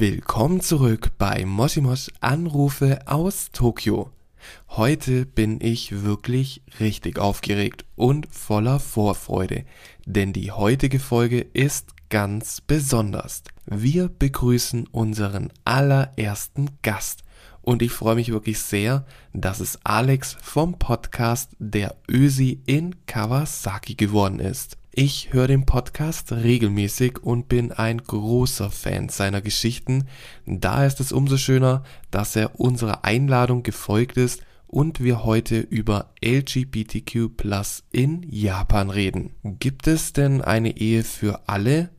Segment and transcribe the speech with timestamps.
[0.00, 4.12] Willkommen zurück bei Moshimosh Anrufe aus Tokio.
[4.68, 9.64] Heute bin ich wirklich richtig aufgeregt und voller Vorfreude,
[10.06, 13.42] denn die heutige Folge ist ganz besonders.
[13.66, 17.24] Wir begrüßen unseren allerersten Gast
[17.62, 23.96] und ich freue mich wirklich sehr, dass es Alex vom Podcast Der Ösi in Kawasaki
[23.96, 24.76] geworden ist.
[25.00, 30.08] Ich höre den Podcast regelmäßig und bin ein großer Fan seiner Geschichten.
[30.44, 36.10] Da ist es umso schöner, dass er unserer Einladung gefolgt ist und wir heute über
[36.20, 37.30] LGBTQ
[37.92, 39.36] in Japan reden.
[39.44, 41.90] Gibt es denn eine Ehe für alle?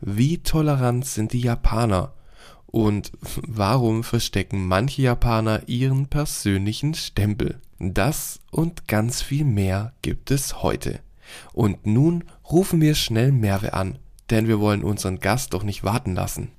[0.00, 2.14] Wie tolerant sind die Japaner?
[2.66, 3.12] Und
[3.46, 7.60] warum verstecken manche Japaner ihren persönlichen Stempel?
[7.78, 10.98] Das und ganz viel mehr gibt es heute.
[11.52, 13.98] Und nun rufen wir schnell Merve an,
[14.30, 16.52] denn wir wollen unseren Gast doch nicht warten lassen.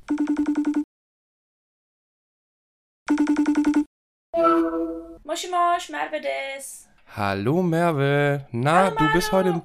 [5.24, 6.88] Moshi Mosh, Merve des.
[7.16, 9.62] Hallo Merve, na, Hallo, du bist heute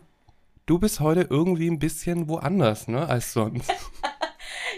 [0.67, 3.71] du bist heute irgendwie ein bisschen woanders, ne, als sonst.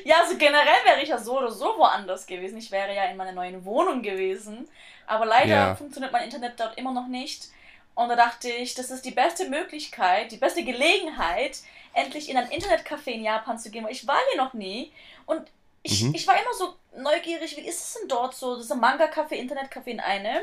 [0.04, 2.58] Ja, also generell wäre ich ja so oder so woanders gewesen.
[2.58, 4.68] Ich wäre ja in meiner neuen Wohnung gewesen.
[5.04, 5.74] Aber leider Ja.
[5.74, 7.48] funktioniert mein Internet dort immer noch nicht.
[7.96, 11.58] Und da dachte ich, das ist die beste Möglichkeit, die beste Gelegenheit,
[11.94, 14.92] endlich in ein Internetcafé in Japan zu gehen, weil ich war hier noch nie.
[15.24, 15.48] Und
[15.82, 16.14] ich, Mhm.
[16.14, 18.54] ich war immer so neugierig, wie ist es denn dort so?
[18.56, 20.42] Das ist ein Manga-Café, Internetcafé in einem.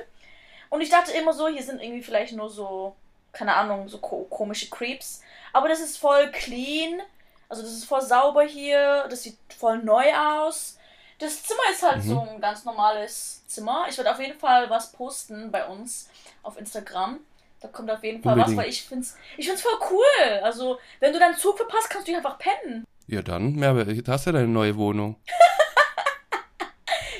[0.69, 2.95] Und ich dachte immer so, hier sind irgendwie vielleicht nur so,
[3.31, 5.21] keine Ahnung, so ko komische Creeps.
[5.53, 7.01] Aber das ist voll clean.
[7.49, 9.05] Also das ist voll sauber hier.
[9.09, 10.79] Das sieht voll neu aus.
[11.19, 12.09] Das Zimmer ist halt Mhm.
[12.09, 13.85] so ein ganz normales Zimmer.
[13.89, 16.09] Ich werde auf jeden Fall was posten bei uns
[16.41, 17.19] auf Instagram.
[17.63, 18.57] Da kommt auf jeden Fall Unbedingt.
[18.57, 20.39] was, weil ich find's, ich find's voll cool.
[20.43, 22.83] Also, wenn du deinen Zug verpasst, kannst du hier einfach pennen.
[23.07, 25.15] Ja dann, Merve, jetzt hast du deine neue Wohnung.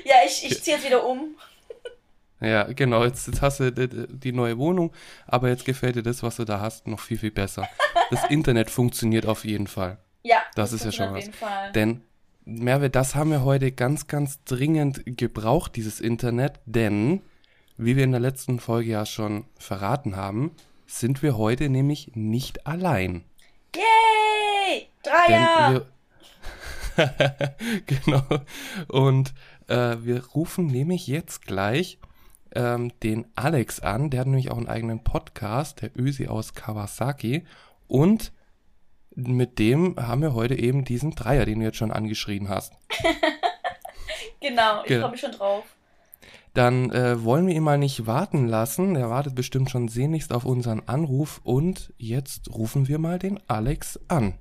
[0.05, 1.35] Ja, ich, ich ziehe jetzt wieder um.
[2.41, 4.91] Ja, genau, jetzt, jetzt hast du die, neue Wohnung,
[5.27, 7.69] aber jetzt gefällt dir das, was du da hast, noch viel, viel besser.
[8.11, 9.97] Das Internet funktioniert auf jeden Fall.
[10.23, 11.23] Ja, Das ist ja schon auf was.
[11.23, 11.71] jeden Fall.
[11.71, 12.01] Denn,
[12.43, 17.21] Merve, das haben wir heute ganz, ganz dringend gebraucht, dieses Internet, denn,
[17.77, 20.51] wie wir in der letzten Folge ja schon verraten haben,
[20.85, 23.23] sind wir heute nämlich nicht allein.
[23.75, 24.87] Yay!
[25.03, 25.85] Dreier!
[27.87, 28.21] Genau.
[28.87, 29.33] Und
[29.67, 31.97] äh, wir rufen nämlich jetzt gleich
[32.53, 34.11] ähm, den Alex an.
[34.11, 37.45] Der hat nämlich auch einen eigenen Podcast, der Ösi aus Kawasaki.
[37.87, 38.31] Und
[39.15, 42.73] mit dem haben wir heute eben diesen Dreier, den du jetzt schon angeschrien hast.
[44.43, 45.63] Genau, ich freue mich schon drauf.
[46.53, 48.95] Dann äh, wollen wir ihn mal nicht warten lassen.
[48.95, 51.41] Er wartet bestimmt schon sehnlichst auf unseren Anruf.
[51.43, 54.35] Und jetzt rufen wir mal den Alex an.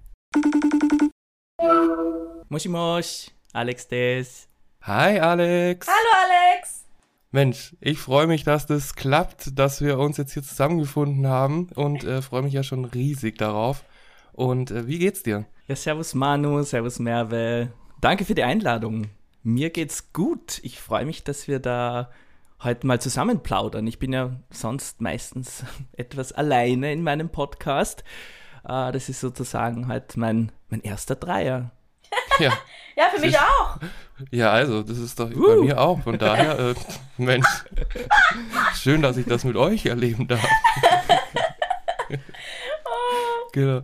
[2.50, 4.48] Moshi Mosh, Alex des.
[4.82, 5.86] Hi Alex.
[5.86, 6.84] Hallo Alex!
[7.30, 12.04] Mensch, ich freue mich, dass das klappt, dass wir uns jetzt hier zusammengefunden haben und
[12.04, 13.84] äh, freue mich ja schon riesig darauf.
[14.34, 15.46] Und äh, wie geht's dir?
[15.66, 17.72] Ja, servus Manu, servus Merve.
[18.02, 19.06] Danke für die Einladung.
[19.42, 20.60] Mir geht's gut.
[20.62, 22.10] Ich freue mich, dass wir da
[22.62, 23.86] heute mal zusammen plaudern.
[23.86, 25.64] Ich bin ja sonst meistens
[25.96, 28.04] etwas alleine in meinem Podcast.
[28.64, 31.70] Äh, das ist sozusagen halt mein, mein erster Dreier.
[32.38, 32.52] Ja,
[32.94, 33.78] Ja, für mich auch.
[34.30, 35.64] ja, also das ist doch bei Uh.
[35.64, 36.02] mir auch.
[36.02, 36.74] Von daher, äh,
[37.16, 37.48] Mensch,
[38.74, 40.46] schön, dass ich das mit euch erleben darf.
[43.60, 43.82] genau.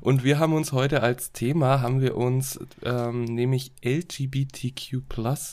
[0.00, 5.02] Und wir haben uns heute als Thema, haben wir uns ähm, nämlich LGBTQ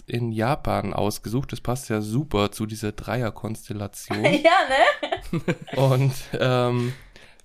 [0.08, 1.52] in Japan ausgesucht.
[1.52, 4.24] Das passt ja super zu dieser Dreierkonstellation.
[4.24, 5.42] ja, ne?
[5.76, 6.94] Und ähm,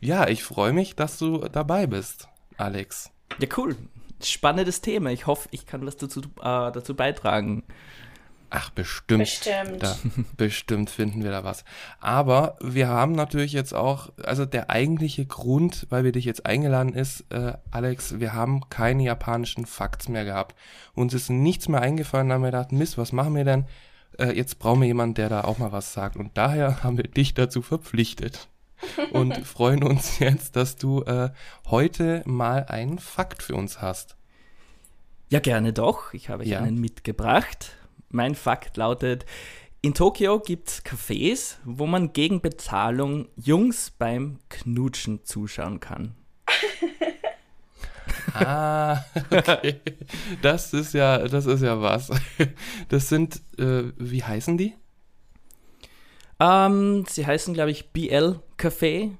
[0.00, 3.10] ja, ich freue mich, dass du dabei bist, Alex.
[3.38, 3.76] Ja, cool.
[4.22, 5.10] Spannendes Thema.
[5.10, 7.62] Ich hoffe, ich kann was dazu, äh, dazu beitragen.
[8.50, 9.20] Ach, bestimmt.
[9.20, 9.82] Bestimmt.
[9.82, 9.96] Da,
[10.36, 11.64] bestimmt finden wir da was.
[12.00, 16.94] Aber wir haben natürlich jetzt auch, also der eigentliche Grund, weil wir dich jetzt eingeladen
[16.94, 20.54] ist, äh, Alex, wir haben keine japanischen Facts mehr gehabt.
[20.94, 23.66] Uns ist nichts mehr eingefallen, da haben wir gedacht, Mist, was machen wir denn?
[24.18, 26.16] Äh, jetzt brauchen wir jemanden, der da auch mal was sagt.
[26.16, 28.48] Und daher haben wir dich dazu verpflichtet.
[29.12, 31.30] Und freuen uns jetzt, dass du äh,
[31.66, 34.16] heute mal einen Fakt für uns hast.
[35.30, 36.14] Ja, gerne doch.
[36.14, 36.60] Ich habe euch Ja.
[36.60, 37.72] einen mitgebracht.
[38.10, 39.26] Mein Fakt lautet,
[39.80, 46.14] in Tokio gibt es Cafés, wo man gegen Bezahlung Jungs beim Knutschen zuschauen kann.
[48.34, 49.80] Ah, okay.
[50.42, 52.10] Das ist ja, das ist ja was.
[52.88, 54.74] Das sind, äh, wie heißen die?
[56.38, 59.12] Ähm, sie heißen, glaube ich, BL Café.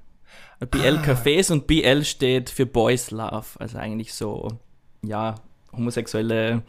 [0.59, 3.47] BL Cafés und BL steht für Boys Love.
[3.59, 4.59] Also eigentlich so,
[5.01, 5.35] ja,
[5.71, 6.63] homosexuelle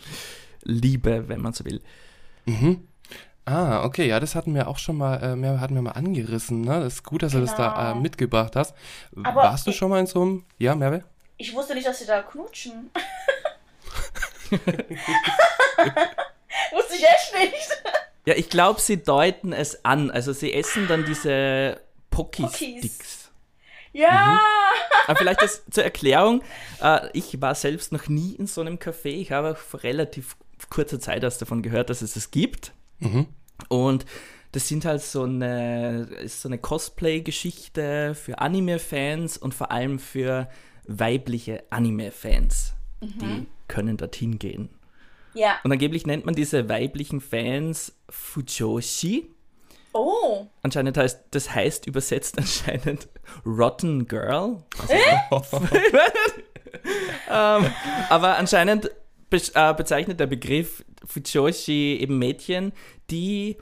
[0.63, 1.81] Liebe, wenn man so will.
[2.47, 2.87] Mhm.
[3.47, 6.61] Ah, okay, ja, das hatten wir auch schon mal, äh, mehr, hatten wir mal angerissen,
[6.61, 6.81] ne?
[6.81, 8.03] Das ist gut, dass du das da äh, Genau.
[8.03, 8.75] mitgebracht hast.
[9.25, 11.03] Aber Warst du ich- schon mal in so einem, ja, Merve?
[11.37, 12.91] Ich wusste nicht, dass sie da knutschen.
[14.51, 14.67] wusste
[16.97, 17.83] ich echt nicht.
[18.27, 20.11] Ja, ich glaube, sie deuten es an.
[20.11, 23.31] Also sie essen dann diese Pocky-Sticks.
[23.93, 24.39] Ja.
[25.07, 26.43] Aber vielleicht das zur Erklärung.
[26.83, 29.09] Äh, ich war selbst noch nie in so einem Café.
[29.09, 30.37] Ich habe vor relativ
[30.69, 32.73] kurzer Zeit erst davon gehört, dass es das gibt.
[32.99, 33.27] Mhm.
[33.69, 34.05] Und
[34.53, 40.49] das sind halt so eine, ist so eine Cosplay-Geschichte für Anime-Fans und vor allem für
[40.87, 42.75] weibliche Anime-Fans.
[43.03, 44.69] Die können dorthin gehen.
[45.33, 45.59] Ja.
[45.65, 49.31] Und angeblich nennt man diese weiblichen Fans Fujoshi.
[49.93, 50.47] Oh.
[50.62, 53.09] Anscheinend heißt, das heißt übersetzt anscheinend
[53.47, 54.62] Rotten Girl.
[54.79, 55.57] Also,
[57.31, 57.73] ähm,
[58.09, 58.91] aber anscheinend
[59.31, 62.73] be äh, bezeichnet der Begriff Fujoshi eben Mädchen,
[63.11, 63.56] die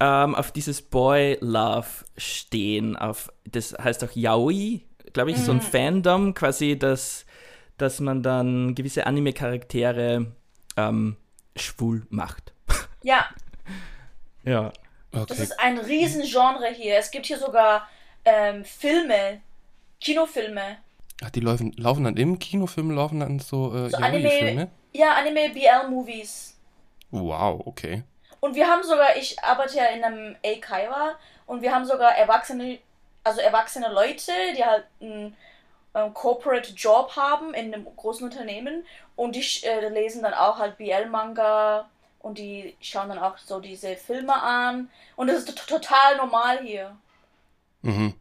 [0.00, 1.86] ähm, auf dieses Boy Love
[2.16, 2.96] stehen.
[2.96, 4.82] Auf, das heißt auch Yaoi,
[5.12, 7.24] glaube ich, so ein Fandom, quasi, dass,
[7.78, 10.32] dass man dann gewisse Anime-Charaktere
[10.76, 11.16] ähm,
[11.56, 12.52] schwul macht.
[13.02, 13.24] Ja.
[14.44, 14.72] Ja.
[15.12, 15.42] Das Okay.
[15.44, 16.98] ist ein Riesengenre hier.
[16.98, 17.88] Es gibt hier sogar
[18.24, 19.40] ähm, Filme,
[20.00, 20.78] Kinofilme.
[21.22, 24.70] Ach, die laufen, laufen dann im Kinofilm, laufen dann so, äh, So Yaoi-Filme?
[24.96, 26.56] Ja, Anime BL-Movies.
[27.10, 28.02] Wow, okay.
[28.40, 31.16] Und wir haben sogar, ich arbeite ja in einem Eikaiwa
[31.46, 32.78] und wir haben sogar erwachsene,
[33.24, 35.36] also erwachsene Leute, die halt einen
[35.94, 40.78] ähm, Corporate Job haben in einem großen Unternehmen und die äh, lesen dann auch halt
[40.78, 41.88] BL-Manga
[42.20, 46.60] und die schauen dann auch so diese Filme an und das ist to- total normal
[46.62, 46.96] hier.
[47.82, 48.14] Mhm.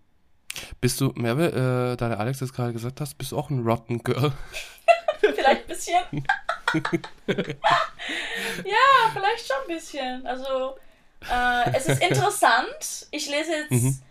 [0.82, 1.48] Bist du, Merve,
[1.94, 4.32] äh, da der Alex das gerade gesagt hast, bist du auch ein Rotten Girl?
[5.20, 6.04] vielleicht ein bisschen.
[7.28, 10.26] ja, vielleicht schon ein bisschen.
[10.28, 10.78] Also,
[11.32, 13.08] äh, es ist interessant.
[13.12, 13.72] Ich lese jetzt.
[13.72, 14.02] Mhm.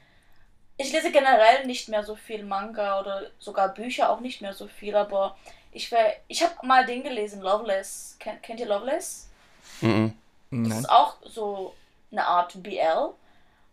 [0.77, 4.67] Ich lese generell nicht mehr so viel Manga oder sogar Bücher auch nicht mehr so
[4.67, 5.37] viel, aber
[5.71, 8.17] ich wär, ich habe mal den gelesen, Loveless.
[8.19, 9.29] Kennt, kennt ihr Loveless?
[9.81, 10.19] Mhm.
[10.51, 10.79] Das Nein.
[10.81, 11.75] ist auch so
[12.11, 13.11] eine Art BL.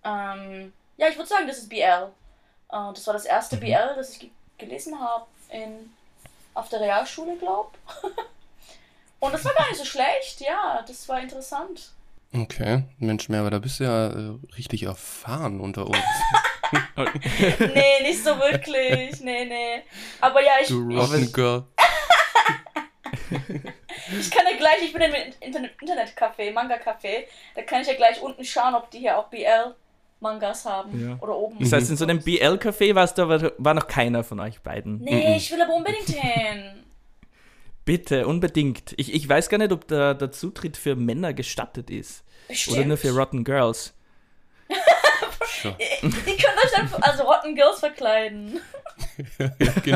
[0.04, 1.80] Ähm, ja, ich würde sagen, das ist BL.
[1.84, 3.62] Äh, das war das erste Mhm.
[3.62, 4.30] BL, das ich ge
[4.60, 5.92] gelesen habe in
[6.54, 7.74] auf der Realschule, glaub.
[9.22, 11.92] Und das war gar nicht so schlecht, ja, das war interessant.
[12.34, 15.98] Okay, Mensch, Merve, da bist du ja äh, richtig erfahren unter uns.
[16.94, 19.20] Nee, nicht so wirklich.
[19.20, 19.84] Nee, nee.
[20.22, 21.66] Aber ja, ich, Du ich, Rotten Girl.
[24.20, 27.26] ich kann ja gleich, ich bin im Internet Internetcafé, Manga-Café,
[27.56, 31.10] da kann ich ja gleich unten schauen, ob die hier auch BL-Mangas haben.
[31.10, 31.18] Ja.
[31.20, 31.60] Oder oben.
[31.60, 35.00] Das heißt, in so einem BL-Café warst du, aber war noch keiner von euch beiden.
[35.00, 36.86] Nee, ich will aber unbedingt hin.
[37.92, 38.94] Bitte, unbedingt.
[38.96, 42.24] Ich, ich weiß gar nicht, ob der, der Zutritt für Männer gestattet ist.
[42.48, 42.78] Bestimmt.
[42.78, 43.94] Oder nur für Rotten Girls.
[45.62, 45.76] Sure.
[46.02, 46.26] Ihr könnt
[46.64, 48.62] euch dann also Rotten Girls verkleiden.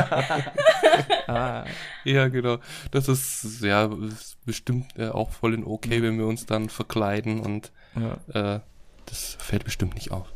[1.26, 1.64] Ah,
[2.04, 2.58] Ja, genau.
[2.90, 7.40] Das ist ja ist bestimmt äh, auch voll in okay, wenn wir uns dann verkleiden
[7.40, 8.56] und ja.
[8.56, 8.60] äh,
[9.06, 10.28] das fällt bestimmt nicht auf.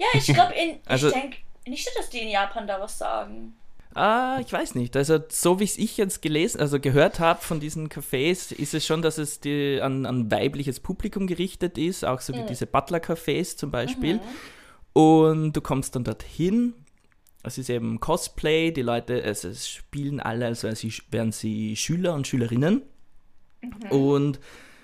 [0.00, 3.54] Ja, ich glaube, in Also- ich denke nicht, dass die in Japan da was sagen.
[3.94, 4.96] Ah, ich weiß nicht.
[4.96, 8.84] Also, so wie es ich jetzt gelesen, also gehört habe von diesen Cafés, ist es
[8.86, 12.46] schon, dass es die, an, an weibliches Publikum gerichtet ist, auch so wie Mhm.
[12.46, 14.20] diese Butler-Cafés zum Beispiel.
[14.92, 16.74] Und du kommst dann dorthin.
[17.42, 22.26] Es ist eben Cosplay, die Leute, also es spielen alle, als wären sie, Schüler und
[22.26, 22.82] Schülerinnen.
[23.90, 24.40] Und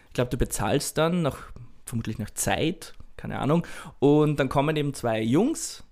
[0.09, 1.39] ich glaube, du bezahlst dann nach,
[1.87, 3.67] vermutlich nach Zeit, keine Ahnung.
[3.99, 5.85] Und dann kommen eben zwei Jungs,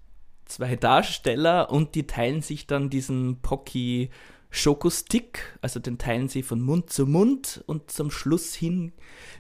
[0.49, 4.11] zwei Darsteller und die teilen sich dann diesen Pocky
[4.51, 8.93] Schokostick, also den teilen sie von Mund zu Mund und zum Schluss hin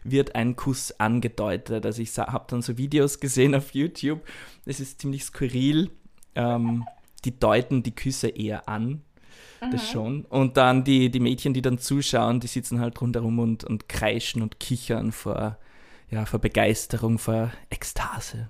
[0.05, 1.87] wird ein Kuss angedeutet.
[1.87, 4.21] Also ich habe dann so Videos gesehen auf YouTube,
[4.67, 5.91] es ist ziemlich skurril.
[6.35, 6.85] Ähm,
[7.25, 9.03] die deuten die Küsse eher an,
[9.61, 10.25] das schon.
[10.27, 14.43] Und dann die, die Mädchen, die dann zuschauen, die sitzen halt rundherum und, und kreischen
[14.43, 15.59] und kichern vor,
[16.11, 18.49] ja, vor Begeisterung, vor Ekstase.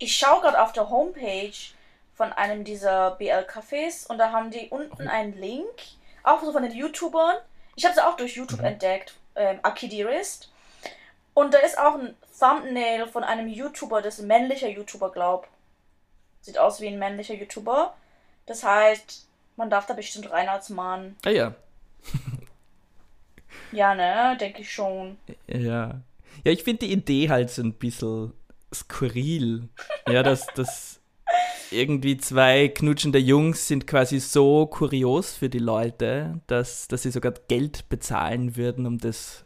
[0.00, 1.52] Ich schaue gerade auf der Homepage
[2.14, 5.68] von einem dieser BL-Cafés und da haben die unten einen Link,
[6.22, 7.36] auch so von den YouTubern.
[7.76, 10.50] Ich habe sie auch durch YouTube entdeckt, ähm, Akidirist.
[11.34, 15.48] Und da ist auch ein Thumbnail von einem YouTuber, das ist ein männlicher YouTuber, glaub.
[16.40, 17.94] Sieht aus wie ein männlicher YouTuber.
[18.46, 21.16] Das heißt, man darf da bestimmt rein als Mann.
[21.24, 21.54] Ah ja,
[23.72, 25.18] Ja, ne, denke ich schon.
[25.46, 26.00] Ja.
[26.44, 28.32] Ja, ich finde die Idee halt so ein bisschen
[28.72, 29.68] skurril.
[30.08, 31.00] Ja, dass das
[31.70, 37.32] irgendwie zwei knutschende Jungs sind quasi so kurios für die Leute, dass, dass sie sogar
[37.48, 39.44] Geld bezahlen würden, um das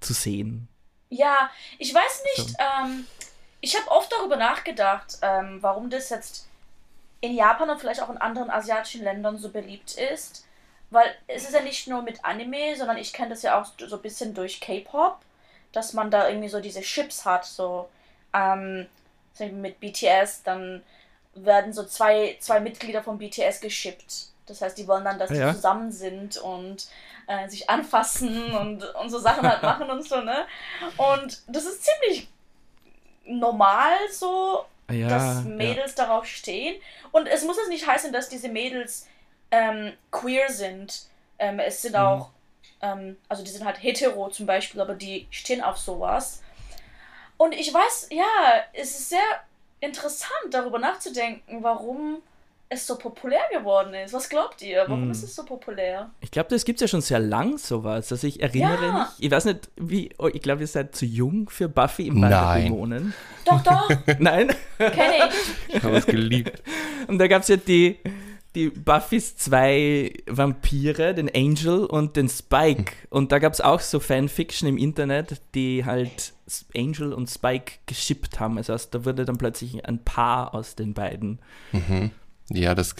[0.00, 0.68] zu sehen.
[1.08, 2.56] Ja, ich weiß nicht, so.
[2.58, 3.06] ähm,
[3.60, 6.48] ich habe oft darüber nachgedacht, ähm, warum das jetzt
[7.20, 10.46] in Japan und vielleicht auch in anderen asiatischen Ländern so beliebt ist.
[10.90, 13.96] Weil es ist ja nicht nur mit Anime, sondern ich kenne das ja auch so
[13.96, 15.20] ein bisschen durch K-Pop,
[15.72, 17.88] dass man da irgendwie so diese Chips hat, so
[18.34, 18.86] ähm,
[19.40, 20.82] mit BTS, dann
[21.34, 24.28] werden so zwei, zwei Mitglieder von BTS geschippt.
[24.46, 25.48] Das heißt, die wollen dann, dass ja.
[25.48, 26.86] die zusammen sind und
[27.26, 30.46] äh, sich anfassen und, und so Sachen halt machen und so, ne?
[30.96, 32.28] Und das ist ziemlich
[33.24, 36.04] normal so, ja, dass Mädels ja.
[36.04, 36.80] darauf stehen.
[37.12, 39.06] Und es muss jetzt nicht heißen, dass diese Mädels
[39.50, 41.06] ähm, queer sind.
[41.38, 42.00] Ähm, es sind mhm.
[42.00, 42.30] auch,
[42.80, 46.41] ähm, also die sind halt hetero zum Beispiel, aber die stehen auf sowas.
[47.36, 48.24] Und ich weiß, ja,
[48.72, 49.20] es ist sehr
[49.80, 52.22] interessant, darüber nachzudenken, warum
[52.72, 54.14] es so populär geworden ist.
[54.14, 54.84] Was glaubt ihr?
[54.86, 55.10] Warum hm.
[55.10, 56.10] ist es so populär?
[56.20, 58.10] Ich glaube, das gibt es ja schon sehr lang sowas.
[58.10, 58.92] Also ich erinnere ja.
[58.92, 62.20] mich, ich weiß nicht, wie, oh, ich glaube, ihr seid zu jung für Buffy im
[62.20, 63.14] Band der Dämonen.
[63.44, 63.90] Doch, doch.
[64.18, 64.54] Nein?
[64.78, 65.76] Kenne ich.
[65.76, 66.62] Ich habe es geliebt.
[67.08, 67.98] Und da gab es ja die,
[68.54, 72.92] die Buffys zwei Vampire, den Angel und den Spike.
[73.10, 76.34] Und da gab es auch so Fanfiction im Internet, die halt
[76.76, 78.58] Angel und Spike geschippt haben.
[78.58, 81.40] Also da wurde dann plötzlich ein Paar aus den beiden.
[81.72, 82.10] Mhm.
[82.50, 82.94] Ja, das,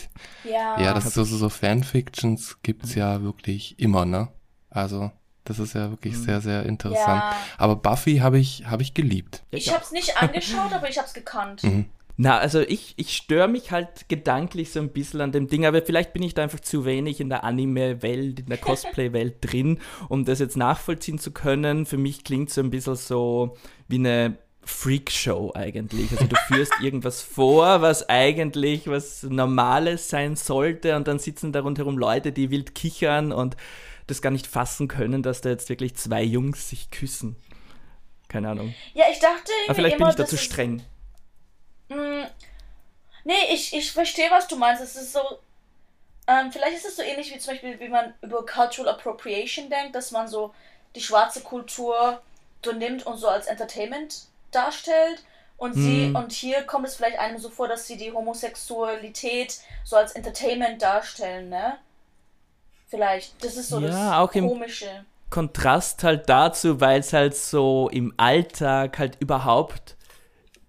[0.45, 0.81] ja.
[0.81, 4.29] ja, das so, so, so Fanfictions gibt es ja wirklich immer, ne?
[4.71, 5.11] Also,
[5.45, 6.25] das ist ja wirklich mhm.
[6.25, 7.23] sehr, sehr interessant.
[7.23, 7.37] Ja.
[7.59, 9.43] Aber Buffy habe ich, hab ich geliebt.
[9.51, 11.65] Ich habe es nicht angeschaut, aber ich habe es gekannt.
[11.65, 11.87] Mhm.
[12.23, 15.83] Na, also ich, ich störe mich halt gedanklich so ein bisschen an dem Ding, aber
[15.83, 20.25] vielleicht bin ich da einfach zu wenig in der Anime-Welt, in der Cosplay-Welt drin, um
[20.25, 21.85] das jetzt nachvollziehen zu können.
[21.85, 23.57] Für mich klingt so ein bisschen so
[23.89, 26.13] wie eine Freakshow eigentlich.
[26.13, 31.63] Also du führst irgendwas vor, was eigentlich was Normales sein sollte und dann sitzen da
[31.63, 33.57] rundherum Leute, die wild kichern und
[34.07, 37.35] das gar nicht fassen können, dass da jetzt wirklich zwei Jungs sich küssen.
[38.29, 38.73] Keine Ahnung.
[38.95, 40.83] Ja, ich dachte Aber vielleicht immer, bin ich da zu streng.
[41.95, 42.31] Mh,
[43.25, 44.83] nee, ich, ich verstehe, was du meinst.
[44.83, 45.21] Es ist so.
[46.27, 49.95] Ähm, vielleicht ist es so ähnlich wie zum Beispiel, wie man über Cultural Appropriation denkt,
[49.95, 50.55] dass man so
[50.95, 52.23] die schwarze Kultur
[52.65, 54.23] so nimmt und so als Entertainment
[54.53, 55.25] darstellt.
[55.57, 56.17] Und sie, hm.
[56.17, 60.83] und hier kommt es vielleicht einem so vor, dass sie die Homosexualität so als Entertainment
[60.83, 61.79] darstellen, ne?
[62.89, 63.43] Vielleicht.
[63.45, 65.05] Das ist so ja, das Komische.
[65.31, 69.97] Kontrast halt dazu, weil es halt so im Alltag halt überhaupt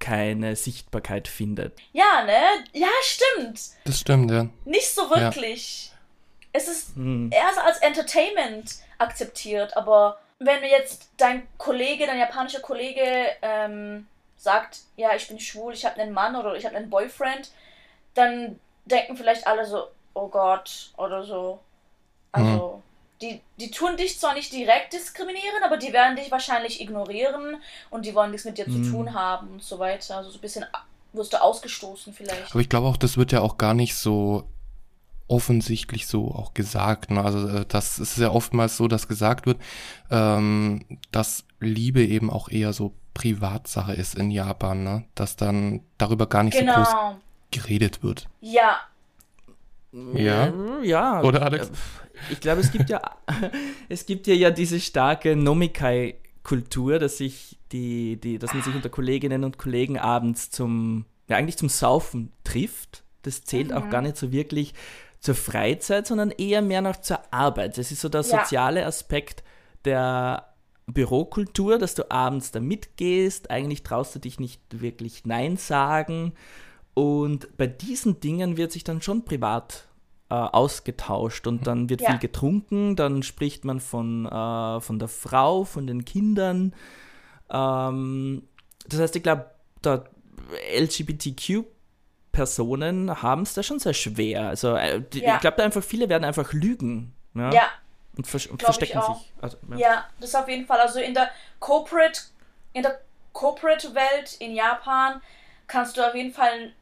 [0.04, 1.80] keine Sichtbarkeit findet.
[1.94, 2.42] Ja, ne?
[2.74, 3.62] Ja, stimmt.
[3.86, 4.48] Das stimmt, ja.
[4.66, 5.88] Nicht so wirklich.
[5.88, 6.00] Ja.
[6.52, 7.32] Es ist hm.
[7.32, 13.02] erst als Entertainment akzeptiert, aber wenn mir jetzt dein Kollege, dein japanischer Kollege
[13.42, 17.52] ähm, sagt, ja, ich bin schwul, ich habe einen Mann oder ich habe einen Boyfriend,
[18.14, 21.62] dann denken vielleicht alle so, oh Gott, oder so.
[22.34, 22.93] Also, mhm
[23.24, 27.58] die, die tun dich zwar nicht direkt diskriminieren, aber die werden dich wahrscheinlich ignorieren
[27.90, 28.84] und die wollen nichts mit dir mhm.
[28.84, 30.18] zu tun haben und so weiter.
[30.18, 30.66] Also so ein bisschen
[31.14, 32.52] wirst du ausgestoßen vielleicht.
[32.52, 34.50] Aber ich glaube auch, das wird ja auch gar nicht so
[35.28, 37.12] offensichtlich so auch gesagt.
[37.12, 37.24] Ne?
[37.24, 39.60] Also äh, das ist ja oftmals so, dass gesagt wird,
[40.12, 45.06] ähm, dass Liebe eben auch eher so Privatsache ist in Japan, ne?
[45.16, 46.84] dass dann darüber gar nicht genau.
[46.84, 47.16] so groß
[47.52, 48.28] geredet wird.
[48.42, 48.82] Ja.
[50.14, 50.52] Ja.
[50.82, 51.22] Ja.
[51.22, 51.72] Oder Alex?
[52.30, 53.02] Ich glaube, es gibt ja,
[53.90, 58.90] es gibt ja, ja diese starke Nomikai-Kultur, dass sich die, die, dass man sich unter
[58.90, 63.04] Kolleginnen und Kollegen abends zum, ja eigentlich zum Saufen trifft.
[63.24, 63.78] Das zählt mhm.
[63.78, 64.74] auch gar nicht so wirklich
[65.20, 67.78] zur Freizeit, sondern eher mehr noch zur Arbeit.
[67.78, 68.88] Das ist so der soziale ja.
[68.88, 69.44] Aspekt
[69.86, 70.54] der
[70.86, 73.50] Bürokultur, dass du abends da mitgehst.
[73.50, 76.34] Eigentlich traust du dich nicht wirklich Nein sagen.
[76.94, 79.88] Und bei diesen Dingen wird sich dann schon privat
[80.34, 82.10] äh, ausgetauscht und dann wird ja.
[82.10, 86.74] viel getrunken, dann spricht man von, äh, von der Frau, von den Kindern.
[87.52, 88.42] Ähm,
[88.88, 89.52] das heißt, ich glaube,
[90.76, 94.48] LGBTQ-Personen haben es da schon sehr schwer.
[94.48, 95.36] Also äh, die, ja.
[95.36, 97.14] ich glaube, da einfach viele werden einfach lügen.
[97.36, 97.52] Ja.
[97.52, 97.68] ja.
[98.18, 99.32] Und, vers und verstecken sich.
[99.40, 99.78] Also, ja.
[99.78, 100.80] ja, das auf jeden Fall.
[100.80, 102.22] Also in der Corporate,
[102.74, 103.02] in der
[103.34, 105.22] Corporate-Welt in Japan
[105.68, 106.74] kannst du auf jeden Fall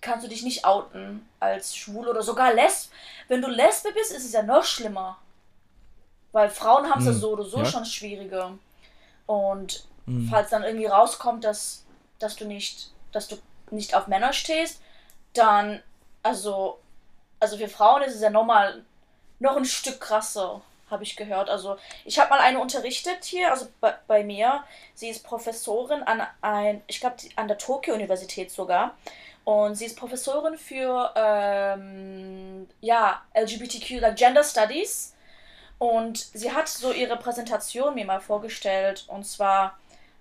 [0.00, 2.92] kannst du dich nicht outen als schwul oder sogar lesb.
[3.28, 5.18] Wenn du Lesbe bist, ist es ja noch schlimmer.
[6.32, 7.12] Weil Frauen haben es hm.
[7.14, 7.64] ja so oder so ja.
[7.64, 8.58] schon schwieriger.
[9.26, 10.28] Und hm.
[10.30, 11.84] falls dann irgendwie rauskommt, dass,
[12.18, 13.36] dass du nicht, dass du
[13.70, 14.80] nicht auf Männer stehst,
[15.34, 15.82] dann,
[16.22, 16.78] also,
[17.40, 18.82] also für Frauen ist es ja nochmal
[19.38, 21.48] noch ein Stück krasser, habe ich gehört.
[21.48, 24.64] Also ich habe mal eine unterrichtet hier, also bei, bei mir.
[24.94, 28.94] Sie ist Professorin an ein, ich glaube an der Tokio Universität sogar.
[29.48, 35.14] Und sie ist Professorin für ähm, ja, LGBTQ, like Gender Studies.
[35.78, 39.06] Und sie hat so ihre Präsentation mir mal vorgestellt.
[39.08, 39.78] Und zwar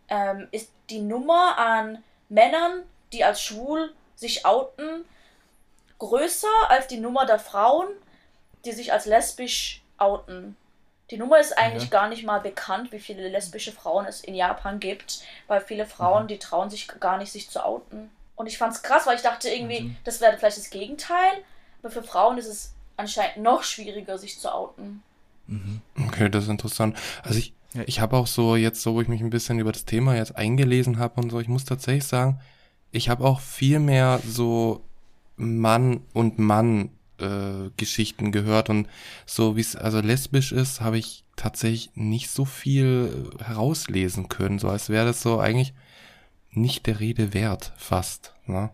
[0.07, 5.03] ähm, ist die Nummer an Männern, die als schwul sich outen,
[6.00, 7.88] größer als die Nummer der Frauen,
[8.63, 10.55] die sich als lesbisch outen.
[11.12, 12.00] Die Nummer ist eigentlich ja.
[12.00, 16.24] gar nicht mal bekannt, wie viele lesbische Frauen es in Japan gibt, weil viele Frauen,
[16.24, 16.27] mhm.
[16.29, 18.10] die trauen sich gar nicht, sich zu outen.
[18.38, 19.98] Und ich fand es krass, weil ich dachte irgendwie, mhm.
[20.03, 21.44] das wäre vielleicht das Gegenteil,
[21.82, 25.01] aber für Frauen ist es anscheinend noch schwieriger, sich zu outen.
[25.48, 25.82] Mhm.
[26.08, 26.96] Okay, das ist interessant.
[27.24, 27.53] Also ich,
[27.88, 30.36] ich habe auch so jetzt, so wo ich mich ein bisschen über das Thema jetzt
[30.36, 32.39] eingelesen habe und so, ich muss tatsächlich sagen,
[32.91, 34.82] ich habe auch viel mehr so
[35.36, 38.88] Mann und Mann äh, Geschichten gehört und
[39.25, 44.70] so wie es also lesbisch ist, habe ich tatsächlich nicht so viel herauslesen können, so
[44.70, 45.74] als wäre das so eigentlich
[46.51, 48.34] nicht der Rede wert, fast.
[48.46, 48.70] Ne?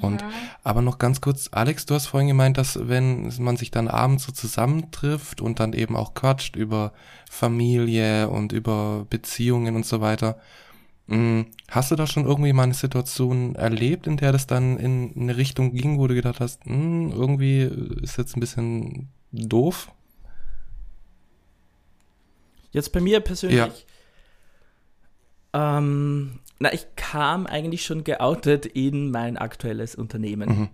[0.00, 0.30] Und mhm.
[0.62, 4.24] aber noch ganz kurz, Alex, du hast vorhin gemeint, dass wenn man sich dann abends
[4.24, 6.92] so zusammentrifft und dann eben auch quatscht über
[7.30, 10.38] Familie und über Beziehungen und so weiter,
[11.08, 15.12] hm, hast du da schon irgendwie mal eine Situation erlebt, in der das dann in
[15.16, 17.62] eine Richtung ging, wo du gedacht hast, hm, irgendwie
[18.02, 19.90] ist jetzt ein bisschen doof?
[22.72, 23.86] Jetzt bei mir persönlich.
[25.54, 25.78] Ja.
[25.78, 30.48] Ähm, na, ich kam eigentlich schon geoutet in mein aktuelles Unternehmen.
[30.48, 30.68] Mhm.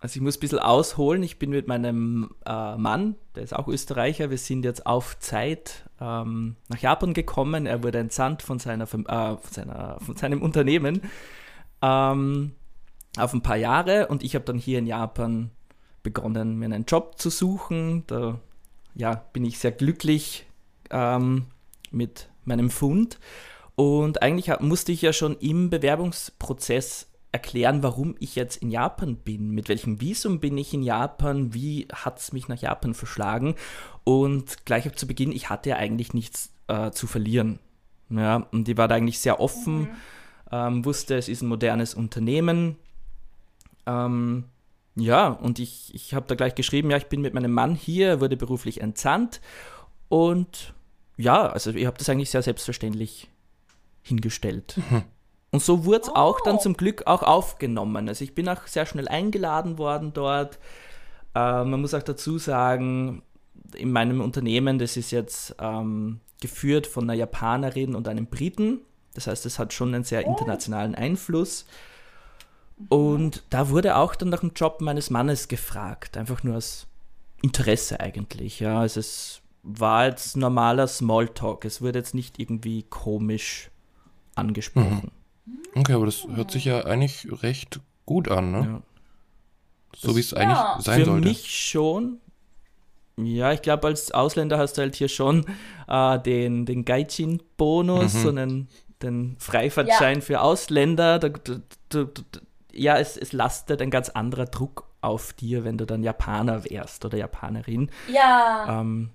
[0.00, 1.22] Also ich muss ein bisschen ausholen.
[1.22, 5.84] Ich bin mit meinem äh, Mann, der ist auch Österreicher, wir sind jetzt auf Zeit
[6.00, 7.66] ähm, nach Japan gekommen.
[7.66, 9.04] Er wurde entsandt von, seiner, äh, von,
[9.50, 11.02] seiner, von seinem Unternehmen
[11.82, 12.52] ähm,
[13.18, 15.50] auf ein paar Jahre und ich habe dann hier in Japan
[16.02, 18.04] begonnen, mir einen Job zu suchen.
[18.06, 18.40] Da
[18.94, 20.46] ja, bin ich sehr glücklich
[20.90, 21.46] ähm,
[21.90, 23.18] mit meinem Fund.
[23.80, 29.52] Und eigentlich musste ich ja schon im Bewerbungsprozess erklären, warum ich jetzt in Japan bin.
[29.52, 31.54] Mit welchem Visum bin ich in Japan?
[31.54, 33.54] Wie hat es mich nach Japan verschlagen?
[34.04, 37.58] Und gleich zu Beginn, ich hatte ja eigentlich nichts äh, zu verlieren.
[38.10, 39.88] Ja, und die war da eigentlich sehr offen, mhm.
[40.52, 42.76] ähm, wusste, es ist ein modernes Unternehmen.
[43.86, 44.44] Ähm,
[44.94, 48.20] ja, und ich, ich habe da gleich geschrieben, ja, ich bin mit meinem Mann hier,
[48.20, 49.40] wurde beruflich entsandt.
[50.10, 50.74] Und
[51.16, 53.30] ja, also ich habe das eigentlich sehr selbstverständlich
[54.02, 54.76] hingestellt.
[54.76, 55.02] Mhm.
[55.52, 56.14] Und so wurde es oh.
[56.14, 58.08] auch dann zum Glück auch aufgenommen.
[58.08, 60.58] Also ich bin auch sehr schnell eingeladen worden dort.
[61.34, 63.22] Äh, man muss auch dazu sagen,
[63.74, 68.80] in meinem Unternehmen, das ist jetzt ähm, geführt von einer Japanerin und einem Briten.
[69.14, 70.30] Das heißt, es hat schon einen sehr oh.
[70.30, 71.66] internationalen Einfluss.
[72.88, 76.86] Und da wurde auch dann nach dem Job meines Mannes gefragt, einfach nur aus
[77.42, 78.60] Interesse eigentlich.
[78.60, 81.64] Ja, also es war jetzt normaler Smalltalk.
[81.64, 83.70] Es wurde jetzt nicht irgendwie komisch
[84.34, 85.10] angesprochen.
[85.44, 85.58] Mhm.
[85.74, 88.58] Okay, aber das hört sich ja eigentlich recht gut an, ne?
[88.58, 88.82] Ja.
[89.96, 90.78] So wie es eigentlich ja.
[90.80, 91.22] sein Für sollte.
[91.22, 92.20] Für mich schon.
[93.16, 95.44] Ja, ich glaube, als Ausländer hast du halt hier schon
[95.88, 98.18] äh, den, den Gaijin-Bonus, mhm.
[98.18, 98.68] so einen
[99.02, 100.20] den Freifahrtschein ja.
[100.20, 101.18] für Ausländer.
[101.18, 102.06] Da, da, da,
[102.72, 107.04] ja, es, es lastet ein ganz anderer Druck auf dir, wenn du dann Japaner wärst
[107.04, 107.90] oder Japanerin.
[108.12, 108.80] Ja.
[108.80, 109.10] Ähm,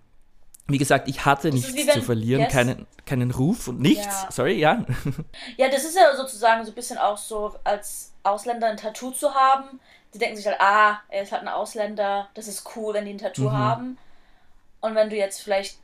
[0.67, 2.51] wie gesagt, ich hatte nichts wenn, zu verlieren, yes.
[2.51, 4.23] keinen, keinen Ruf und nichts.
[4.23, 4.32] Ja.
[4.32, 4.84] Sorry, ja.
[5.58, 9.34] Ja, das ist ja sozusagen so ein bisschen auch so, als Ausländer ein Tattoo zu
[9.34, 9.80] haben.
[10.13, 13.13] Die denken sich halt, ah, er ist halt ein Ausländer, das ist cool, wenn die
[13.13, 13.58] ein Tattoo mhm.
[13.58, 13.97] haben.
[14.82, 15.78] Und wenn du jetzt vielleicht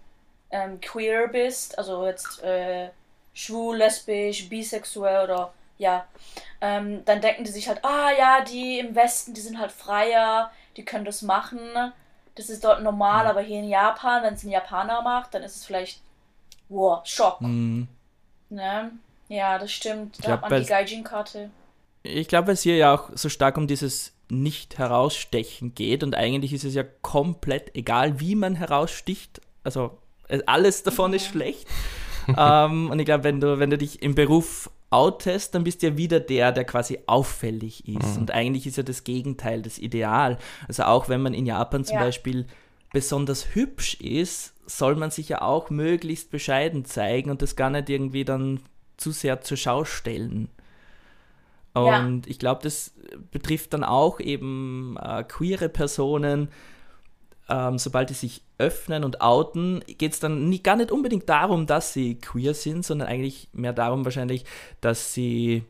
[0.50, 2.90] ähm, queer bist, also jetzt äh,
[3.34, 6.06] schwul, lesbisch, bisexuell oder ja,
[6.60, 10.52] ähm, dann denken die sich halt, ah ja, die im Westen, die sind halt freier,
[10.78, 11.94] die können das machen
[12.36, 15.58] das ist dort normal, aber hier in Japan, wenn es ein Japaner macht, dann ist
[15.58, 16.02] es vielleicht,
[16.70, 17.42] wow, Schock.
[17.42, 17.88] Mhm.
[18.50, 18.92] Ne?
[19.28, 20.20] Ja, das stimmt.
[20.20, 21.50] Da glaub, hat man die Gaijin-Karte.
[22.04, 26.54] Ich glaube, weil es hier ja auch so stark um dieses Nicht-Herausstechen geht und eigentlich
[26.54, 29.42] ist es ja komplett egal, wie man heraussticht.
[29.64, 29.98] Also
[30.46, 31.18] alles davon mhm.
[31.18, 31.68] ist schlecht.
[32.38, 35.88] ähm, und ich glaube, wenn du, wenn du dich im Beruf outest, dann bist du
[35.88, 38.16] ja wieder der, der quasi auffällig ist.
[38.16, 38.22] Mhm.
[38.22, 40.38] Und eigentlich ist ja das Gegenteil das Ideal.
[40.68, 42.04] Also auch wenn man in Japan zum ja.
[42.04, 42.46] Beispiel
[42.92, 47.90] besonders hübsch ist, soll man sich ja auch möglichst bescheiden zeigen und das gar nicht
[47.90, 48.60] irgendwie dann
[48.98, 50.50] zu sehr zur Schau stellen.
[51.74, 52.32] Und ja.
[52.32, 52.94] ich glaube, das
[53.32, 56.50] betrifft dann auch eben äh, queere Personen,
[57.50, 61.68] ähm, sobald die sich öffnen und outen, geht es dann nie, gar nicht unbedingt darum,
[61.68, 64.46] dass sie queer sind, sondern eigentlich mehr darum wahrscheinlich,
[64.80, 65.64] dass sie,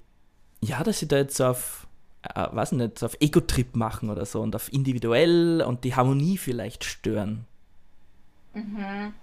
[0.62, 1.88] ja, dass sie da jetzt auf,
[2.24, 6.84] äh, weiß nicht, auf Ego-Trip machen oder so und auf individuell und die Harmonie vielleicht
[6.84, 7.46] stören.
[8.54, 9.14] Mhm.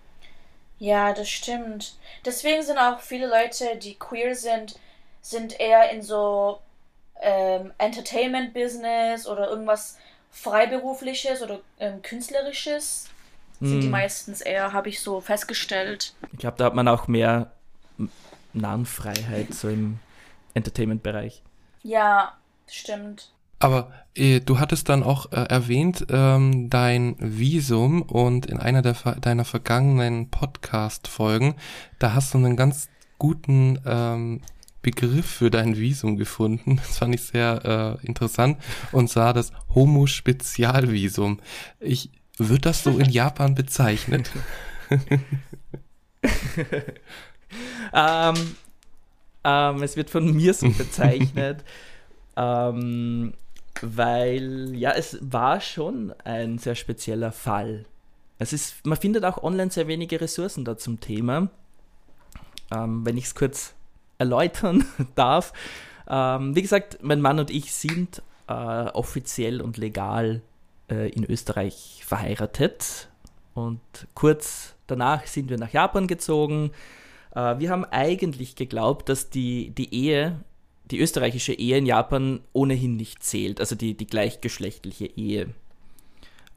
[0.78, 1.96] Ja, das stimmt.
[2.24, 4.78] Deswegen sind auch viele Leute, die queer sind,
[5.20, 6.60] sind eher in so
[7.20, 9.98] ähm, Entertainment-Business oder irgendwas
[10.30, 13.08] Freiberufliches oder ähm, Künstlerisches
[13.60, 13.90] sind die Hm.
[13.90, 16.14] meistens eher, habe ich so festgestellt.
[16.32, 17.50] Ich glaube, da hat man auch mehr
[18.52, 19.98] Narrenfreiheit so im
[20.54, 21.42] Entertainment-Bereich.
[21.82, 22.34] Ja,
[22.68, 23.32] stimmt.
[23.60, 28.94] Aber äh, du hattest dann auch äh, erwähnt, ähm, dein Visum und in einer der,
[28.94, 31.56] ver- deiner vergangenen Podcast-Folgen,
[31.98, 32.88] da hast du einen ganz
[33.18, 34.40] guten ähm,
[34.82, 36.76] Begriff für dein Visum gefunden.
[36.76, 38.58] Das fand ich sehr äh, interessant
[38.92, 41.40] und zwar das Homo-Spezialvisum.
[41.80, 44.30] Ich wird das so in Japan bezeichnet?
[47.92, 48.56] Ähm,
[49.44, 51.64] ähm, es wird von mir so bezeichnet,
[52.36, 53.32] ähm,
[53.80, 57.86] weil ja, es war schon ein sehr spezieller Fall.
[58.38, 61.48] Es ist, man findet auch online sehr wenige Ressourcen da zum Thema.
[62.70, 63.74] Ähm, wenn ich es kurz
[64.18, 65.52] erläutern darf.
[66.08, 70.42] Ähm, wie gesagt, mein Mann und ich sind äh, offiziell und legal
[70.90, 73.08] äh, in Österreich verheiratet.
[73.54, 73.80] Und
[74.14, 76.70] kurz danach sind wir nach Japan gezogen.
[77.34, 80.40] Äh, wir haben eigentlich geglaubt, dass die, die Ehe,
[80.90, 85.54] die österreichische Ehe in Japan ohnehin nicht zählt, also die, die gleichgeschlechtliche Ehe.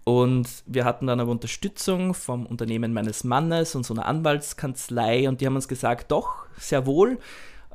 [0.03, 5.41] Und wir hatten dann aber Unterstützung vom Unternehmen meines Mannes und so einer Anwaltskanzlei und
[5.41, 7.19] die haben uns gesagt, doch, sehr wohl,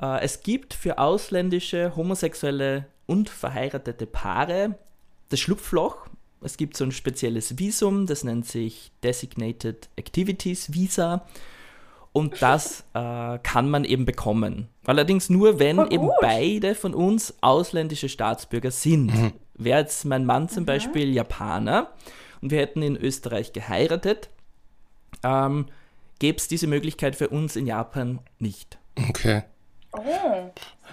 [0.00, 4.76] äh, es gibt für ausländische, homosexuelle und verheiratete Paare
[5.28, 6.06] das Schlupfloch.
[6.40, 11.26] Es gibt so ein spezielles Visum, das nennt sich Designated Activities Visa.
[12.12, 14.68] Und das äh, kann man eben bekommen.
[14.84, 19.12] Allerdings nur, wenn eben beide von uns ausländische Staatsbürger sind.
[19.58, 21.90] Wäre jetzt mein Mann zum Beispiel Japaner
[22.42, 24.28] und wir hätten in Österreich geheiratet,
[25.22, 25.66] ähm,
[26.18, 28.78] gäbe es diese Möglichkeit für uns in Japan nicht.
[29.08, 29.42] Okay.
[29.92, 30.50] Oh.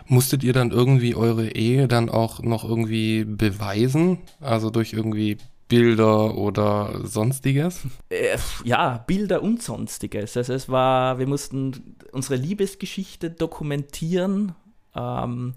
[0.08, 4.20] Musstet ihr dann irgendwie eure Ehe dann auch noch irgendwie beweisen?
[4.40, 7.82] Also durch irgendwie Bilder oder sonstiges?
[8.10, 10.38] Äh, ja, Bilder und sonstiges.
[10.38, 14.54] Also es war, wir mussten unsere Liebesgeschichte dokumentieren,
[14.96, 15.56] ähm,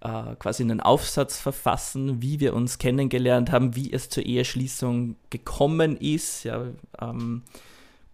[0.00, 5.96] äh, quasi einen Aufsatz verfassen, wie wir uns kennengelernt haben, wie es zur Eheschließung gekommen
[5.96, 6.44] ist.
[6.44, 6.66] Ja,
[7.00, 7.42] ähm,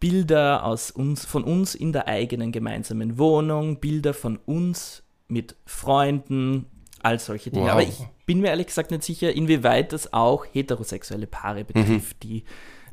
[0.00, 6.66] Bilder aus uns, von uns in der eigenen gemeinsamen Wohnung, Bilder von uns mit Freunden,
[7.02, 7.66] all solche Dinge.
[7.66, 7.72] Wow.
[7.72, 12.44] Aber ich bin mir ehrlich gesagt nicht sicher, inwieweit das auch heterosexuelle Paare betrifft, die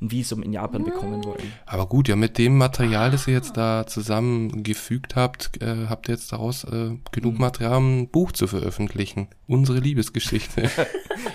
[0.02, 1.54] ein Visum in Japan bekommen wollen.
[1.68, 6.16] Aber gut, ja, mit dem Material, das ihr jetzt da zusammengefügt habt, äh, habt ihr
[6.16, 9.28] jetzt daraus äh, genug Material, um ein Buch zu veröffentlichen.
[9.48, 10.70] Unsere Liebesgeschichte.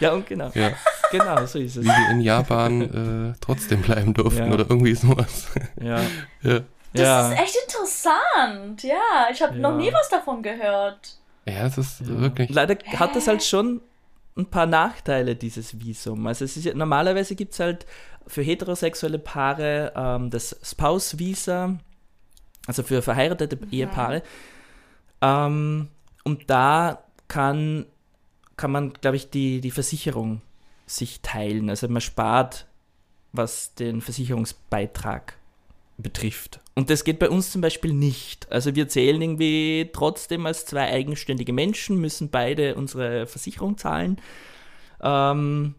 [0.01, 0.51] Ja, und genau.
[0.55, 0.73] ja.
[1.13, 1.85] Genau, so ist es.
[1.85, 4.53] Wie wir in Japan äh, trotzdem bleiben durften Ja.
[4.53, 5.47] oder irgendwie sowas.
[5.81, 6.01] Ja.
[6.43, 6.61] ja.
[6.93, 7.33] Das ja.
[7.33, 8.83] ist echt interessant.
[8.83, 9.61] Ja, ich habe Ja.
[9.61, 11.19] noch nie was davon gehört.
[11.47, 12.21] ja, das ist Ja.
[12.21, 12.51] wirklich.
[12.51, 13.81] Leider hat das halt schon
[14.37, 16.27] ein paar Nachteile, dieses Visum.
[16.27, 17.87] Also es ist normalerweise gibt es halt
[18.27, 21.79] für heterosexuelle Paare ähm, das Spouse-Visa,
[22.67, 24.23] also für verheiratete Ehepaare.
[25.23, 25.89] Ähm,
[26.25, 27.87] und da kann,
[28.57, 30.43] kann man, glaube ich, die, die Versicherung
[30.87, 31.71] sich teilen.
[31.71, 32.67] Also man spart,
[33.33, 35.35] was den Versicherungsbeitrag
[35.99, 36.61] betrifft.
[36.75, 38.51] Und das geht bei uns zum Beispiel nicht.
[38.53, 44.21] Also wir zählen irgendwie trotzdem als zwei eigenständige Menschen, müssen beide unsere Versicherung zahlen.
[45.01, 45.75] Ähm,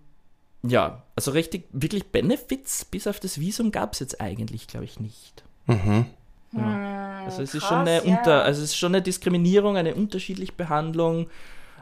[0.64, 5.00] ja, also richtig, wirklich Benefits bis auf das Visum gab es jetzt eigentlich, glaube ich,
[5.00, 5.44] nicht.
[5.68, 6.06] Mhm.
[6.54, 7.24] Ja.
[7.26, 8.18] Also es ist krass, schon eine ja.
[8.18, 11.28] Unter, also es ist schon eine Diskriminierung, eine unterschiedliche Behandlung.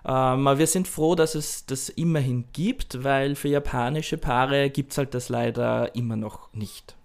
[0.04, 4.92] Ähm, aber wir sind froh, dass es das immerhin gibt, weil für japanische Paare gibt
[4.92, 6.96] es halt das leider immer noch nicht.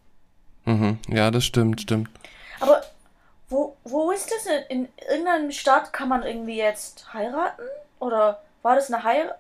[0.70, 0.98] Mhm.
[1.08, 2.08] Ja, das stimmt, stimmt.
[2.60, 2.82] Aber
[3.48, 4.46] wo, wo ist das?
[4.46, 7.62] In, in irgendeinem Staat kann man irgendwie jetzt heiraten?
[7.98, 9.36] Oder war das eine Heir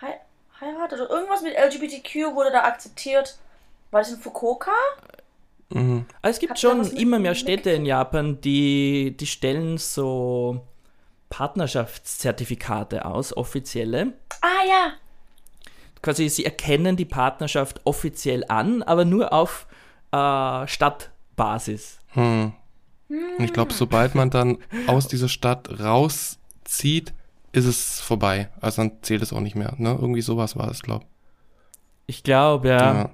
[0.00, 0.20] Hei
[0.60, 0.92] Heirat?
[0.92, 3.38] Oder irgendwas mit LGBTQ wurde da akzeptiert?
[3.90, 4.72] War das in Fukuoka?
[5.70, 6.06] Mhm.
[6.22, 10.60] Aber es gibt ihr schon immer mehr Städte in Japan, die, die stellen so
[11.28, 14.12] Partnerschaftszertifikate aus, offizielle.
[14.40, 14.92] Ah ja.
[16.02, 19.66] Quasi, sie erkennen die Partnerschaft offiziell an, aber nur auf
[20.64, 21.98] äh, Stadtbasis.
[22.08, 22.52] Hm.
[23.08, 27.14] Und ich glaube, sobald man dann aus dieser Stadt rauszieht,
[27.52, 28.48] ist es vorbei.
[28.60, 29.74] Also dann zählt es auch nicht mehr.
[29.78, 29.90] Ne?
[30.00, 31.06] Irgendwie sowas war es, glaube
[32.06, 33.10] Ich glaube, ja, ja.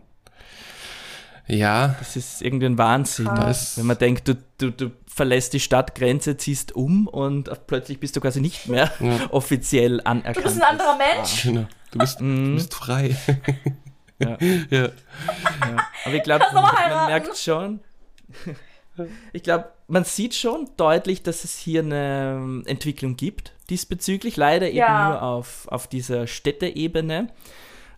[1.49, 3.27] Ja, das ist irgendwie ein Wahnsinn.
[3.27, 3.77] Krass.
[3.77, 8.21] Wenn man denkt, du, du, du verlässt die Stadtgrenze, ziehst um und plötzlich bist du
[8.21, 9.19] quasi nicht mehr Ja.
[9.31, 10.37] offiziell anerkannt.
[10.39, 11.43] Du bist ein anderer Mensch.
[11.43, 11.67] genau.
[11.91, 12.55] Du bist, du Mhm.
[12.55, 13.15] bist frei.
[14.23, 14.39] Ja.
[14.71, 14.89] ja.
[16.05, 17.13] Aber ich glaube, man heiraten?
[17.13, 17.81] merkt schon,
[19.33, 24.37] ich glaube, man sieht schon deutlich, dass es hier eine ähm, Entwicklung gibt diesbezüglich.
[24.37, 25.09] Leider eben Ja.
[25.09, 27.29] nur auf, auf dieser Städteebene.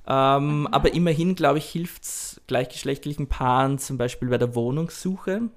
[0.07, 0.67] Ähm, mhm.
[0.69, 5.41] Aber immerhin, glaube ich, hilft es gleichgeschlechtlichen Paaren zum Beispiel bei der Wohnungssuche.
[5.41, 5.51] Mhm.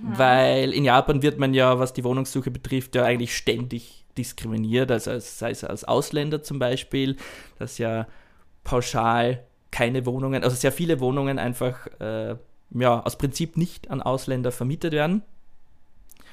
[0.00, 5.10] Weil in Japan wird man ja, was die Wohnungssuche betrifft, ja eigentlich ständig diskriminiert, also
[5.10, 7.16] als, sei es als Ausländer zum Beispiel,
[7.58, 8.06] dass ja
[8.64, 12.36] pauschal keine Wohnungen, also sehr viele Wohnungen einfach äh,
[12.74, 15.22] ja, aus Prinzip nicht an Ausländer vermietet werden.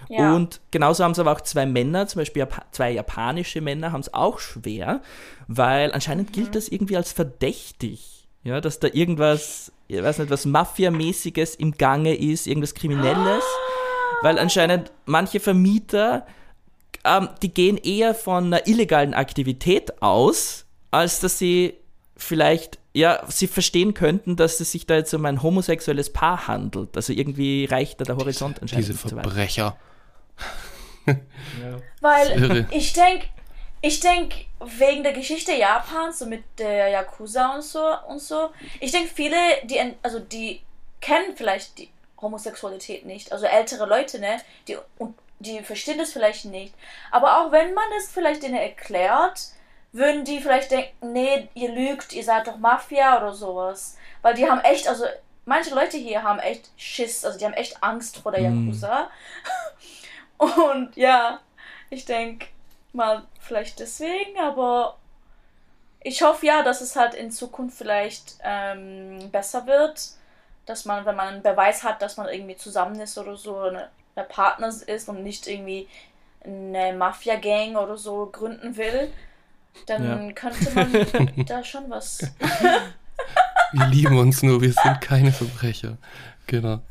[0.07, 0.33] Ja.
[0.33, 4.13] Und genauso haben es aber auch zwei Männer, zum Beispiel zwei japanische Männer, haben es
[4.13, 5.01] auch schwer,
[5.47, 6.33] weil anscheinend mhm.
[6.33, 8.27] gilt das irgendwie als verdächtig.
[8.43, 13.43] Ja, dass da irgendwas, ich weiß nicht, was Mafia-mäßiges im Gange ist, irgendwas Kriminelles.
[13.43, 14.23] Ah.
[14.23, 16.25] Weil anscheinend manche Vermieter,
[17.03, 21.75] ähm, die gehen eher von einer illegalen Aktivität aus, als dass sie
[22.19, 26.95] vielleicht, ja, sie verstehen könnten, dass es sich da jetzt um ein homosexuelles Paar handelt.
[26.95, 28.87] Also irgendwie reicht da der Horizont anscheinend.
[28.87, 29.77] Diese Verbrecher.
[31.07, 31.15] ja.
[32.01, 33.25] Weil ich denke,
[33.81, 34.35] ich denke,
[34.77, 38.49] wegen der Geschichte Japans, so mit der Yakuza und so und so,
[38.81, 40.61] ich denke, viele, die, also die
[40.99, 41.89] kennen vielleicht die
[42.21, 43.31] Homosexualität nicht.
[43.31, 44.41] Also ältere Leute, ne?
[44.67, 44.77] Die,
[45.39, 46.73] die verstehen das vielleicht nicht.
[47.11, 49.39] Aber auch wenn man es vielleicht denen erklärt,
[49.91, 53.97] würden die vielleicht denken, nee, ihr lügt, ihr seid doch Mafia oder sowas.
[54.21, 55.05] Weil die haben echt, also
[55.45, 58.67] manche Leute hier haben echt Schiss, also die haben echt Angst vor der hm.
[58.67, 59.09] Yakuza.
[60.37, 60.43] Mm.
[60.43, 61.39] Und ja,
[61.89, 62.47] ich denke
[62.93, 64.97] mal vielleicht deswegen, aber
[66.01, 69.99] ich hoffe ja, dass es halt in Zukunft vielleicht ähm, besser wird,
[70.65, 73.89] dass man, wenn man einen Beweis hat, dass man irgendwie zusammen ist oder so, eine,
[74.15, 75.89] eine Partner ist und nicht irgendwie
[76.43, 79.11] eine Mafia-Gang oder so gründen will,
[79.85, 80.31] dann ja.
[80.33, 82.19] könnte man da schon was.
[83.73, 85.97] wir lieben uns nur, wir sind keine Verbrecher.
[86.47, 86.81] Genau.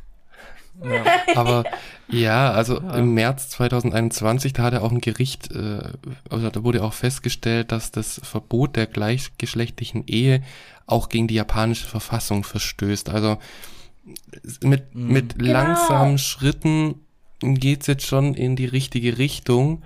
[0.83, 1.05] Ja.
[1.35, 1.65] Aber
[2.09, 2.97] ja, also ja.
[2.97, 5.83] im März 2021, da hat er auch ein Gericht, äh,
[6.31, 10.43] also da wurde auch festgestellt, dass das Verbot der gleichgeschlechtlichen Ehe
[10.87, 13.11] auch gegen die japanische Verfassung verstößt.
[13.11, 13.39] Also
[14.63, 15.13] mit, mhm.
[15.13, 15.53] mit genau.
[15.53, 17.03] langsamen Schritten
[17.41, 19.83] geht's jetzt schon in die richtige Richtung.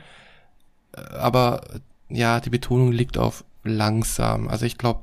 [0.93, 1.62] Aber
[2.14, 4.48] ja, die Betonung liegt auf langsam.
[4.48, 5.03] Also ich glaube,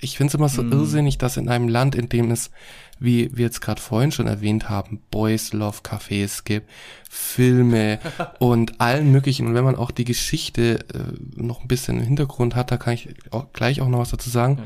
[0.00, 0.72] ich finde es immer so mm.
[0.72, 2.50] irrsinnig, dass in einem Land, in dem es,
[2.98, 6.68] wie wir jetzt gerade vorhin schon erwähnt haben, Boys Love Cafés gibt,
[7.08, 7.98] Filme
[8.38, 9.46] und allen möglichen.
[9.46, 12.94] Und wenn man auch die Geschichte äh, noch ein bisschen im Hintergrund hat, da kann
[12.94, 14.62] ich auch gleich auch noch was dazu sagen, mhm.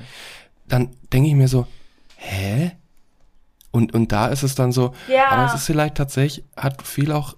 [0.68, 1.66] dann denke ich mir so,
[2.16, 2.72] hä?
[3.70, 5.30] Und, und da ist es dann so, ja.
[5.30, 7.36] aber es ist vielleicht tatsächlich, hat viel auch,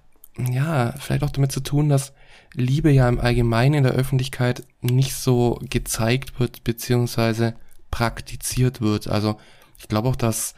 [0.51, 2.13] ja, vielleicht auch damit zu tun, dass
[2.57, 7.55] Liebe ja im Allgemeinen in der Öffentlichkeit nicht so gezeigt wird, beziehungsweise
[7.91, 9.09] praktiziert wird.
[9.09, 9.39] Also
[9.79, 10.55] ich glaube auch, dass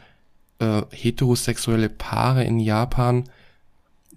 [0.61, 3.25] äh, heterosexuelle Paare in Japan,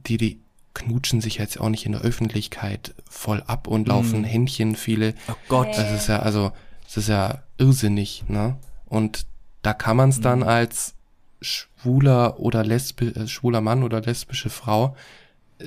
[0.06, 0.40] die, die
[0.76, 4.26] knutschen sich jetzt auch nicht in der Öffentlichkeit voll ab und laufen mm.
[4.26, 5.16] Händchen viele.
[5.28, 5.70] Oh Gott.
[5.76, 6.52] Das ist ja, also,
[6.86, 8.58] das ist ja irrsinnig, ne?
[8.86, 9.26] Und
[9.64, 10.22] da kann man es mm.
[10.22, 10.94] dann als
[11.42, 14.96] schwuler oder lesbi äh, schwuler Mann oder lesbische Frau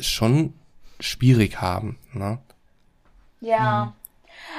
[0.01, 0.55] schon
[1.01, 2.39] schwierig haben, ne?
[3.41, 3.87] Ja.
[3.87, 3.93] Mhm.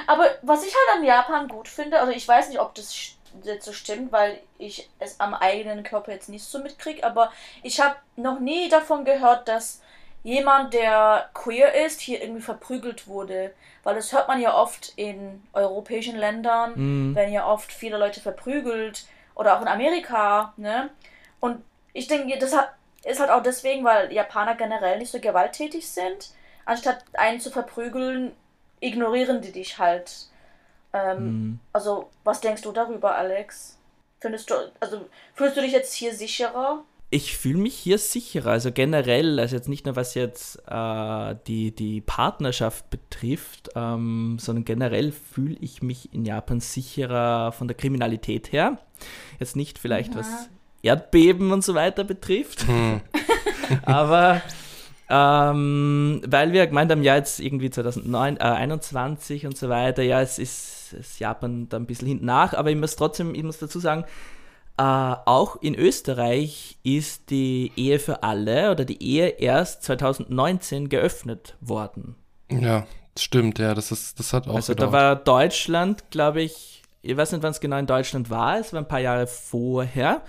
[0.06, 2.94] Aber was ich halt an Japan gut finde, also ich weiß nicht, ob das
[3.42, 7.80] jetzt so stimmt, weil ich es am eigenen Körper jetzt nicht so mitkriege, aber ich
[7.80, 9.82] habe noch nie davon gehört, dass
[10.22, 13.54] jemand, der queer ist, hier irgendwie verprügelt wurde.
[13.84, 17.14] Weil das hört man ja oft in europäischen Ländern, mhm.
[17.14, 20.90] werden ja oft viele Leute verprügelt oder auch in Amerika, ne?
[21.38, 22.70] Und ich denke, das hat,
[23.06, 26.30] ist halt auch deswegen, weil Japaner generell nicht so gewalttätig sind.
[26.64, 28.32] Anstatt einen zu verprügeln,
[28.80, 30.26] ignorieren die dich halt.
[30.92, 31.60] Ähm, mhm.
[31.72, 33.78] Also, was denkst du darüber, Alex?
[34.20, 36.82] Findest du, also fühlst du dich jetzt hier sicherer?
[37.10, 41.70] Ich fühle mich hier sicherer, also generell, also jetzt nicht nur was jetzt äh, die,
[41.70, 48.50] die Partnerschaft betrifft, ähm, sondern generell fühle ich mich in Japan sicherer von der Kriminalität
[48.50, 48.78] her.
[49.38, 50.20] Jetzt nicht vielleicht ja.
[50.20, 50.48] was
[50.86, 53.00] Erdbeben und so weiter betrifft, hm.
[53.82, 54.42] aber
[55.08, 60.38] ähm, weil wir gemeint haben, ja, jetzt irgendwie 2021 äh, und so weiter, ja, es
[60.38, 63.78] ist, ist Japan da ein bisschen hinten nach, aber ich muss trotzdem, ich muss dazu
[63.78, 64.04] sagen,
[64.78, 71.56] äh, auch in Österreich ist die Ehe für alle oder die Ehe erst 2019 geöffnet
[71.60, 72.16] worden.
[72.50, 74.56] Ja, stimmt, ja, das ist, das hat auch.
[74.56, 74.92] Also gedauert.
[74.92, 78.72] da war Deutschland, glaube ich, ich weiß nicht, wann es genau in Deutschland war, es
[78.72, 80.22] war ein paar Jahre vorher.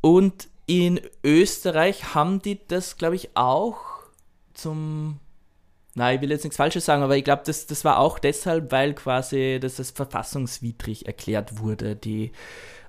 [0.00, 3.78] Und in Österreich haben die das, glaube ich, auch
[4.54, 5.20] zum
[5.98, 8.70] Nein, ich will jetzt nichts Falsches sagen, aber ich glaube, das, das war auch deshalb,
[8.70, 12.30] weil quasi das als verfassungswidrig erklärt wurde, die,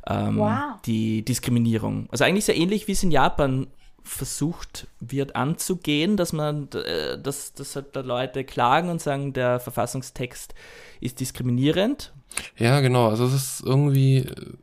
[0.08, 0.80] ähm, wow.
[0.86, 2.08] die Diskriminierung.
[2.12, 3.66] Also eigentlich sehr ähnlich, wie es in Japan
[4.04, 9.60] versucht wird anzugehen, dass man, äh, dass, dass halt da Leute klagen und sagen, der
[9.60, 10.54] Verfassungstext
[11.00, 12.14] ist diskriminierend.
[12.58, 13.08] Ja, genau.
[13.10, 14.54] Also es ist irgendwie, äh,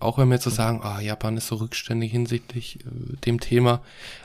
[0.00, 3.80] auch wenn wir jetzt so sagen, ah, Japan ist so rückständig hinsichtlich äh, dem Thema.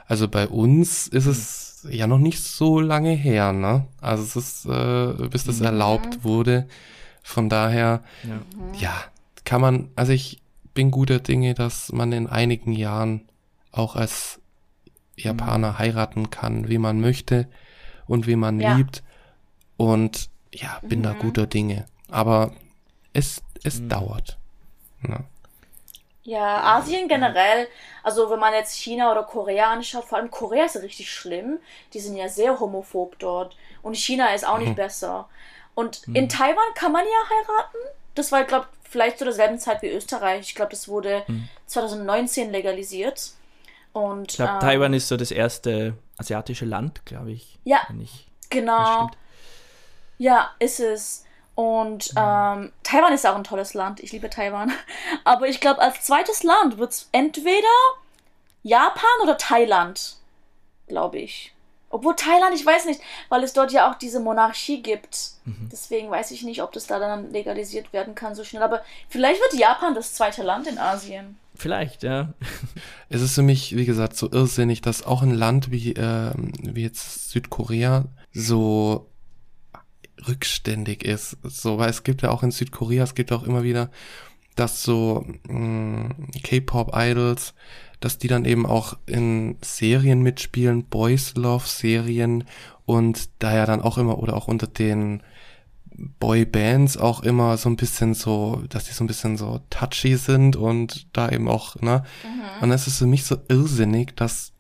[0.08, 3.86] Also bei uns ist es ja noch nicht so lange her, ne?
[4.01, 5.65] Also es ist, äh, bis das Mhm.
[5.65, 6.67] erlaubt wurde.
[7.21, 8.80] Von daher, Ja.
[8.80, 9.03] ja,
[9.45, 10.41] kann man, also ich
[10.73, 13.21] bin guter Dinge, dass man in einigen Jahren
[13.71, 14.39] auch als
[15.17, 17.47] Japaner heiraten kann, wie man möchte
[18.08, 18.75] und wie man Ja.
[18.75, 19.03] liebt.
[19.75, 21.19] Und ja, bin da Mhm.
[21.19, 21.86] guter Dinge.
[22.10, 22.51] Aber
[23.13, 23.89] es, es Mhm.
[23.89, 24.38] dauert.
[25.08, 25.19] Ja.
[26.23, 27.67] Ja, Asien generell,
[28.03, 31.60] also wenn man jetzt China oder Korea anschaut, vor allem Korea ist richtig schlimm.
[31.93, 33.56] Die sind ja sehr homophob dort.
[33.82, 35.30] Und China ist auch nicht besser.
[35.73, 37.77] Und in Taiwan kann man ja heiraten.
[38.15, 40.41] Das war, glaube vielleicht zu derselben Zeit wie Österreich.
[40.41, 41.23] Ich glaube, das wurde
[41.65, 43.32] 2019 legalisiert.
[43.93, 47.58] Und Ich glaube, ähm, Taiwan ist so das erste asiatische Land, glaube ich.
[47.63, 47.82] Ja.
[48.02, 49.10] Ich, Genau.
[50.17, 51.26] Ja, ist es.
[51.56, 54.00] Und ähm, Taiwan ist auch ein tolles Land.
[54.00, 54.71] Ich liebe Taiwan.
[55.23, 57.67] Aber ich glaube, als zweites Land wird es entweder
[58.62, 60.17] Japan oder Thailand,
[60.88, 61.54] glaube ich.
[61.89, 65.32] Obwohl Thailand, ich weiß nicht, weil es dort ja auch diese Monarchie gibt.
[65.71, 68.62] Deswegen weiß ich nicht, ob das da dann legalisiert werden kann so schnell.
[68.62, 71.39] Aber vielleicht wird Japan das zweite Land in Asien.
[71.58, 72.34] Vielleicht, ja.
[73.10, 76.84] Es ist für mich, wie gesagt, so irrsinnig, dass auch ein Land wie, ähm, wie
[76.84, 79.10] jetzt Südkorea so
[80.28, 81.38] rückständig ist.
[81.43, 83.89] So, weil es gibt ja auch in Südkorea, es gibt auch immer wieder,
[84.56, 87.54] dass so mh, K-Pop-Idols,
[88.00, 92.43] dass die dann eben auch in Serien mitspielen, Boys Love Serien
[92.86, 95.24] und da ja dann auch immer oder auch unter den
[95.97, 100.55] Boy-Bands auch immer so ein bisschen so, dass die so ein bisschen so touchy sind
[100.55, 102.03] und da eben auch, ne?
[102.62, 104.53] Und es ist für mich so irrsinnig, dass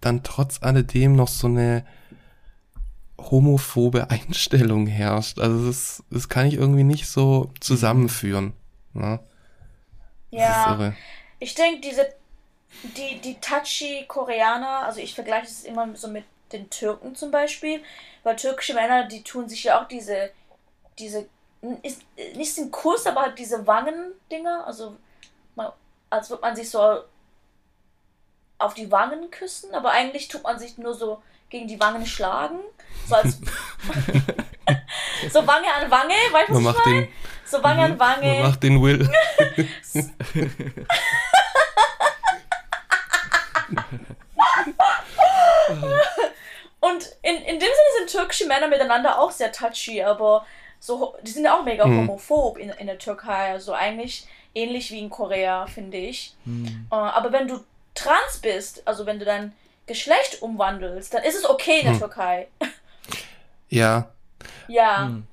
[0.00, 1.84] dann trotz alledem noch so eine
[3.18, 5.38] homophobe Einstellung herrscht.
[5.38, 8.52] Also das, das kann ich irgendwie nicht so zusammenführen.
[8.92, 9.20] Ne?
[10.30, 10.92] Ja.
[11.38, 12.08] Ich denke, diese,
[12.96, 17.80] die, die touchy Koreaner, also ich vergleiche es immer so mit den Türken zum Beispiel,
[18.22, 20.30] weil türkische Männer, die tun sich ja auch diese,
[20.98, 21.26] diese,
[21.82, 22.02] ist,
[22.36, 24.96] nicht den Kuss, aber halt diese Wangendinger, also
[25.54, 25.72] man,
[26.10, 27.00] als würde man sich so
[28.58, 32.60] auf die Wangen küssen, aber eigentlich tut man sich nur so gegen die Wangen schlagen,
[33.08, 33.38] so als
[35.30, 37.08] so Wange an Wange, weißt du, Man was ich macht meine?
[37.44, 38.42] So Wange an man Wange.
[38.42, 39.08] macht den Will.
[46.80, 50.44] Und in, in dem Sinne sind türkische Männer miteinander auch sehr touchy, aber
[50.86, 51.96] so, ho- die sind ja auch mega Mhm.
[52.08, 53.52] homophob in, in der Türkei.
[53.52, 56.34] Also eigentlich ähnlich wie in Korea, finde ich.
[56.44, 56.86] Hm.
[56.90, 57.58] Äh, aber wenn du
[57.94, 59.52] trans bist, also wenn du dein
[59.86, 61.98] Geschlecht umwandelst, dann ist es okay in der Hm.
[62.00, 62.48] Türkei.
[63.70, 64.08] Ja,
[64.68, 65.06] ja.
[65.06, 65.26] Hm.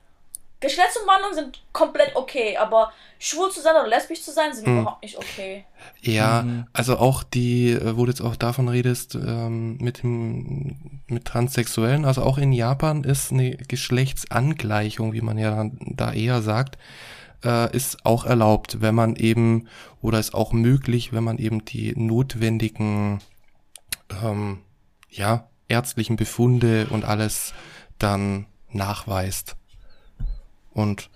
[0.61, 4.79] Geschlechtsumwandlungen sind komplett okay, aber schwul zu sein oder lesbisch zu sein sind Hm.
[4.81, 5.65] überhaupt nicht okay.
[6.01, 6.65] ja, Mhm.
[6.71, 12.05] also auch die, äh, wo du jetzt auch davon redest, ähm, mit dem, mit Transsexuellen,
[12.05, 16.77] also auch in Japan ist eine Geschlechtsangleichung, wie man ja dann da eher sagt,
[17.43, 19.67] äh, ist auch erlaubt, wenn man eben,
[20.01, 23.19] oder ist auch möglich, wenn man eben die notwendigen,
[24.23, 24.59] ähm,
[25.09, 27.53] ja, ärztlichen Befunde und alles
[27.97, 29.55] dann nachweist.
[30.73, 31.09] Und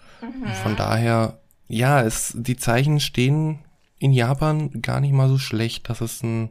[0.63, 3.59] von daher, ja, es, die Zeichen stehen
[3.99, 6.49] in Japan gar nicht mal so schlecht, dass es ein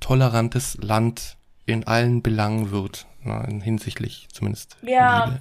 [0.00, 4.76] tolerantes Land in allen Belangen wird, na, hinsichtlich zumindest.
[4.82, 5.40] Ja.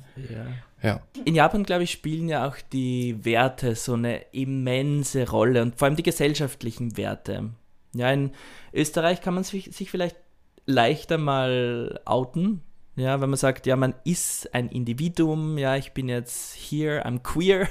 [0.84, 1.02] Ja.
[1.26, 5.88] In Japan, glaube ich, spielen ja auch die Werte so eine immense Rolle und vor
[5.88, 7.52] allem die gesellschaftlichen Werte.
[7.94, 8.32] Ja, in
[8.74, 10.16] Österreich kann man sich, sich vielleicht
[10.66, 12.62] leichter mal outen.
[13.02, 17.20] Ja, wenn man sagt, ja, man ist ein Individuum, ja, ich bin jetzt here, I'm
[17.20, 17.68] queer,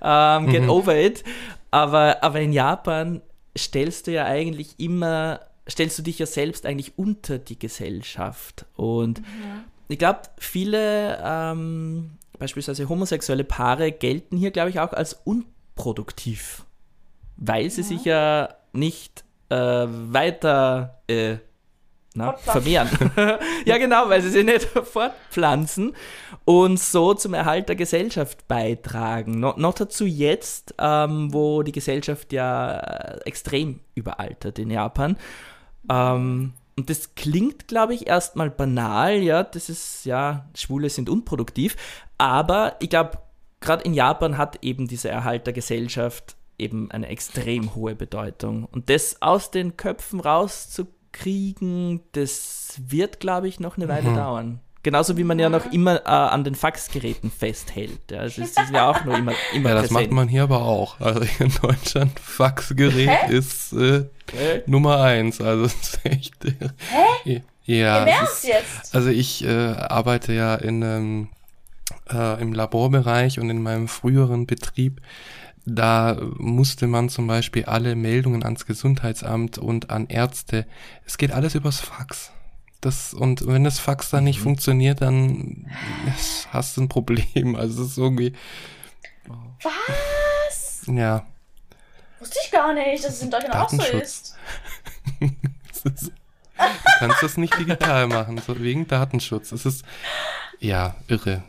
[0.00, 0.70] um, get Mhm.
[0.70, 1.22] over it.
[1.70, 3.22] Aber, aber in Japan
[3.56, 8.66] stellst du ja eigentlich immer, stellst du dich ja selbst eigentlich unter die Gesellschaft.
[8.74, 9.22] Und
[9.88, 16.64] ich glaube, viele ähm, beispielsweise homosexuelle Paare gelten hier, glaube ich, auch als unproduktiv,
[17.36, 19.56] weil sie sich ja nicht äh,
[19.86, 21.36] weiter äh,
[22.14, 22.88] na, vermehren.
[23.64, 25.94] ja, genau, weil sie sich nicht fortpflanzen
[26.44, 29.40] und so zum Erhalt der Gesellschaft beitragen.
[29.40, 35.16] No, noch dazu jetzt, ähm, wo die Gesellschaft ja äh, extrem überaltert in Japan.
[35.90, 41.76] Ähm, und das klingt, glaube ich, erstmal banal, ja, das ist, ja, Schwule sind unproduktiv,
[42.18, 43.18] aber ich glaube,
[43.60, 48.64] gerade in Japan hat eben dieser Erhalt der Gesellschaft eben eine extrem hohe Bedeutung.
[48.64, 54.10] Und das aus den Köpfen raus zu kriegen, das wird, glaube ich, noch eine Weile
[54.10, 54.16] mhm.
[54.16, 54.60] dauern.
[54.82, 58.10] Genauso wie man ja noch immer äh, an den Faxgeräten festhält.
[58.10, 60.10] Ja, das ist, ja auch nur immer, immer Ja, das präsent.
[60.10, 61.00] macht man hier aber auch.
[61.00, 63.34] Also in Deutschland, Faxgerät Hä?
[63.34, 64.04] ist äh,
[64.66, 65.40] Nummer eins.
[65.40, 66.34] Also es ist echt.
[66.44, 67.42] Hä?
[67.64, 68.04] Ja.
[68.04, 68.94] Ernst jetzt?
[68.94, 71.28] Also ich äh, arbeite ja in, ähm,
[72.12, 75.00] äh, im Laborbereich und in meinem früheren Betrieb
[75.66, 80.66] da musste man zum Beispiel alle Meldungen ans Gesundheitsamt und an Ärzte.
[81.06, 82.30] Es geht alles übers Fax.
[82.80, 84.44] Das, und wenn das Fax dann nicht mhm.
[84.44, 85.70] funktioniert, dann
[86.50, 87.56] hast du ein Problem.
[87.58, 88.34] Also es ist irgendwie.
[89.62, 90.82] Was?
[90.86, 91.24] Ja.
[92.18, 94.36] Wusste ich gar nicht, dass es in Deutschland auch so ist.
[95.84, 96.12] ist
[96.56, 99.52] du kannst das nicht digital machen, so wegen Datenschutz.
[99.52, 99.84] Es ist
[100.60, 101.42] ja irre.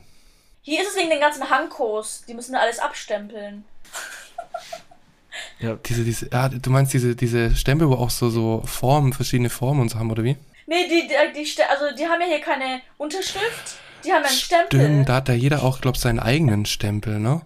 [0.62, 2.24] Hier ist es wegen den ganzen Hankos.
[2.28, 3.66] Die müssen alles abstempeln.
[5.60, 5.76] Ja.
[5.86, 9.82] Diese, diese, ah, du meinst diese, diese Stempel, wo auch so, so Formen, verschiedene Formen
[9.82, 10.36] und so haben, oder wie?
[10.68, 14.80] Nee, die, die, die, also die haben ja hier keine Unterschrift, die haben einen Stempel.
[14.80, 17.42] Stimmt, da hat ja jeder auch, glaub seinen eigenen Stempel, ne?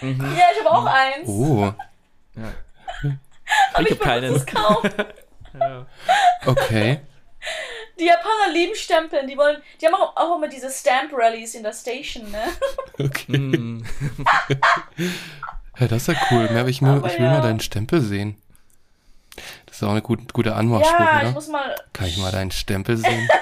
[0.00, 0.20] Mhm.
[0.20, 1.28] Ja, ich habe auch eins.
[1.28, 1.72] Oh.
[2.36, 2.52] Ja.
[3.74, 4.46] Aber ich, ich habe keinen.
[4.46, 4.82] Kaum.
[5.60, 5.86] ja.
[6.46, 7.00] Okay.
[7.98, 11.72] Die Japaner lieben Stempeln, die wollen, die haben auch, auch immer diese Stamp-Rallies in der
[11.72, 12.42] Station, ne?
[12.98, 13.38] Okay.
[13.38, 13.84] Mm.
[15.78, 16.48] ja, das ist ja cool.
[16.50, 17.32] Mehr, ich, will, ich will ja.
[17.32, 18.36] mal deinen Stempel sehen.
[19.66, 21.28] Das ist auch eine gute, gute Anmachspruch, ja, oder?
[21.28, 21.74] Ich muss mal...
[21.92, 23.28] Kann ich mal deinen Stempel sehen?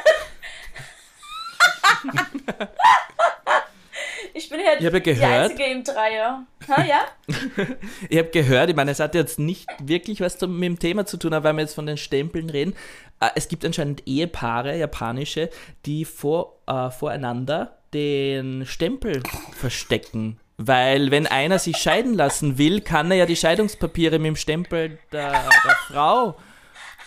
[4.35, 6.47] Ich bin ja, ich die, die Einzige im Dreier.
[6.69, 7.05] Ha, ja?
[8.09, 11.19] ich habe gehört, ich meine, es hat jetzt nicht wirklich was mit dem Thema zu
[11.19, 12.75] tun, aber wenn wir jetzt von den Stempeln reden,
[13.21, 15.51] äh, es gibt anscheinend Ehepaare, japanische,
[15.85, 19.23] die vor, äh, voreinander den Stempel
[19.53, 20.41] verstecken.
[20.57, 24.99] Weil wenn einer sich scheiden lassen will, kann er ja die Scheidungspapiere mit dem Stempel
[25.11, 26.37] der, der Frau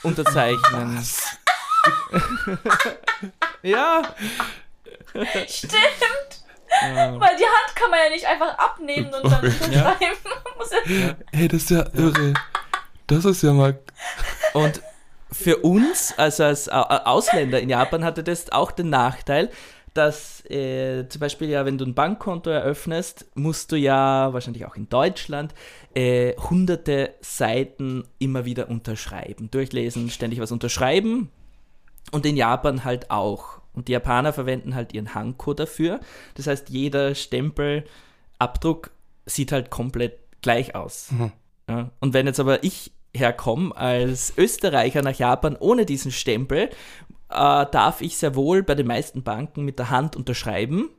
[0.03, 0.97] unterzeichnen.
[0.97, 1.37] Was?
[3.63, 4.03] ja.
[5.47, 6.44] Stimmt.
[6.69, 7.19] Ja.
[7.19, 10.17] Weil die Hand kann man ja nicht einfach abnehmen und dann unterschreiben.
[10.87, 11.15] Ja.
[11.31, 12.33] Hey, das ist ja irre.
[13.07, 13.79] Das ist ja mal.
[14.53, 14.81] Und
[15.31, 19.51] für uns, also als Ausländer in Japan, hatte das auch den Nachteil,
[19.93, 24.75] dass äh, zum Beispiel ja, wenn du ein Bankkonto eröffnest, musst du ja, wahrscheinlich auch
[24.75, 25.53] in Deutschland,
[25.93, 31.31] äh, hunderte Seiten immer wieder unterschreiben, durchlesen, ständig was unterschreiben.
[32.11, 33.61] Und in Japan halt auch.
[33.75, 35.99] Und die Japaner verwenden halt ihren Hanko dafür.
[36.35, 38.91] Das heißt, jeder Stempelabdruck
[39.25, 41.11] sieht halt komplett gleich aus.
[41.11, 41.31] Mhm.
[41.69, 46.69] Ja, und wenn jetzt aber ich herkomme als Österreicher nach Japan ohne diesen Stempel,
[47.29, 50.89] äh, darf ich sehr wohl bei den meisten Banken mit der Hand unterschreiben.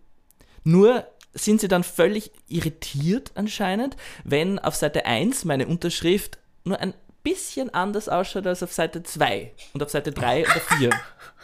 [0.65, 6.95] Nur sind sie dann völlig irritiert anscheinend, wenn auf Seite 1 meine Unterschrift nur ein
[7.23, 10.91] bisschen anders ausschaut als auf Seite 2 und auf Seite 3 oder 4.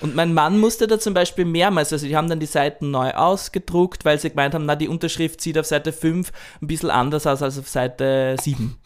[0.00, 3.10] Und mein Mann musste da zum Beispiel mehrmals, also die haben dann die Seiten neu
[3.10, 6.32] ausgedruckt, weil sie gemeint haben, na, die Unterschrift sieht auf Seite 5
[6.62, 8.78] ein bisschen anders aus als auf Seite 7.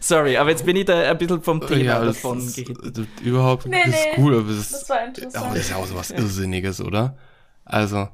[0.00, 3.08] Sorry, aber jetzt bin ich da ein bisschen vom Thema ja, davon gehittet.
[3.22, 5.36] Überhaupt nee, ist nee, cool, aber das, das war interessant.
[5.44, 7.16] Aber das ist ja auch so was Irrsinniges, oder?
[7.64, 8.08] Also.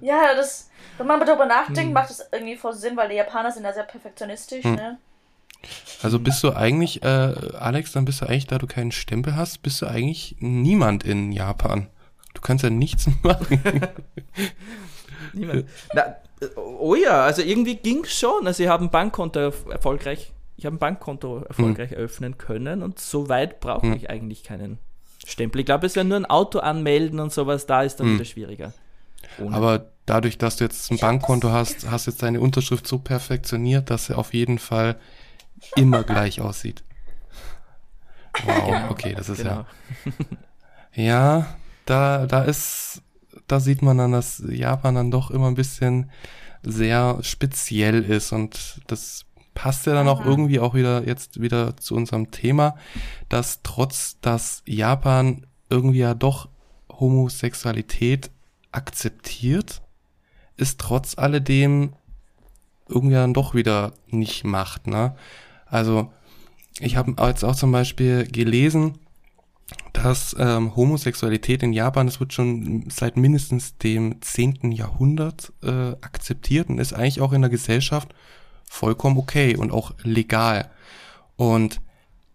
[0.00, 1.92] Ja, das, wenn man darüber nachdenkt, hm.
[1.92, 4.74] macht das irgendwie voll Sinn, weil die Japaner sind ja sehr perfektionistisch, hm.
[4.74, 4.98] ne?
[6.02, 9.62] Also bist du eigentlich, äh, Alex, dann bist du eigentlich, da du keinen Stempel hast,
[9.62, 11.88] bist du eigentlich niemand in Japan.
[12.34, 13.60] Du kannst ja nichts machen.
[15.32, 15.66] niemand.
[15.94, 16.16] Na,
[16.56, 18.46] oh ja, also irgendwie ging es schon.
[18.46, 21.98] Also ich habe ein Bankkonto erfolgreich, ich habe ein Bankkonto erfolgreich hm.
[21.98, 23.94] öffnen können und so weit brauche hm.
[23.94, 24.78] ich eigentlich keinen
[25.24, 25.60] Stempel.
[25.60, 28.14] Ich glaube, es wäre nur ein Auto anmelden und sowas, da ist dann hm.
[28.14, 28.72] wieder schwieriger.
[29.38, 29.54] Ohne.
[29.54, 34.06] Aber dadurch, dass du jetzt ein Bankkonto hast, hast jetzt deine Unterschrift so perfektioniert, dass
[34.06, 34.96] sie auf jeden Fall
[35.76, 36.84] immer gleich aussieht.
[38.44, 39.50] Wow, okay, das ist genau.
[39.50, 39.66] ja.
[40.94, 41.56] Ja,
[41.86, 43.02] da, da ist,
[43.46, 46.10] da sieht man dann, dass Japan dann doch immer ein bisschen
[46.62, 51.94] sehr speziell ist und das passt ja dann auch irgendwie auch wieder jetzt wieder zu
[51.94, 52.76] unserem Thema,
[53.28, 56.48] dass trotz, dass Japan irgendwie ja doch
[56.90, 58.30] Homosexualität
[58.70, 59.82] akzeptiert,
[60.56, 61.94] ist trotz alledem
[62.88, 65.16] irgendwie dann doch wieder nicht macht, ne?
[65.72, 66.12] Also
[66.80, 68.98] ich habe jetzt auch zum Beispiel gelesen,
[69.94, 74.72] dass ähm, Homosexualität in Japan, das wird schon seit mindestens dem 10.
[74.72, 78.14] Jahrhundert äh, akzeptiert und ist eigentlich auch in der Gesellschaft
[78.68, 80.70] vollkommen okay und auch legal.
[81.36, 81.80] Und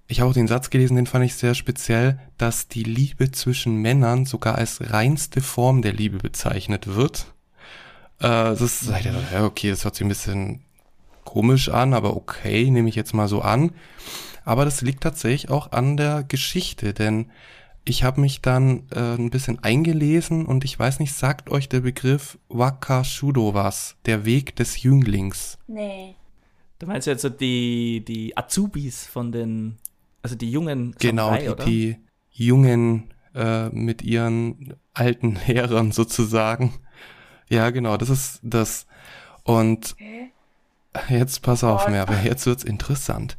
[0.08, 3.76] ich habe auch den Satz gelesen, den fand ich sehr speziell, dass die Liebe zwischen
[3.76, 7.34] Männern sogar als reinste Form der Liebe bezeichnet wird.
[8.20, 8.90] Äh, das ist,
[9.32, 10.64] ja, okay, das hört sich ein bisschen
[11.28, 13.72] komisch an, aber okay, nehme ich jetzt mal so an.
[14.46, 17.30] Aber das liegt tatsächlich auch an der Geschichte, denn
[17.84, 21.82] ich habe mich dann äh, ein bisschen eingelesen und ich weiß nicht, sagt euch der
[21.82, 23.98] Begriff Wakashudo was?
[24.06, 25.58] Der Weg des Jünglings.
[25.68, 26.16] Nee.
[26.80, 29.78] Da meinst du jetzt so die, die Azubis von den,
[30.22, 31.66] also die jungen Genau, Samurai, die, oder?
[31.66, 31.98] die
[32.32, 36.74] Jungen äh, mit ihren alten Lehrern sozusagen.
[37.50, 38.88] Ja, genau, das ist das.
[39.44, 40.27] Und Hä?
[41.10, 41.88] Jetzt pass auf.
[41.88, 43.38] Merve, jetzt wird's interessant.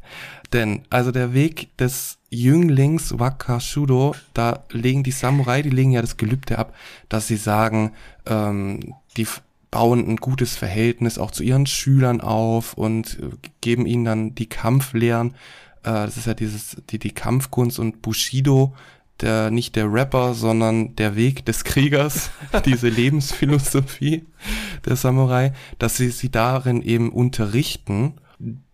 [0.53, 6.17] Denn, also der Weg des Jünglings Wakashudo, da legen die Samurai, die legen ja das
[6.17, 6.73] Gelübde ab,
[7.07, 7.91] dass sie sagen,
[8.25, 9.27] ähm, die
[9.71, 13.29] bauen ein gutes Verhältnis auch zu ihren Schülern auf und äh,
[13.61, 15.35] geben ihnen dann die Kampflehren.
[15.83, 18.73] Äh, das ist ja dieses, die, die Kampfkunst und Bushido,
[19.21, 22.31] der, nicht der Rapper, sondern der Weg des Kriegers,
[22.65, 24.25] diese Lebensphilosophie
[24.85, 28.15] der Samurai, dass sie sie darin eben unterrichten.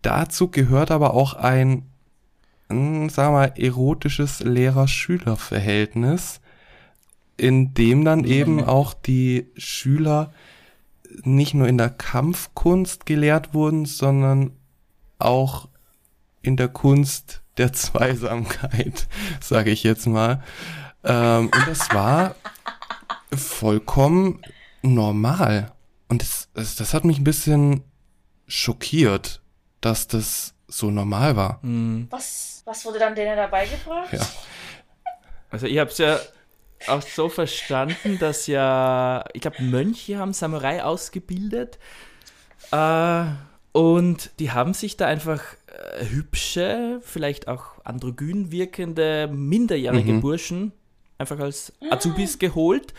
[0.02, 1.86] Dazu gehört aber auch ein,
[2.68, 6.40] mh, sagen wir mal, erotisches Lehrer-Schüler-Verhältnis,
[7.36, 10.32] in dem dann eben auch die Schüler
[11.22, 14.52] nicht nur in der Kampfkunst gelehrt wurden, sondern
[15.18, 15.68] auch
[16.42, 19.06] in der Kunst der Zweisamkeit,
[19.40, 20.42] sage ich jetzt mal.
[21.04, 22.34] Ähm, und das war
[23.34, 24.42] vollkommen
[24.82, 25.72] normal.
[26.08, 27.82] Und das, das, das hat mich ein bisschen
[28.46, 29.40] schockiert,
[29.80, 31.62] dass das so normal war.
[31.62, 32.06] Hm.
[32.10, 34.12] Was, was wurde dann denen dabei gebracht?
[34.12, 34.26] Ja.
[35.50, 36.18] Also ich habe es ja
[36.88, 41.78] auch so verstanden, dass ja, ich glaube, Mönche haben Samurai ausgebildet
[42.70, 43.24] äh,
[43.72, 45.42] und die haben sich da einfach
[45.76, 50.20] äh, hübsche, vielleicht auch androgyn wirkende, minderjährige Mhm.
[50.20, 50.72] Burschen
[51.18, 52.92] einfach als Azubis geholt,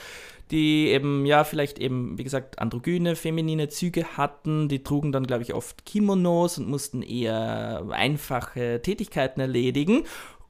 [0.49, 4.69] die eben, ja, vielleicht eben, wie gesagt, androgyne, feminine Züge hatten.
[4.69, 10.03] Die trugen dann, glaube ich, oft Kimonos und mussten eher einfache Tätigkeiten erledigen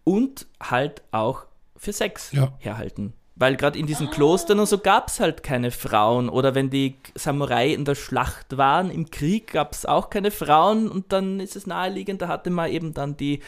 [0.04, 2.54] und halt auch für Sex Ja.
[2.60, 3.14] herhalten.
[3.40, 6.28] Weil gerade in diesen Klostern und so gab es halt keine Frauen.
[6.28, 10.90] Oder wenn die Samurai in der Schlacht waren, im Krieg gab es auch keine Frauen.
[10.90, 13.42] Und dann ist es naheliegend, da hatte man eben dann die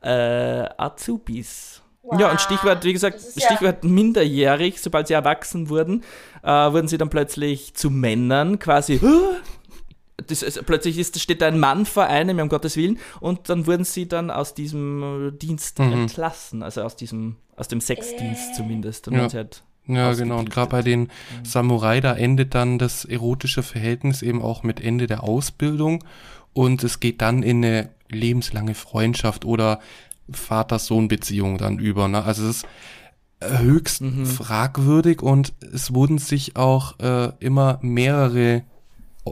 [0.00, 1.82] äh, Azubis.
[2.18, 6.02] Ja, und Stichwort, wie gesagt, ja- Stichwort minderjährig, sobald sie erwachsen wurden,
[6.42, 9.00] äh, wurden sie dann plötzlich zu Männern, quasi.
[10.28, 13.66] Das ist, plötzlich ist, steht da ein Mann vor einem, um Gottes Willen, und dann
[13.66, 15.92] wurden sie dann aus diesem Dienst Mhm.
[15.92, 18.56] entlassen, also aus diesem, aus dem Sexdienst Äh.
[18.56, 19.06] zumindest.
[19.06, 19.32] Dann Ja.
[19.32, 20.38] halt Ja, genau.
[20.38, 21.08] Und gerade bei den
[21.42, 26.04] Samurai, da endet dann das erotische Verhältnis eben auch mit Ende der Ausbildung.
[26.52, 29.80] Und es geht dann in eine lebenslange Freundschaft oder
[30.30, 32.06] Vater-Sohn-Beziehung dann über.
[32.08, 32.22] Ne?
[32.22, 32.66] Also es ist
[33.40, 34.24] äh, höchst Mhm.
[34.26, 38.62] fragwürdig und es wurden sich auch äh, immer mehrere,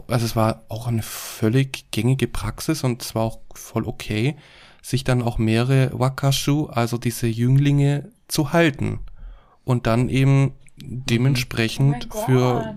[0.07, 4.35] also es war auch eine völlig gängige Praxis und es war auch voll okay,
[4.81, 8.99] sich dann auch mehrere Wakashu, also diese Jünglinge, zu halten
[9.63, 12.75] und dann eben dementsprechend Oh für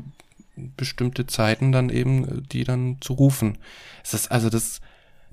[0.77, 3.59] bestimmte Zeiten dann eben äh, die dann zu rufen.
[4.03, 4.81] Es ist also das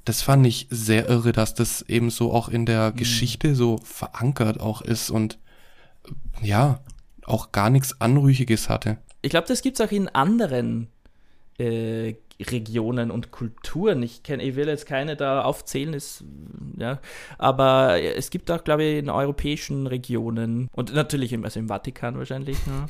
[0.04, 4.60] das fand ich sehr irre, dass das eben so auch in der Geschichte so verankert
[4.60, 5.38] auch ist und
[6.06, 6.80] äh, ja,
[7.26, 8.98] auch gar nichts Anrüchiges hatte.
[9.22, 10.88] Ich glaube, das gibt es auch in anderen
[11.62, 12.16] äh,
[12.50, 14.02] Regionen und Kulturen.
[14.04, 16.24] Ich, kenn, ich will jetzt keine da aufzählen, ist,
[16.78, 17.00] ja,
[17.38, 22.18] aber es gibt auch, glaube ich, in europäischen Regionen und natürlich im, also im Vatikan
[22.18, 22.58] wahrscheinlich.
[22.66, 22.86] Ja.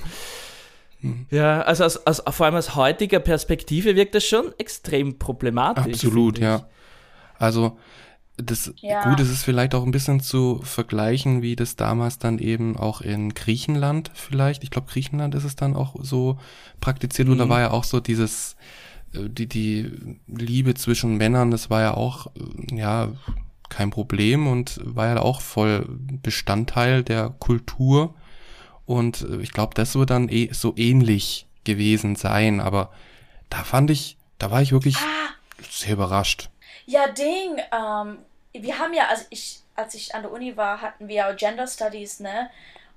[1.31, 5.95] Ja, also aus, aus, vor allem aus heutiger Perspektive wirkt das schon extrem problematisch.
[5.95, 6.67] Absolut, ja.
[7.39, 7.79] Also
[8.37, 9.03] das Ja.
[9.03, 13.01] gut, es ist vielleicht auch ein bisschen zu vergleichen, wie das damals dann eben auch
[13.01, 14.63] in Griechenland vielleicht.
[14.63, 16.39] Ich glaube, Griechenland ist es dann auch so
[16.79, 17.49] praktiziert und da Mhm.
[17.49, 18.55] war ja auch so dieses
[19.13, 19.91] äh, die die
[20.27, 23.09] Liebe zwischen Männern, das war ja auch äh, ja
[23.69, 25.87] kein Problem und war ja auch voll
[26.23, 28.15] Bestandteil der Kultur
[28.85, 32.91] und äh, ich glaube, das wird dann eh so ähnlich gewesen sein, aber
[33.49, 35.33] da fand ich, da war ich wirklich Ah,
[35.69, 36.49] sehr überrascht.
[36.91, 37.61] Ja, Ding.
[37.71, 38.19] Ähm,
[38.53, 41.67] wir haben ja, also ich, als ich an der Uni war, hatten wir ja Gender
[41.67, 42.49] Studies, ne?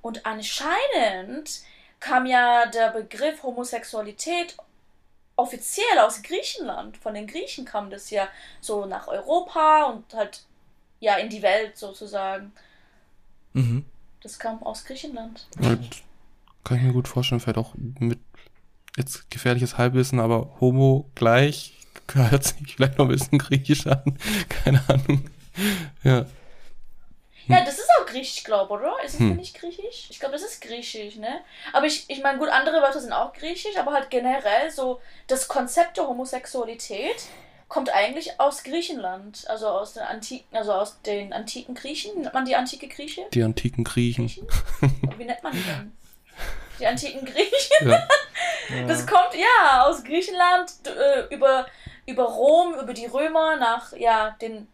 [0.03, 1.63] Und anscheinend
[2.01, 4.57] kam ja der Begriff Homosexualität
[5.37, 6.97] offiziell aus Griechenland.
[6.97, 8.29] Von den Griechen kam das ja
[8.61, 10.43] so nach Europa und halt
[11.01, 12.53] ja in die Welt sozusagen.
[13.53, 13.85] Mhm.
[14.23, 15.47] Das kam aus Griechenland.
[15.59, 16.03] Und
[16.65, 18.19] kann ich mir gut vorstellen, vielleicht auch mit
[18.97, 21.75] jetzt gefährliches Halbwissen, aber Homo gleich
[22.13, 24.19] hört sich vielleicht noch ein bisschen griechisch an.
[24.49, 25.29] Keine Ahnung.
[26.03, 26.27] Ja.
[27.47, 28.95] Ja, das ist auch griechisch, glaube oder?
[29.05, 29.37] Ist es Hm.
[29.37, 30.07] nicht griechisch?
[30.09, 31.41] Ich glaube, das ist griechisch, ne?
[31.75, 35.47] Aber ich, ich meine, gut, andere Wörter sind auch griechisch, aber halt generell so das
[35.47, 37.17] Konzept der Homosexualität
[37.69, 42.23] kommt eigentlich aus Griechenland, also aus den antiken, also aus den antiken Griechen.
[42.23, 43.23] Nennt man die antike Grieche?
[43.35, 44.27] Die antiken Griechen.
[44.29, 44.47] Griechen?
[45.19, 45.93] Wie nennt man die denn?
[46.81, 47.91] Die antiken Griechen.
[47.91, 48.09] Ja.
[48.89, 51.67] Das kommt ja aus Griechenland äh, über,
[52.07, 54.67] über Rom, über die Römer nach ja den,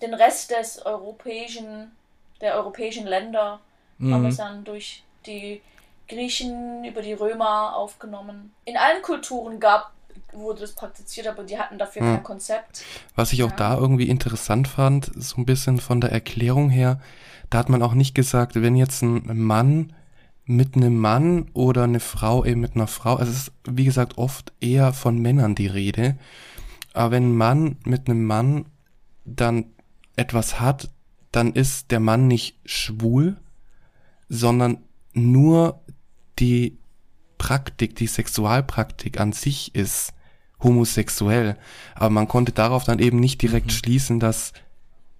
[0.00, 1.92] den Rest des europäischen,
[2.40, 3.60] der europäischen Länder
[3.98, 4.14] mhm.
[4.14, 5.60] haben es dann durch die
[6.08, 8.52] Griechen über die Römer aufgenommen.
[8.64, 9.92] In allen Kulturen gab
[10.32, 12.14] wurde das praktiziert, aber die hatten dafür hm.
[12.14, 12.84] kein Konzept.
[13.14, 13.56] Was ich auch ja.
[13.56, 17.00] da irgendwie interessant fand, so ein bisschen von der Erklärung her,
[17.50, 19.92] da hat man auch nicht gesagt, wenn jetzt ein Mann
[20.44, 24.18] mit einem Mann oder eine Frau eben mit einer Frau, also es ist wie gesagt
[24.18, 26.18] oft eher von Männern die Rede,
[26.92, 28.66] aber wenn ein Mann mit einem Mann
[29.24, 29.66] dann
[30.16, 30.90] etwas hat,
[31.30, 33.36] dann ist der Mann nicht schwul,
[34.28, 34.78] sondern
[35.14, 35.80] nur
[36.38, 36.78] die
[37.38, 40.12] Praktik, die Sexualpraktik an sich ist
[40.62, 41.56] homosexuell.
[41.94, 43.70] Aber man konnte darauf dann eben nicht direkt mhm.
[43.70, 44.52] schließen, dass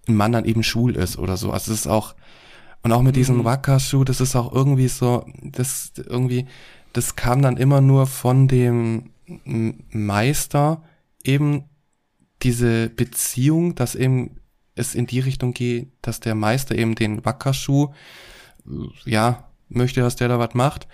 [0.09, 1.51] ein Mann dann eben schwul ist oder so.
[1.51, 2.15] Also es ist auch,
[2.83, 3.19] und auch mit mhm.
[3.21, 6.47] diesem Waka-Schuh, das ist auch irgendwie so, das irgendwie,
[6.93, 9.11] das kam dann immer nur von dem
[9.45, 10.83] Meister
[11.25, 11.65] eben
[12.43, 14.41] diese Beziehung, dass eben
[14.75, 17.89] es in die Richtung geht, dass der Meister eben den Wackerschuh,
[19.05, 20.87] ja, möchte, dass der da was macht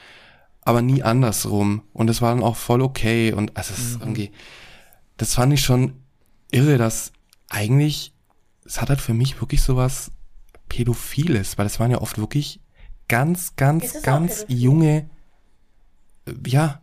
[0.69, 1.81] aber nie andersrum.
[1.95, 3.33] Und es war dann auch voll okay.
[3.33, 4.01] Und also es mhm.
[4.03, 4.31] irgendwie,
[5.17, 5.95] das fand ich schon
[6.51, 7.11] irre, dass
[7.49, 8.13] eigentlich,
[8.67, 10.11] es hat halt für mich wirklich sowas
[10.69, 12.61] Pädophiles, weil es waren ja oft wirklich
[13.09, 15.09] ganz, ganz, ganz junge,
[16.27, 16.81] äh, ja,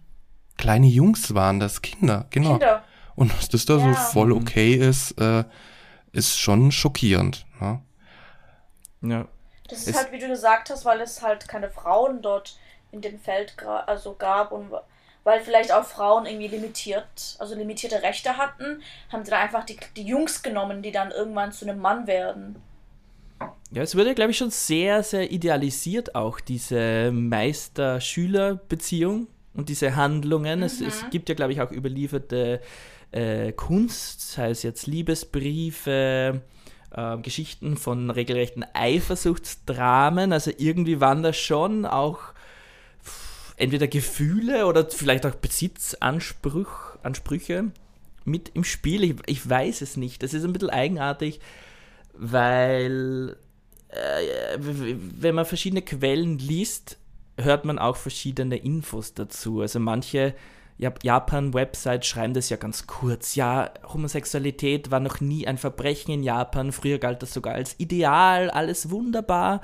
[0.58, 2.58] kleine Jungs waren das, Kinder, genau.
[2.58, 2.84] Kinder.
[3.16, 3.94] Und dass das da ja.
[3.94, 5.46] so voll okay ist, äh,
[6.12, 7.46] ist schon schockierend.
[7.62, 7.82] Ne?
[9.02, 9.28] Ja.
[9.68, 12.58] Das ist, ist halt, wie du gesagt hast, weil es halt keine Frauen dort
[12.92, 14.72] in dem Feld also gab und
[15.24, 19.78] weil vielleicht auch Frauen irgendwie limitiert, also limitierte Rechte hatten, haben sie dann einfach die,
[19.96, 22.62] die Jungs genommen, die dann irgendwann zu einem Mann werden.
[23.72, 30.60] Ja, es wurde, glaube ich, schon sehr, sehr idealisiert auch, diese Meister-Schüler-Beziehung und diese Handlungen.
[30.60, 30.66] Mhm.
[30.66, 31.10] Es, es, mhm.
[31.10, 32.62] gibt ja, glaube ich, auch überlieferte
[33.12, 36.42] äh, Kunst, sei es jetzt Liebesbriefe,
[36.92, 40.34] äh, Geschichten von regelrechten Eifersuchtsdramen.
[40.34, 42.20] Also irgendwie waren das schon auch
[43.58, 47.72] entweder Gefühle oder vielleicht auch Besitzansprüche
[48.26, 49.04] mit im Spiel.
[49.04, 50.24] Ich, ich weiß es nicht.
[50.24, 51.40] Das ist ein bisschen eigenartig,
[52.18, 53.38] weil
[53.90, 56.98] äh, wenn man verschiedene Quellen liest,
[57.38, 59.62] hört man auch verschiedene Infos dazu.
[59.62, 60.34] Also manche
[60.78, 63.36] Japan-Websites schreiben das ja ganz kurz.
[63.36, 66.72] Ja, Homosexualität war noch nie ein Verbrechen in Japan.
[66.72, 69.62] Früher galt das sogar als Ideal, alles wunderbar.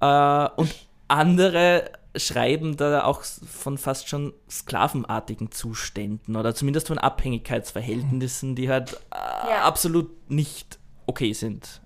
[0.00, 0.74] Äh, und
[1.08, 8.94] andere schreiben da auch von fast schon sklavenartigen Zuständen oder zumindest von Abhängigkeitsverhältnissen, die halt
[9.12, 9.62] äh, ja.
[9.62, 10.79] absolut nicht
[11.10, 11.80] okay sind.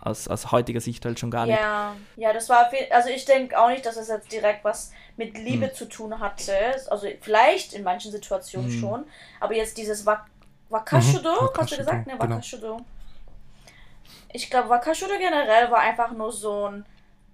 [0.00, 1.58] Aus, aus heutiger Sicht halt schon gar nicht.
[1.58, 4.92] Ja, ja, das war, viel, also ich denke auch nicht, dass es jetzt direkt was
[5.16, 5.74] mit Liebe hm.
[5.74, 6.54] zu tun hatte.
[6.88, 8.80] Also vielleicht in manchen Situationen hm.
[8.80, 9.04] schon,
[9.40, 10.26] aber jetzt dieses Wak
[10.70, 12.06] Wakashudo, mhm, hast du gesagt?
[12.06, 12.14] Ne.
[12.18, 12.76] Wakashudo.
[12.76, 12.86] Genau.
[14.34, 16.84] Ich glaube, Wakashudo generell war einfach nur so ein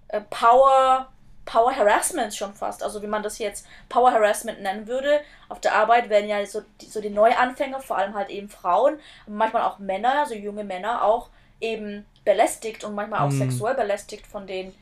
[0.07, 1.09] äh, Power
[1.45, 5.21] Power Harassment schon fast, also wie man das jetzt Power Harassment nennen würde.
[5.47, 8.99] Auf der Arbeit werden ja so die, so die Neuanfänger, vor allem halt eben Frauen,
[9.27, 11.29] manchmal auch Männer, also junge Männer, auch
[11.61, 13.39] eben belästigt und manchmal auch mhm.
[13.39, 14.73] sexuell belästigt von den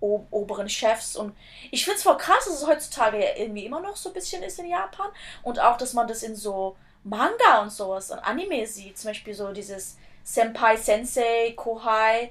[0.00, 1.16] oberen Chefs.
[1.16, 1.36] Und
[1.70, 4.42] ich finde es voll krass, dass es heutzutage ja irgendwie immer noch so ein bisschen
[4.42, 5.10] ist in Japan.
[5.42, 8.98] Und auch, dass man das in so Manga und sowas und Anime sieht.
[8.98, 12.30] Zum Beispiel so dieses Senpai Sensei, Kohai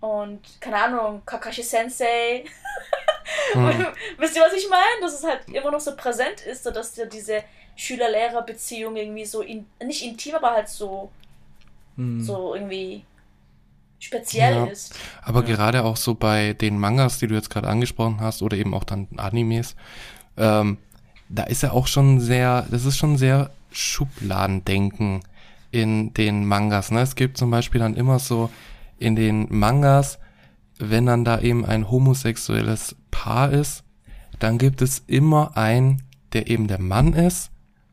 [0.00, 2.44] und keine Ahnung, Kakashi Sensei.
[3.52, 3.86] Hm.
[4.16, 5.02] Wisst ihr, was ich meine?
[5.02, 7.44] Dass es halt immer noch so präsent ist, so dass diese
[7.76, 11.10] Schüler-Lehrer-Beziehung irgendwie so in, nicht intim, aber halt so
[11.96, 12.22] hm.
[12.22, 13.04] so irgendwie
[13.98, 14.94] speziell ja, ist.
[15.22, 15.54] Aber ja.
[15.54, 18.84] gerade auch so bei den Mangas, die du jetzt gerade angesprochen hast, oder eben auch
[18.84, 19.76] dann Animes,
[20.36, 20.78] ähm,
[21.28, 25.20] da ist ja auch schon sehr, das ist schon sehr Schubladendenken
[25.70, 26.90] in den Mangas.
[26.90, 27.00] Ne?
[27.00, 28.50] Es gibt zum Beispiel dann immer so
[28.98, 30.18] in den Mangas,
[30.78, 33.84] wenn dann da eben ein homosexuelles Paar ist,
[34.38, 37.50] dann gibt es immer einen, der eben der Mann ist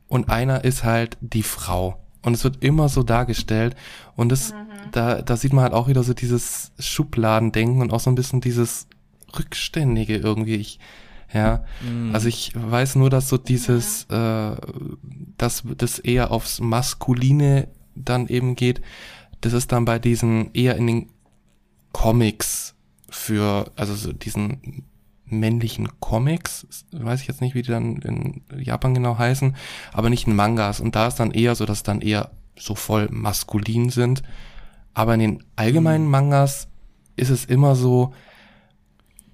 [0.07, 2.04] und einer ist halt die Frau.
[2.25, 3.75] Und es wird immer so dargestellt.
[4.15, 4.91] Und das, mhm.
[4.91, 8.41] da, da sieht man halt auch wieder so dieses Schubladendenken und auch so ein bisschen
[8.41, 8.87] dieses
[9.37, 10.55] Rückständige irgendwie.
[10.55, 10.79] Ich,
[11.31, 12.15] ja, mhm.
[12.15, 14.15] also ich weiß nur, dass so dieses, mhm.
[14.15, 14.55] äh,
[15.37, 18.81] dass das eher aufs Maskuline dann eben geht.
[19.41, 21.09] Das ist dann bei diesen eher in den
[21.91, 22.73] Comics
[23.07, 24.83] für, also so diesen
[25.27, 29.55] männlichen Comics, weiß ich jetzt nicht, wie die dann in Japan genau heißen,
[29.93, 30.79] aber nicht in Mangas.
[30.79, 34.21] Und da ist dann eher so, dass dann eher so voll maskulin sind.
[34.93, 36.67] Aber in den allgemeinen Mangas
[37.15, 38.13] ist es immer so,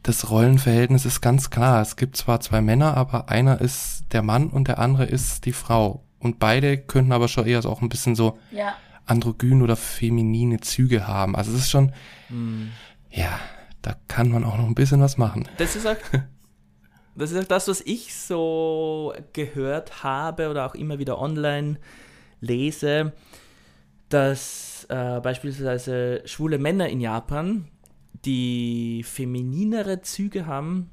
[0.03, 1.81] das Rollenverhältnis ist ganz klar.
[1.81, 5.51] Es gibt zwar zwei Männer, aber einer ist der Mann und der andere ist die
[5.53, 6.03] Frau.
[6.17, 8.73] Und beide könnten aber schon eher so auch ein bisschen so Ja.
[9.05, 11.35] androgyn oder feminine Züge haben.
[11.35, 11.91] Also es ist schon,
[13.11, 13.39] ja,
[13.81, 15.47] da kann man auch noch ein bisschen was machen.
[15.57, 15.97] Das ist auch,
[17.15, 21.79] das ist auch das, was ich so gehört habe oder auch immer wieder online
[22.39, 23.13] lese,
[24.09, 27.67] dass äh, beispielsweise schwule Männer in Japan,
[28.25, 30.89] die femininere Züge haben,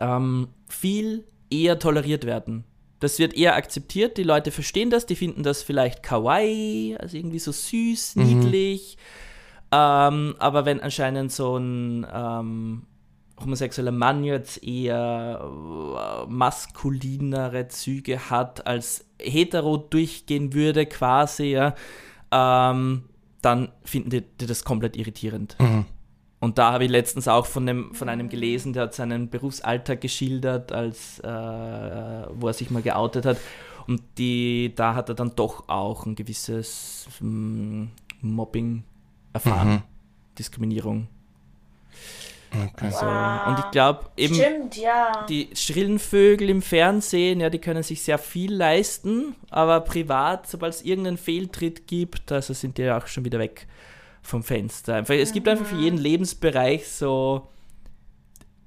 [0.00, 2.64] ähm, viel eher toleriert werden.
[3.00, 7.40] Das wird eher akzeptiert, die Leute verstehen das, die finden das vielleicht kawaii, also irgendwie
[7.40, 8.96] so süß, niedlich.
[9.72, 12.82] Ähm, aber wenn anscheinend so ein ähm,
[13.40, 21.74] homosexueller Mann jetzt eher äh, maskulinere Züge hat, als hetero durchgehen würde, quasi, ja,
[22.30, 23.04] ähm,
[23.40, 25.56] dann finden die, die das komplett irritierend.
[25.58, 25.86] Mhm.
[26.38, 30.00] Und da habe ich letztens auch von, dem, von einem gelesen, der hat seinen Berufsalltag
[30.00, 33.38] geschildert, als äh, wo er sich mal geoutet hat.
[33.86, 37.84] Und die, da hat er dann doch auch ein gewisses mm,
[38.20, 38.84] Mobbing
[39.32, 39.82] erfahren, Mhm.
[40.38, 41.08] Diskriminierung.
[42.54, 42.86] Okay.
[42.86, 43.46] Also, Wow.
[43.48, 45.24] Und ich glaube, eben Stimmt, ja.
[45.26, 50.74] die schrillen Vögel im Fernsehen, ja, die können sich sehr viel leisten, aber privat, sobald
[50.74, 53.66] es irgendeinen Fehltritt gibt, also sind die ja auch schon wieder weg
[54.20, 55.02] vom Fenster.
[55.10, 57.48] Es gibt einfach für jeden Lebensbereich so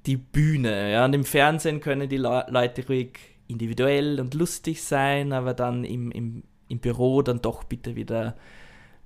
[0.04, 0.92] die Bühne.
[0.92, 5.84] Ja, und im Fernsehen können die Le Leute ruhig individuell und lustig sein, aber dann
[5.84, 8.34] im, im, im Büro dann doch bitte wieder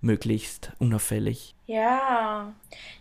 [0.01, 1.55] möglichst unauffällig.
[1.67, 2.53] Ja.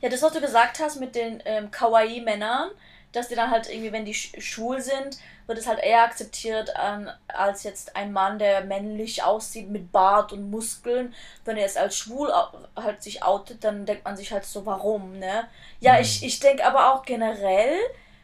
[0.01, 2.71] Ja, das, was du gesagt hast mit den ähm, Kawaii-Männern,
[3.11, 6.75] dass die dann halt irgendwie, wenn die sch schwul sind, wird es halt eher akzeptiert
[6.75, 11.15] an, als jetzt ein Mann, der männlich aussieht mit Bart und Muskeln.
[11.43, 12.31] Wenn er jetzt als schwul
[12.75, 15.47] halt sich outet, dann denkt man sich halt so, warum, ne?
[15.79, 17.75] Ja, ich, ich denke aber auch generell,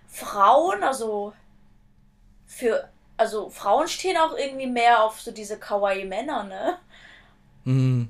[0.08, 1.34] Frauen, also
[2.46, 6.78] für, also Frauen stehen auch irgendwie mehr auf so diese Kawaii-Männer, ne?
[7.64, 8.10] Hm.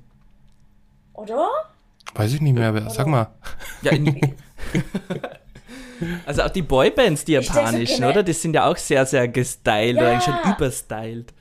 [1.15, 1.49] Oder?
[2.13, 3.27] Weiß ich nicht mehr, wer, sag mal.
[3.81, 4.35] Ja, in,
[6.25, 8.23] also auch die Boybands, die so japanischen, oder?
[8.23, 10.11] Die sind ja auch sehr, sehr gestylt oder Ja.
[10.11, 11.33] eigentlich schon überstylt.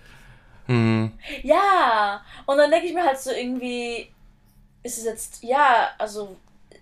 [0.66, 1.12] Hm,
[1.42, 4.08] Ja, und dann denke ich mir halt so irgendwie,
[4.82, 6.36] ist es jetzt, ja, also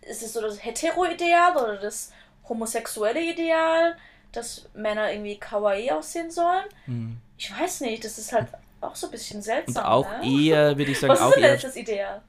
[0.09, 2.13] ist es so das Hetero-Ideal oder das
[2.49, 3.97] homosexuelle Ideal,
[4.33, 6.65] dass Männer irgendwie kawaii aussehen sollen?
[6.87, 7.17] Hm.
[7.37, 8.47] Ich weiß nicht, das ist halt
[8.81, 9.85] auch so ein bisschen Und seltsam.
[9.85, 10.27] auch ne?
[10.29, 12.23] eher, würde ich sagen, Was ist auch denn eher, das Ideal?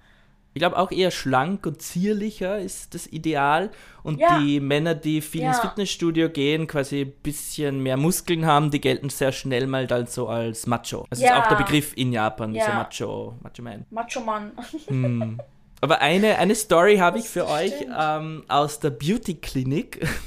[0.54, 3.72] Ich glaube auch eher schlank und zierlicher ist das Ideal.
[4.04, 4.40] Und Ja.
[4.40, 5.70] die Männer, die viel ins Ja.
[5.70, 10.28] Fitnessstudio gehen, quasi ein bisschen mehr Muskeln haben, die gelten sehr schnell mal dann so
[10.28, 11.06] als Macho.
[11.10, 11.42] Das ist Ja.
[11.44, 12.76] auch der Begriff in Japan, dieser Ja.
[12.76, 13.86] Macho, Macho Man.
[13.90, 14.52] Macho-Mann.
[14.88, 15.40] Hm.
[15.82, 20.08] Aber eine, eine Story habe ich für euch ähm, aus der Beauty-Klinik.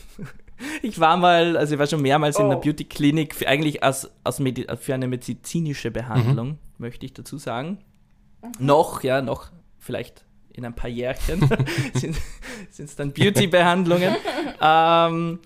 [0.80, 2.60] Ich war mal, also ich war schon mehrmals in der Oh.
[2.62, 7.76] Beauty-Klinik, für, eigentlich aus, aus Medi für eine medizinische Behandlung, möchte ich dazu sagen.
[8.58, 9.50] Noch, ja, noch,
[9.86, 11.40] vielleicht in ein paar Jährchen
[11.94, 12.16] sind
[12.78, 14.16] es dann Beauty-Behandlungen.
[14.60, 15.38] ähm,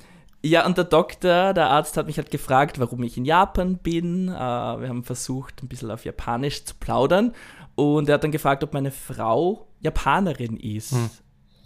[0.43, 4.29] ja, und der Doktor, der Arzt hat mich halt gefragt, warum ich in Japan bin.
[4.29, 7.35] Äh, wir haben versucht, ein bisschen auf Japanisch zu plaudern.
[7.75, 10.95] Und er hat dann gefragt, ob meine Frau Japanerin ist.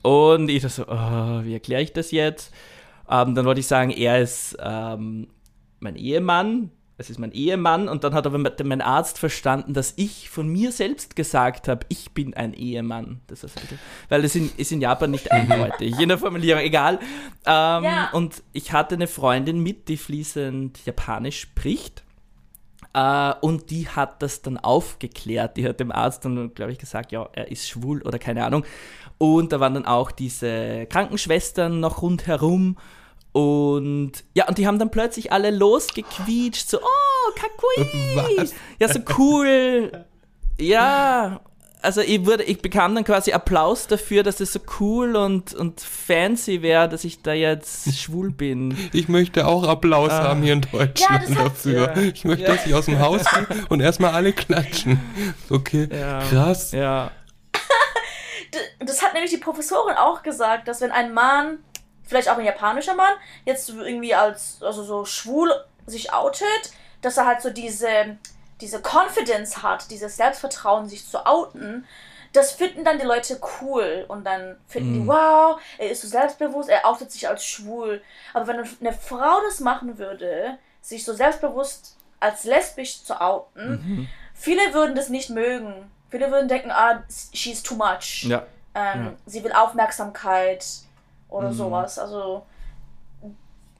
[0.03, 2.53] Und ich dachte so, oh, wie erkläre ich das jetzt?
[3.09, 5.29] Ähm, dann wollte ich sagen, er ist ähm,
[5.81, 6.71] mein Ehemann.
[6.97, 7.89] Es ist mein Ehemann.
[7.89, 12.13] Und dann hat aber mein Arzt verstanden, dass ich von mir selbst gesagt habe, ich
[12.13, 13.21] bin ein Ehemann.
[13.27, 13.79] Das ist bisschen,
[14.09, 15.99] weil es in, ist in Japan nicht eindeutig.
[15.99, 17.01] In der Formulierung, egal.
[17.47, 18.11] Ähm, Ja.
[18.13, 22.05] Und ich hatte eine Freundin mit, die fließend Japanisch spricht.
[22.93, 25.57] Äh, und die hat das dann aufgeklärt.
[25.57, 28.65] Die hat dem Arzt dann, glaube ich, gesagt, ja, er ist schwul oder keine Ahnung.
[29.19, 32.77] Und da waren dann auch diese Krankenschwestern noch rundherum.
[33.35, 38.39] Und ja, und die haben dann plötzlich alle losgequietscht, so, oh, Kakui!
[38.39, 38.55] Was?
[38.79, 39.91] Ja, so cool.
[40.57, 41.41] Ja,
[41.83, 45.81] also ich, wurde, ich bekam dann quasi Applaus dafür, dass es so cool und, und
[45.81, 48.77] fancy wäre, dass ich da jetzt schwul bin.
[48.93, 50.29] Ich möchte auch Applaus Ah.
[50.29, 51.93] haben hier in Ja, Deutschland das hat- dafür.
[51.97, 52.03] Ja.
[52.03, 52.55] Ich möchte, Ja.
[52.55, 55.01] dass ich aus dem Haus gehe und erstmal alle klatschen.
[55.51, 56.21] Okay, Ja.
[56.31, 56.71] krass.
[56.71, 57.11] Ja.
[58.79, 61.59] Das hat nämlich die Professorin auch gesagt, dass wenn ein Mann,
[62.07, 63.13] vielleicht auch ein japanischer Mann,
[63.45, 65.53] jetzt irgendwie als, also so schwul
[65.87, 68.17] sich outet, dass er halt so diese,
[68.61, 71.87] diese Confidence hat, dieses Selbstvertrauen, sich zu outen.
[72.33, 75.07] Das finden dann die Leute cool und dann finden die, Mhm.
[75.09, 78.03] wow, er ist so selbstbewusst, er outet sich als schwul.
[78.33, 84.09] Aber wenn eine Frau das machen würde, sich so selbstbewusst als lesbisch zu outen, Mhm.
[84.37, 85.91] Viele würden das nicht mögen.
[86.11, 88.25] Viele würden denken, ah, she's too much.
[88.25, 88.45] Ja.
[88.75, 89.13] Ähm, Ja.
[89.27, 90.65] Sie will Aufmerksamkeit
[91.35, 91.55] oder Mhm.
[91.55, 91.99] sowas.
[91.99, 92.47] Also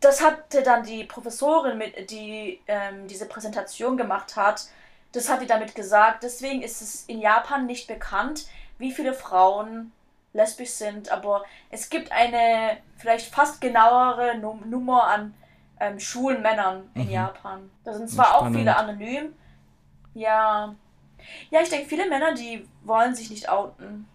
[0.01, 4.67] das hatte dann die Professorin, mit, die ähm, diese Präsentation gemacht hat,
[5.13, 6.23] das hat die damit gesagt.
[6.25, 8.47] Deswegen ist es in Japan nicht bekannt,
[8.79, 9.93] wie viele Frauen
[10.33, 15.33] lesbisch sind, aber es gibt eine vielleicht fast genauere Num Nummer an
[15.79, 17.11] ähm, schwulen Männern in Mhm.
[17.11, 17.71] Japan.
[17.85, 19.33] Da sind zwar auch viele anonym.
[20.15, 20.75] Ja.
[21.51, 24.07] Ja, ich denke, viele Männer, die wollen sich nicht outen.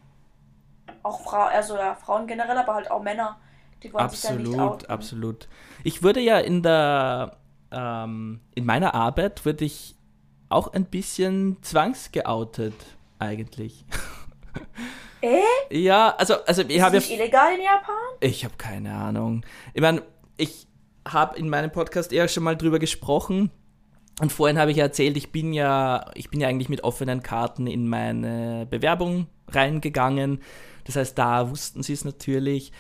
[1.04, 3.38] Auch Frau, also ja, Frauen generell, aber halt auch Männer,
[3.84, 4.90] die wollen sich dann nicht Absolut, outen.
[4.90, 5.48] absolut.
[5.84, 7.38] Ich wurde ja in der,
[7.72, 9.96] ähm, in meiner Arbeit wurde ich
[10.50, 12.74] auch ein bisschen zwangsgeoutet,
[13.20, 13.86] eigentlich.
[15.22, 15.42] Äh?
[15.70, 17.96] Ja, also, also ich Ist habe es ja nicht illegal in Japan?
[18.22, 19.46] Ich habe keine Ahnung.
[19.74, 20.02] Ich meine,
[20.38, 20.66] ich
[21.06, 23.52] habe in meinem Podcast eher schon mal drüber gesprochen.
[24.22, 27.24] Und vorhin habe ich ja erzählt, ich bin ja, ich bin ja eigentlich mit offenen
[27.24, 30.42] Karten in meine Bewerbung reingegangen.
[30.90, 32.72] Das heißt, da wussten sie es natürlich.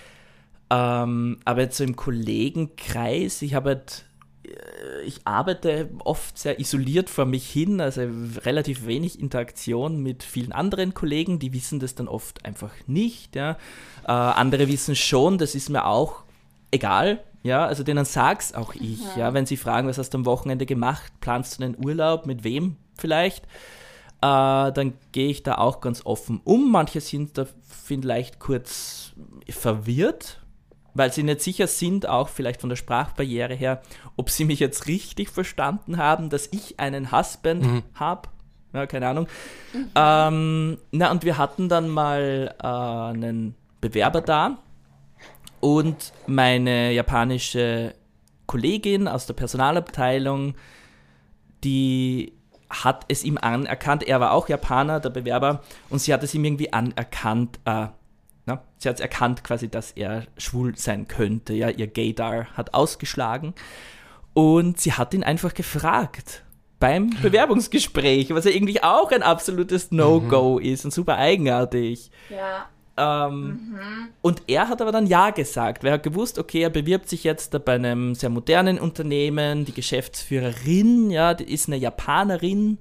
[0.72, 4.05] Ähm, aber jetzt so im Kollegenkreis, ich habe halt,
[4.45, 8.01] äh, ich arbeite oft sehr isoliert vor mich hin, also
[8.43, 13.36] relativ wenig Interaktion mit vielen anderen Kollegen, die wissen das dann oft einfach nicht.
[13.36, 13.57] Ja.
[14.05, 16.24] Äh, andere wissen schon, das ist mir auch
[16.72, 17.24] egal.
[17.43, 18.99] Ja, also denen sag's auch ich.
[19.16, 22.43] Ja, wenn sie fragen, was hast du am Wochenende gemacht, planst du einen Urlaub, mit
[22.43, 23.45] wem vielleicht,
[24.22, 26.72] äh, dann gehe ich da auch ganz offen um.
[26.72, 29.13] Manche sind da vielleicht kurz
[29.49, 30.41] verwirrt,
[30.93, 33.82] weil sie nicht sicher sind, auch vielleicht von der Sprachbarriere her,
[34.17, 37.84] ob sie mich jetzt richtig verstanden haben, dass ich einen Husband Mhm.
[37.95, 38.30] habe.
[38.74, 39.28] Ja, keine Ahnung.
[39.95, 44.57] Ähm, na, und wir hatten dann mal äh, einen Bewerber da
[45.59, 47.95] und meine japanische
[48.45, 50.53] Kollegin aus der Personalabteilung,
[51.63, 52.34] die
[52.70, 54.07] hat es ihm anerkannt.
[54.07, 57.59] Er war auch Japaner, der Bewerber, und sie hat es ihm irgendwie anerkannt.
[57.65, 57.88] Äh,
[58.45, 61.53] na, sie hat es erkannt quasi, dass er schwul sein könnte.
[61.53, 63.53] Ja, ihr Gaydar hat ausgeschlagen.
[64.34, 66.43] Und sie hat ihn einfach gefragt
[66.80, 72.09] beim Bewerbungsgespräch, was ja irgendwie auch ein absolutes No-Go ist und super eigenartig.
[72.30, 72.67] Ja.
[72.99, 73.77] Ähm,
[74.21, 77.23] Und er hat aber dann Ja gesagt, weil er hat gewusst, okay, er bewirbt sich
[77.23, 82.77] jetzt bei einem sehr modernen Unternehmen, die Geschäftsführerin, ja, die ist eine Japanerin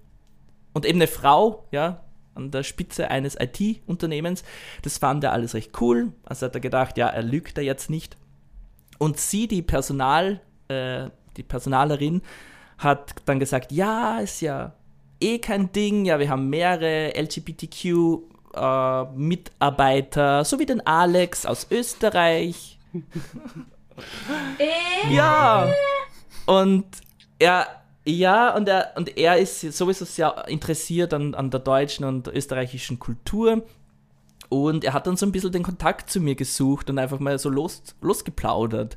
[0.73, 2.05] und eben eine Frau, ja,
[2.35, 4.43] an der Spitze eines IT-Unternehmens.
[4.83, 6.13] Das fand er alles recht cool.
[6.25, 8.17] Also hat er gedacht, ja, er lügt da jetzt nicht.
[8.99, 12.23] Und sie, die Personal, äh, die Personalerin,
[12.79, 14.75] hat dann gesagt, ja, ist ja
[15.21, 18.21] eh kein Ding, ja, wir haben mehrere LGBTQ
[18.59, 22.79] äh, Mitarbeiter, so wie den Alex aus Österreich.
[24.59, 25.69] Äh, Ja.
[26.47, 26.87] Und
[27.39, 27.67] er,
[28.05, 32.99] ja, und er, und er ist sowieso sehr interessiert an, an der deutschen und österreichischen
[32.99, 33.63] Kultur.
[34.49, 37.39] Und er hat dann so ein bisschen den Kontakt zu mir gesucht und einfach mal
[37.39, 38.97] so los, losgeplaudert.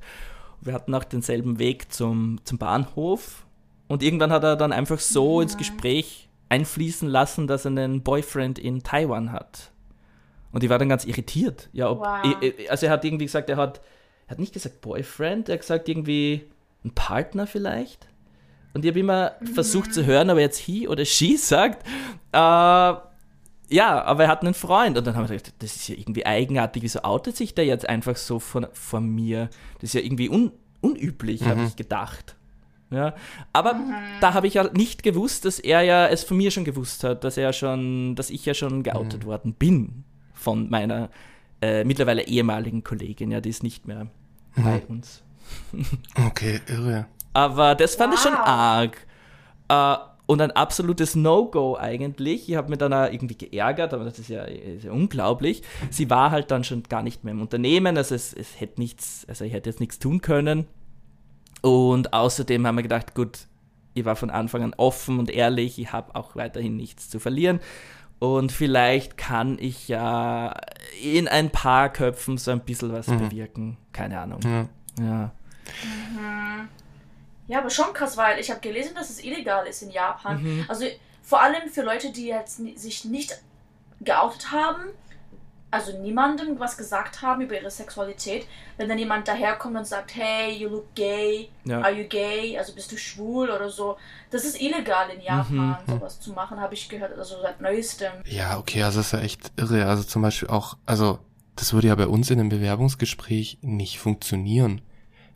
[0.61, 3.45] Wir hatten auch denselben Weg zum, zum Bahnhof.
[3.87, 8.59] Und irgendwann hat er dann einfach so ins Gespräch einfließen lassen, dass er einen Boyfriend
[8.59, 9.71] in Taiwan hat.
[10.51, 11.69] Und ich war dann ganz irritiert.
[11.71, 12.35] Ja, ob, Wow.
[12.69, 13.79] also er hat irgendwie gesagt, er hat,
[14.27, 16.45] er hat nicht gesagt Boyfriend, er hat gesagt irgendwie
[16.83, 18.07] ein Partner vielleicht.
[18.73, 21.85] Und ich habe immer versucht zu hören, ob er jetzt he oder she sagt.
[22.33, 24.97] Äh, ja, aber er hat einen Freund.
[24.97, 26.83] Und dann haben wir gedacht, das ist ja irgendwie eigenartig.
[26.83, 29.49] Wieso outet sich der jetzt einfach so von, von mir?
[29.79, 32.35] Das ist ja irgendwie un, unüblich, habe ich gedacht.
[32.91, 33.15] Ja,
[33.53, 33.79] aber
[34.19, 37.23] da habe ich ja nicht gewusst, dass er ja es von mir schon gewusst hat,
[37.23, 41.09] dass er schon, dass ich ja schon geoutet worden bin von meiner
[41.61, 43.31] äh, mittlerweile ehemaligen Kollegin.
[43.31, 44.07] Ja, die ist nicht mehr
[44.55, 45.23] bei uns.
[46.27, 47.05] Okay, irre.
[47.33, 48.47] Aber das fand ich schon Wow.
[48.47, 49.07] arg.
[49.69, 49.95] Äh,
[50.27, 52.47] und ein absolutes No-Go eigentlich.
[52.49, 55.61] Ich habe mir dann auch irgendwie geärgert, aber das ist ja, ist ja unglaublich.
[55.89, 59.25] Sie war halt dann schon gar nicht mehr im Unternehmen, also es, es hätte nichts,
[59.27, 60.67] also ich hätte jetzt nichts tun können.
[61.61, 63.39] Und außerdem haben wir gedacht, gut,
[63.93, 67.59] ich war von Anfang an offen und ehrlich, ich habe auch weiterhin nichts zu verlieren.
[68.19, 70.55] Und vielleicht kann ich ja
[71.01, 73.77] in ein paar Köpfen so ein bisschen was bewirken.
[73.93, 74.39] Keine Ahnung.
[74.43, 74.69] Ja.
[74.99, 75.31] Ja.
[77.47, 80.41] Ja, aber schon krass, weil ich habe gelesen, dass es illegal ist in Japan.
[80.41, 80.65] Mhm.
[80.67, 80.85] Also
[81.23, 83.41] vor allem für Leute, die jetzt sich nicht
[83.99, 84.83] geoutet haben,
[85.71, 88.45] also niemandem was gesagt haben über ihre Sexualität,
[88.77, 91.79] wenn dann jemand daherkommt und sagt, hey, you look gay, Ja.
[91.81, 93.97] are you gay, also bist du schwul oder so,
[94.29, 95.91] das ist illegal in Japan, Mhm.
[95.93, 98.11] sowas zu machen, habe ich gehört, also seit neuestem.
[98.25, 99.85] Ja, okay, also das ist ja echt irre.
[99.87, 101.19] Also zum Beispiel auch, also
[101.55, 104.81] das würde ja bei uns in einem Bewerbungsgespräch nicht funktionieren.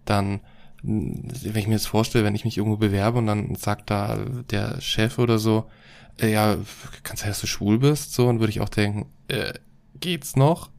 [0.06, 0.42] Dann
[0.88, 4.18] wenn ich mir jetzt vorstelle, wenn ich mich irgendwo bewerbe und dann sagt da
[4.52, 5.68] der Chef oder so,
[6.22, 6.58] äh, ja,
[7.02, 9.54] kannst du, dass du schwul bist, so, und würde ich auch denken, äh,
[10.00, 10.70] geht's noch?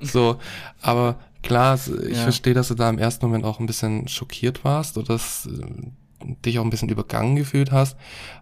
[0.00, 0.38] So,
[0.80, 2.22] aber klar, ich Ja.
[2.22, 6.34] verstehe, dass du da im ersten Moment auch ein bisschen schockiert warst oder dass äh,
[6.44, 7.96] dich auch ein bisschen übergangen gefühlt hast.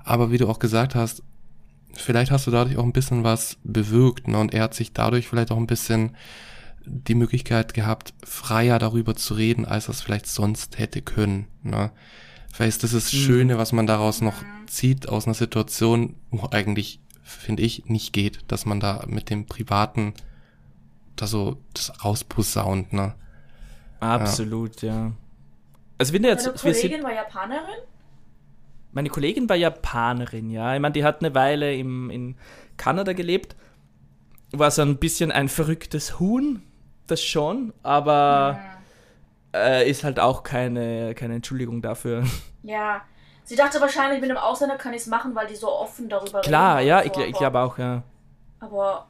[0.05, 1.23] Aber wie du auch gesagt hast,
[1.95, 4.39] vielleicht hast du dadurch auch ein bisschen was bewirkt, ne?
[4.39, 6.15] Und er hat sich dadurch vielleicht auch ein bisschen
[6.85, 11.47] die Möglichkeit gehabt, freier darüber zu reden, als er es vielleicht sonst hätte können.
[11.63, 11.91] Ne?
[12.53, 13.17] Vielleicht ist das das Mhm.
[13.19, 17.01] Schöne, was man daraus noch zieht aus einer Situation, wo eigentlich,
[17.39, 20.14] finde ich, nicht geht, dass man da mit dem Privaten
[21.16, 23.14] da so das rausposaunt, ne?
[24.01, 25.12] Absolut, ja.
[25.99, 27.81] Also wenn du jetzt, Meine wir sind, Kollegin war Japanerin.
[28.93, 30.74] meine Kollegin war Japanerin, ja.
[30.74, 32.37] Ich meine, die hat eine Weile im, in
[32.76, 33.57] Kanada gelebt.
[34.53, 36.62] War so ein bisschen ein verrücktes Huhn,
[37.07, 38.59] das schon, aber
[39.55, 42.24] äh, ist halt auch keine, keine Entschuldigung dafür.
[42.62, 43.03] Ja.
[43.51, 46.40] Sie dachte wahrscheinlich, mit einem Ausländer kann ich es machen, weil die so offen darüber
[46.40, 46.86] Klar, reden.
[46.88, 48.03] ja, und ich, so, ich aber- glaube auch, ja.
[48.61, 49.07] Aber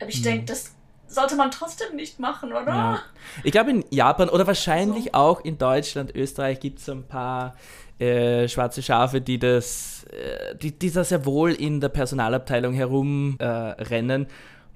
[0.00, 0.24] aber ich Mhm.
[0.24, 0.74] denke, das
[1.06, 2.66] sollte man trotzdem nicht machen, oder?
[2.66, 2.98] Ja.
[3.44, 7.54] Ich glaube in Japan oder wahrscheinlich auch in Deutschland, Österreich gibt es ein paar
[8.00, 14.24] äh, schwarze Schafe, die das, äh, die, die da sehr wohl in der Personalabteilung herumrennen
[14.26, 14.28] äh,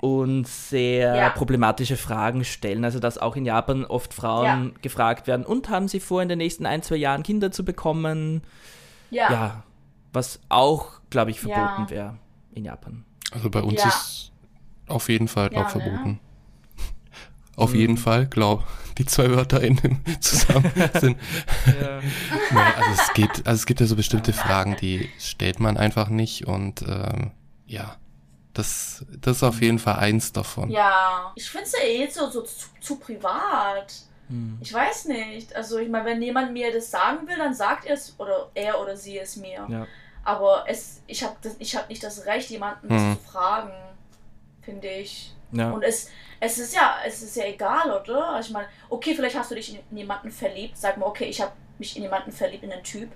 [0.07, 1.29] und sehr Ja.
[1.31, 2.85] problematische Fragen stellen.
[2.85, 6.39] Also dass auch in Japan oft Frauen gefragt werden, und haben sie vor, in den
[6.39, 8.43] nächsten ein, zwei Jahren Kinder zu bekommen?
[9.11, 9.33] Ja.
[9.33, 9.63] Ja,
[10.13, 11.55] was auch, glaube ich, Ja.
[11.55, 12.19] verboten wäre
[12.53, 13.05] in Japan.
[13.33, 13.89] Also bei uns Ja.
[13.89, 14.33] ist
[14.87, 15.69] auf jeden Fall, Ja, ne?
[15.69, 16.21] verboten.
[17.57, 17.79] Auf Mhm.
[17.81, 18.65] jeden Fall, glaub,
[18.99, 21.19] die zwei Wörter in dem zusammen sind.
[21.67, 22.01] Ja.
[22.51, 26.09] Nee, also es geht, also es gibt ja so bestimmte Fragen, die stellt man einfach
[26.09, 27.33] nicht und ähm,
[27.67, 27.97] ja,
[28.55, 30.71] das, das ist auf jeden Fall eins davon.
[30.71, 31.33] Ja.
[31.35, 33.93] Ich finde es ja eh so, so zu, zu privat.
[34.29, 34.59] Hm.
[34.61, 35.55] Ich weiß nicht.
[35.55, 38.81] Also, ich meine, wenn jemand mir das sagen will, dann sagt er es oder er
[38.81, 39.67] oder sie es mir.
[39.69, 39.87] Ja.
[40.25, 43.73] Aber es, ich habe hab nicht das Recht, jemanden das zu fragen,
[44.61, 45.33] finde ich.
[45.53, 45.71] Ja.
[45.71, 46.11] Und es,
[46.41, 48.29] es ist ja, es ist ja egal, oder?
[48.31, 50.77] Also Ich meine, okay, vielleicht hast du dich in jemanden verliebt.
[50.77, 53.11] Sag mal, okay, ich habe mich in jemanden verliebt, in einen Typ.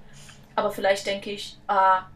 [0.55, 2.07] Aber vielleicht denke ich, ah,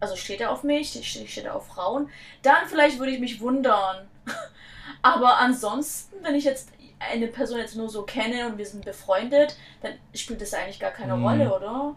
[0.00, 2.10] also steht er auf mich, steht, steht er auf Frauen.
[2.42, 4.08] Dann vielleicht würde ich mich wundern.
[5.02, 9.56] Aber ansonsten, wenn ich jetzt eine Person jetzt nur so kenne und wir sind befreundet,
[9.82, 11.24] dann spielt das eigentlich gar keine Mhm.
[11.24, 11.94] Rolle, oder?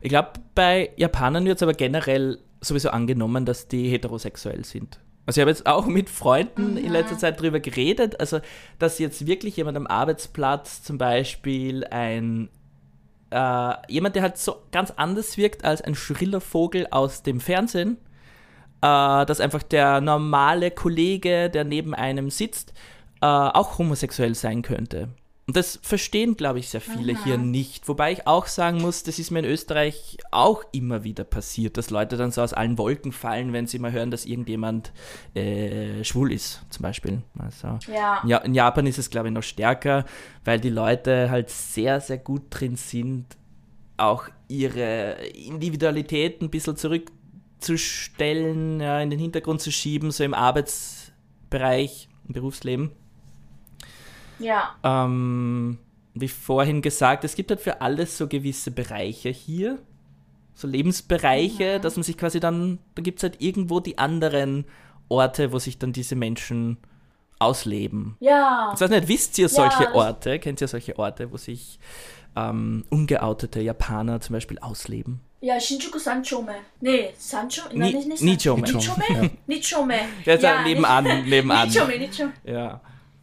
[0.00, 5.00] Ich glaube, bei Japanern wird es aber generell sowieso angenommen, dass die heterosexuell sind.
[5.26, 6.92] Also ich habe jetzt auch mit Freunden in Mhm.
[6.92, 8.40] letzter Zeit darüber geredet, also
[8.78, 12.48] dass jetzt wirklich jemand am Arbeitsplatz zum Beispiel ein
[13.32, 17.96] äh, jemand, der halt so ganz anders wirkt als ein schriller Vogel aus dem Fernsehen,
[18.82, 22.72] äh, dass einfach der normale Kollege, der neben einem sitzt,
[23.20, 25.08] äh, auch homosexuell sein könnte.
[25.50, 27.24] Und das verstehen, glaube ich, sehr viele Aha.
[27.24, 27.88] hier nicht.
[27.88, 31.90] Wobei ich auch sagen muss, das ist mir in Österreich auch immer wieder passiert, dass
[31.90, 34.92] Leute dann so aus allen Wolken fallen, wenn sie mal hören, dass irgendjemand
[35.34, 37.22] äh, schwul ist, zum Beispiel.
[37.36, 38.22] Also, Ja.
[38.24, 40.04] ja, in Japan ist es, glaube ich, noch stärker,
[40.44, 43.26] weil die Leute halt sehr, sehr gut drin sind,
[43.96, 52.08] auch ihre Individualität ein bisschen zurückzustellen, ja, in den Hintergrund zu schieben, so im Arbeitsbereich,
[52.28, 52.92] im Berufsleben.
[54.40, 54.74] Ja.
[54.82, 55.78] Ähm,
[56.14, 59.78] wie vorhin gesagt, es gibt halt für alles so gewisse Bereiche hier,
[60.54, 64.64] so Lebensbereiche, dass man sich quasi dann, dann gibt es halt irgendwo die anderen
[65.08, 66.76] Orte, wo sich dann diese Menschen
[67.38, 68.16] ausleben.
[68.20, 68.72] Ja.
[68.74, 70.38] Ich weiß nicht, wisst ihr solche das- Orte?
[70.38, 71.78] Kennt ihr solche Orte, wo sich
[72.36, 75.20] ähm, ungeoutete Japaner zum Beispiel ausleben?
[75.40, 76.54] Ja, Shinjuku Sanchome.
[76.80, 77.62] Nee, Sancho?
[77.72, 78.62] Ni- Nein, nicht, nicht Nichome.
[78.70, 79.04] Nichome?
[79.08, 79.30] Ja.
[79.46, 79.94] Nichome.
[80.26, 81.68] Ja, da nebenan, nebenan.
[81.68, 82.32] Nichome, Nichome.
[82.44, 82.80] Ja.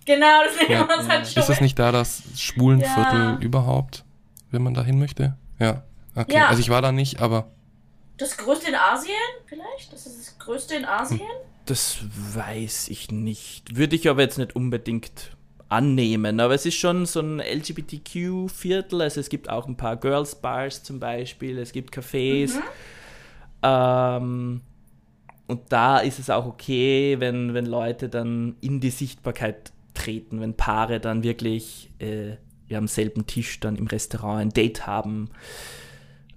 [0.08, 0.86] Genau, das nennt Ja.
[0.86, 1.40] man Sanchome.
[1.42, 3.38] Ist das nicht da das Schwulenviertel Ja.
[3.42, 4.04] überhaupt,
[4.50, 5.38] wenn man da hin möchte?
[5.60, 5.84] Ja.
[6.16, 6.34] Okay.
[6.34, 6.48] Ja.
[6.48, 7.52] Also ich war da nicht, aber
[8.18, 9.14] Das größte in Asien,
[9.46, 9.94] vielleicht?
[9.94, 11.22] Das ist das größte in Asien?
[11.66, 11.98] Das
[12.34, 13.76] weiß ich nicht.
[13.76, 15.36] Würde ich aber jetzt nicht unbedingt
[15.70, 16.40] annehmen.
[16.40, 19.02] Aber es ist schon so ein LGBTQ-Viertel.
[19.02, 21.60] Also es gibt auch ein paar Girls Bars zum Beispiel.
[21.60, 22.56] Es gibt Cafés.
[22.56, 22.62] Mhm.
[23.64, 24.62] Ähm,
[25.48, 30.56] und da ist es auch okay, wenn, wenn Leute dann in die Sichtbarkeit treten, wenn
[30.56, 32.38] Paare dann wirklich äh,
[32.68, 35.30] ja, am selben Tisch dann im Restaurant ein Date haben,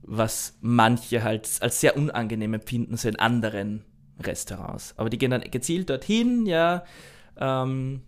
[0.03, 3.85] was manche halt als sehr unangenehm empfinden, so in anderen
[4.19, 4.95] Restaurants.
[4.97, 6.85] Aber die gehen dann gezielt dorthin, ja,
[7.37, 8.03] ähm,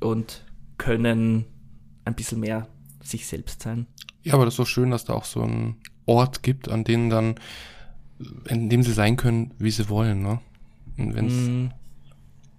[0.00, 0.44] und
[0.78, 1.44] können
[2.04, 2.68] ein bisschen mehr
[3.02, 3.86] sich selbst sein.
[4.22, 5.76] ja, aber das ist doch schön, dass da auch so ein
[6.06, 7.36] Ort gibt, an dem dann,
[8.48, 10.40] in dem sie sein können, wie sie wollen, ne?
[10.98, 11.68] Und wenn's, Mm,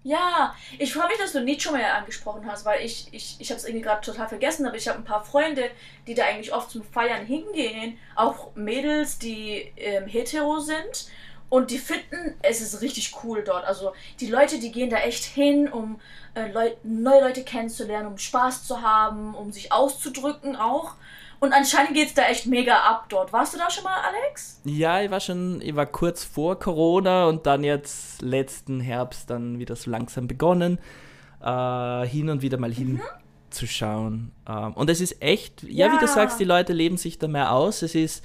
[0.06, 3.66] Ja, ich freue mich, dass du Nichome angesprochen hast, weil ich, ich, ich habe es
[3.66, 5.72] irgendwie gerade total vergessen, aber ich habe ein paar Freunde,
[6.08, 11.08] die da eigentlich oft zum Feiern hingehen, auch Mädels, die ähm, hetero sind
[11.48, 13.64] und die finden, es ist richtig cool dort.
[13.64, 16.02] Also die Leute, die gehen da echt hin, um
[16.34, 20.96] äh, Leu neue Leute kennenzulernen, um Spaß zu haben, um sich auszudrücken auch.
[21.44, 23.34] Und anscheinend geht es da echt mega ab dort.
[23.34, 24.62] Warst du da schon mal, Alex?
[24.64, 29.60] Ja, ich war schon, ich war kurz vor Corona und dann jetzt letzten Herbst dann
[29.60, 30.80] wieder so langsam begonnen,
[31.44, 34.32] äh, hin und wieder mal hinzuschauen.
[34.48, 34.56] Mhm.
[34.56, 37.28] Ähm, und es ist echt, ja, ja, wie du sagst, die Leute leben sich da
[37.28, 37.82] mehr aus.
[37.82, 38.24] Es ist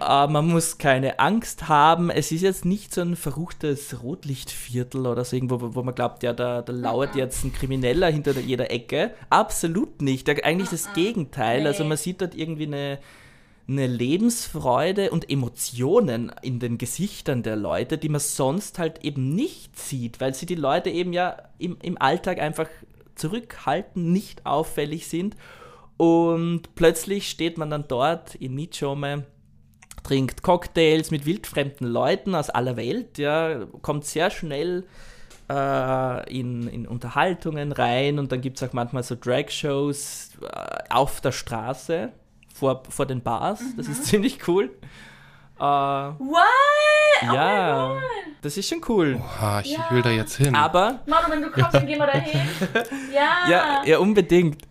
[0.00, 2.08] Uh, man muss keine Angst haben.
[2.08, 6.22] Es ist jetzt nicht so ein verruchtes Rotlichtviertel oder so irgendwo, wo, wo man glaubt,
[6.22, 7.18] ja, da, da lauert mhm.
[7.18, 9.12] jetzt ein Krimineller hinter jeder Ecke.
[9.28, 10.28] Absolut nicht.
[10.44, 10.94] Eigentlich das mhm.
[10.94, 11.66] Gegenteil.
[11.66, 13.00] Also man sieht dort irgendwie eine,
[13.66, 19.76] eine Lebensfreude und Emotionen in den Gesichtern der Leute, die man sonst halt eben nicht
[19.76, 22.68] sieht, weil sie die Leute eben ja im, im Alltag einfach
[23.16, 25.34] zurückhalten, nicht auffällig sind.
[25.96, 29.24] Und plötzlich steht man dann dort in Nitschome
[30.08, 34.84] trinkt Cocktails mit wildfremden Leuten aus aller Welt, ja, kommt sehr schnell
[35.50, 41.20] äh, in, in Unterhaltungen rein und dann gibt es auch manchmal so Drag-Shows äh, auf
[41.20, 42.10] der Straße
[42.54, 43.60] vor, vor den Bars.
[43.60, 43.76] Mhm.
[43.76, 44.04] Das ist mhm.
[44.04, 44.70] ziemlich cool.
[45.58, 46.44] Äh, What?
[47.20, 48.00] Oh ja, oh
[48.40, 49.20] das ist schon cool.
[49.20, 49.90] Oha, ich ja.
[49.90, 50.54] will da jetzt hin.
[50.54, 51.00] Aber.
[51.06, 52.40] Manu, wenn du kommst, dann gehen wir da hin.
[53.12, 53.50] Ja.
[53.50, 53.82] ja.
[53.84, 54.67] Ja, unbedingt.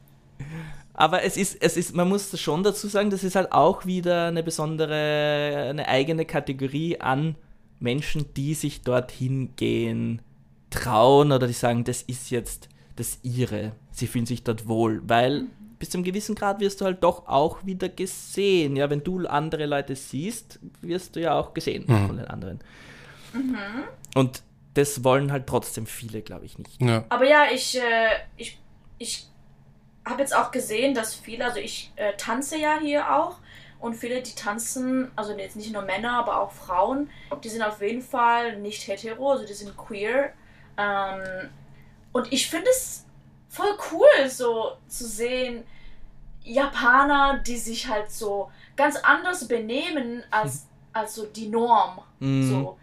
[0.98, 4.28] Aber es ist, es ist, man muss schon dazu sagen, das ist halt auch wieder
[4.28, 7.36] eine besondere, eine eigene Kategorie an
[7.80, 10.24] Menschen, die sich dorthin gehen,
[10.72, 13.74] trauen oder die sagen, das ist jetzt das ihre.
[13.92, 15.46] Sie fühlen sich dort wohl, weil
[15.78, 18.76] bis zu einem gewissen Grad wirst du halt doch auch wieder gesehen.
[18.76, 22.08] Ja, wenn du andere Leute siehst, wirst du ja auch gesehen mhm.
[22.08, 22.60] von den anderen.
[23.34, 23.84] Mhm.
[24.16, 24.42] Und
[24.74, 26.82] das wollen halt trotzdem viele, glaube ich, nicht.
[26.82, 27.06] Ja.
[27.10, 28.60] Aber ja, ich, äh, ich,
[28.98, 29.28] ich
[30.10, 33.38] habe jetzt auch gesehen, dass viele, also ich äh, tanze ja hier auch
[33.80, 37.10] und viele, die tanzen, also jetzt nicht nur Männer, aber auch Frauen,
[37.44, 40.34] die sind auf jeden Fall nicht hetero, also die sind queer.
[40.78, 41.50] Ähm,
[42.12, 43.06] und ich finde es
[43.50, 45.64] voll cool, so zu sehen,
[46.44, 52.00] Japaner, die sich halt so ganz anders benehmen als, als so die Norm.
[52.20, 52.50] Mhm.
[52.50, 52.78] So,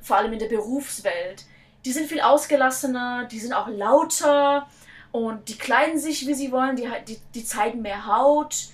[0.00, 1.44] vor allem in der Berufswelt.
[1.84, 4.66] Die sind viel ausgelassener, die sind auch lauter
[5.14, 8.64] und die kleiden sich, wie sie wollen, die, die, die zeigen mehr Haut.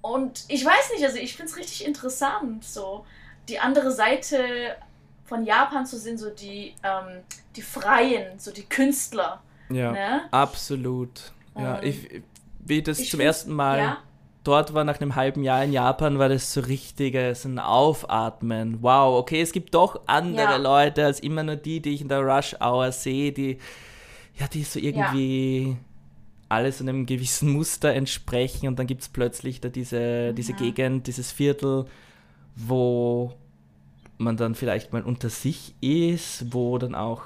[0.00, 3.04] Und ich weiß nicht, also ich finde es richtig interessant, so
[3.48, 4.76] die andere Seite
[5.24, 7.24] von Japan zu sehen, so die, ähm,
[7.56, 9.42] die Freien, so die Künstler.
[9.68, 10.20] Ja, ne?
[10.30, 11.32] absolut.
[11.58, 12.22] Ja, ich,
[12.60, 13.98] wie das zum ersten Mal ja?
[14.44, 18.84] dort war, nach einem halben Jahr in Japan, war das so richtiges ein Aufatmen.
[18.84, 20.56] Wow, okay, es gibt doch andere ja.
[20.58, 23.58] Leute als immer nur die, die ich in der Rush Hour sehe, die
[24.38, 25.76] ja, die so irgendwie ja.
[26.48, 30.58] alles einem gewissen Muster entsprechen und dann gibt es plötzlich da diese, diese ja.
[30.58, 31.86] Gegend, dieses Viertel,
[32.54, 33.32] wo
[34.18, 37.22] man dann vielleicht mal unter sich ist, wo dann auch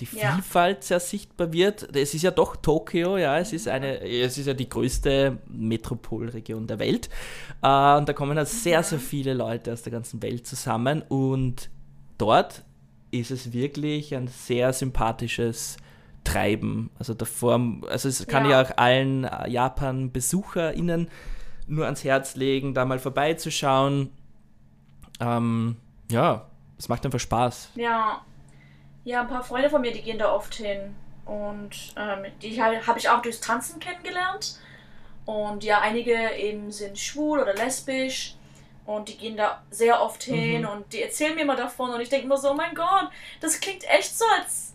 [0.00, 0.82] die Vielfalt ja.
[0.82, 1.96] sehr sichtbar wird.
[1.96, 6.66] Es ist ja doch Tokio, ja, es ist eine, es ist ja die größte Metropolregion
[6.66, 7.08] der Welt.
[7.62, 11.70] Äh, und da kommen halt sehr, sehr viele Leute aus der ganzen Welt zusammen und
[12.16, 12.62] dort
[13.10, 15.78] ist es wirklich ein sehr sympathisches
[16.28, 16.90] treiben.
[16.98, 21.08] Also davor, also es kann ja, ja auch allen äh, Japan-BesucherInnen
[21.66, 24.10] nur ans Herz legen, da mal vorbeizuschauen.
[25.20, 25.76] Ähm,
[26.10, 26.46] ja,
[26.78, 27.70] es macht einfach Spaß.
[27.74, 28.22] Ja.
[29.04, 30.94] Ja, ein paar Freunde von mir, die gehen da oft hin.
[31.24, 34.58] Und ähm, die habe ich auch durchs Tanzen kennengelernt.
[35.24, 38.34] Und ja, einige eben sind schwul oder lesbisch.
[38.86, 40.68] Und die gehen da sehr oft hin mhm.
[40.68, 41.90] und die erzählen mir immer davon.
[41.90, 43.10] Und ich denke mir so, oh mein Gott,
[43.40, 44.72] das klingt echt so, als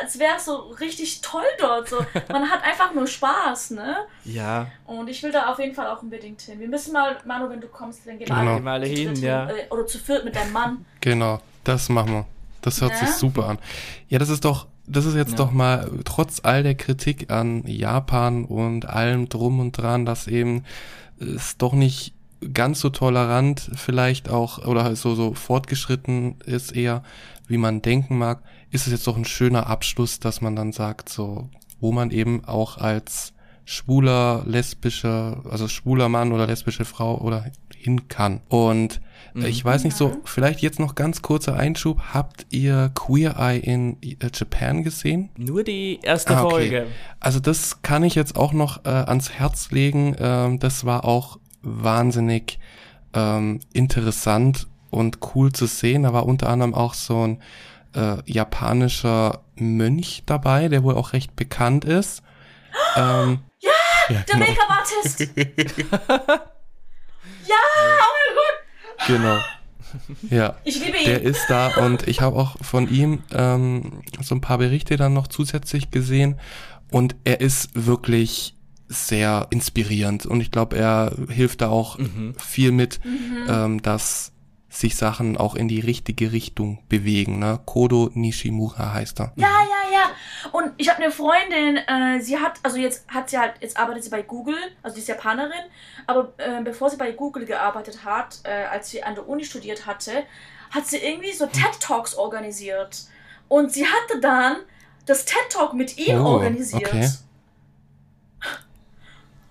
[0.00, 1.88] als wäre es so richtig toll dort.
[1.88, 1.98] So.
[2.28, 3.96] Man hat einfach nur Spaß, ne?
[4.24, 4.68] Ja.
[4.86, 6.60] Und ich will da auf jeden Fall auch unbedingt hin.
[6.60, 8.52] Wir müssen mal, Manu, wenn du kommst, dann gehen wir genau.
[8.52, 9.48] alle, mal hin, ja.
[9.48, 10.84] Äh, oder zu viert mit deinem Mann.
[11.00, 12.26] Genau, das machen wir.
[12.62, 12.98] Das hört ja?
[13.06, 13.58] sich super an.
[14.08, 15.36] Ja, das ist doch, das ist jetzt ja.
[15.36, 20.64] doch mal, trotz all der Kritik an Japan und allem drum und dran, dass eben
[21.18, 22.14] es doch nicht
[22.52, 27.02] ganz so tolerant vielleicht auch oder so, so fortgeschritten ist eher,
[27.46, 28.42] wie man denken mag
[28.74, 31.48] ist es jetzt doch ein schöner Abschluss, dass man dann sagt, so,
[31.80, 33.32] wo man eben auch als
[33.64, 37.46] schwuler, lesbischer, also schwuler Mann oder lesbische Frau oder
[37.76, 38.40] hin kann.
[38.48, 39.00] Und
[39.32, 39.46] mhm.
[39.46, 42.00] ich weiß nicht so, vielleicht jetzt noch ganz kurzer Einschub.
[42.12, 45.30] Habt ihr Queer Eye in äh, Japan gesehen?
[45.36, 46.50] Nur die erste ah, okay.
[46.50, 46.86] Folge.
[47.20, 50.16] Also das kann ich jetzt auch noch äh, ans Herz legen.
[50.18, 52.58] Ähm, das war auch wahnsinnig
[53.14, 56.02] ähm, interessant und cool zu sehen.
[56.02, 57.38] Da war unter anderem auch so ein
[57.94, 62.22] äh, japanischer Mönch dabei, der wohl auch recht bekannt ist.
[62.96, 63.70] Ähm, ja,
[64.08, 64.46] ja, der genau.
[64.46, 65.20] Make-up-Artist.
[67.46, 67.56] ja,
[68.00, 69.06] oh mein Gott.
[69.06, 69.38] Genau.
[70.30, 71.04] Ja, ich liebe ihn.
[71.04, 75.14] Der ist da und ich habe auch von ihm ähm, so ein paar Berichte dann
[75.14, 76.40] noch zusätzlich gesehen
[76.90, 78.56] und er ist wirklich
[78.88, 82.34] sehr inspirierend und ich glaube, er hilft da auch mhm.
[82.38, 83.46] viel mit, mhm.
[83.48, 84.32] ähm, dass
[84.74, 87.38] sich Sachen auch in die richtige Richtung bewegen.
[87.38, 87.60] Ne?
[87.64, 89.32] Kodo Nishimura heißt er.
[89.36, 90.10] Ja, ja, ja.
[90.50, 94.04] Und ich habe eine Freundin, äh, sie hat, also jetzt hat sie halt, jetzt arbeitet
[94.04, 95.52] sie bei Google, also sie ist Japanerin,
[96.06, 99.86] aber äh, bevor sie bei Google gearbeitet hat, äh, als sie an der Uni studiert
[99.86, 100.24] hatte,
[100.70, 103.04] hat sie irgendwie so TED Talks organisiert.
[103.48, 104.56] Und sie hatte dann
[105.06, 106.88] das TED Talk mit ihm oh, organisiert.
[106.88, 107.08] Okay.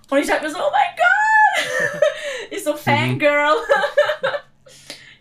[0.10, 2.02] Und ich dachte mir so, oh mein Gott!
[2.52, 3.56] ich so Fangirl.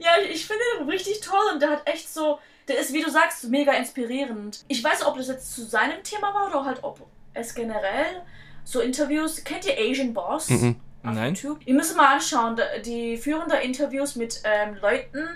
[0.02, 2.38] ja, ich finde den richtig toll und der hat echt so,
[2.68, 4.64] der ist, wie du sagst, mega inspirierend.
[4.68, 8.22] Ich weiß, ob das jetzt zu seinem Thema war oder halt ob es generell
[8.64, 9.42] so Interviews.
[9.44, 10.48] Kennt ihr Asian Boss?
[10.50, 10.76] Mhm.
[11.04, 11.34] Auf Nein.
[11.34, 11.60] YouTube?
[11.64, 15.28] Ihr müsst mal anschauen, die führen da Interviews mit ähm, Leuten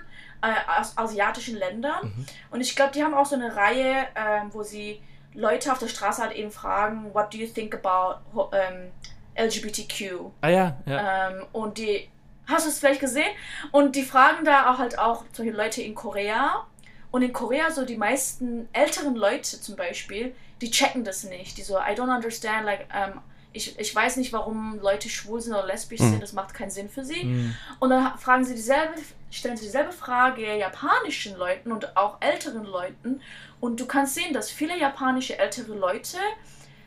[0.43, 2.05] äh, aus asiatischen Ländern.
[2.05, 2.26] Mhm.
[2.51, 5.01] Und ich glaube, die haben auch so eine Reihe, ähm, wo sie
[5.34, 8.20] Leute auf der Straße halt eben fragen, what do you think about
[8.52, 8.93] ähm,
[9.36, 10.30] LGBTQ?
[10.40, 11.30] Ah ja, ja.
[11.30, 12.09] Ähm, und die,
[12.47, 13.31] hast du es vielleicht gesehen?
[13.73, 16.66] Und die fragen da auch halt auch solche Leute in Korea
[17.10, 21.56] und in Korea so die meisten älteren Leute zum Beispiel, die checken das nicht.
[21.59, 23.20] Die so, I don't understand, like, um,
[23.52, 26.10] ich, ich weiß nicht, warum Leute schwul sind oder lesbisch mhm.
[26.10, 27.24] sind, das macht keinen Sinn für sie.
[27.24, 27.56] Mhm.
[27.81, 28.94] Und dann fragen sie dieselbe,
[29.31, 33.20] stellen sie dieselbe Frage japanischen Leuten und auch älteren Leuten.
[33.60, 36.18] Und du kannst sehen, dass viele japanische ältere Leute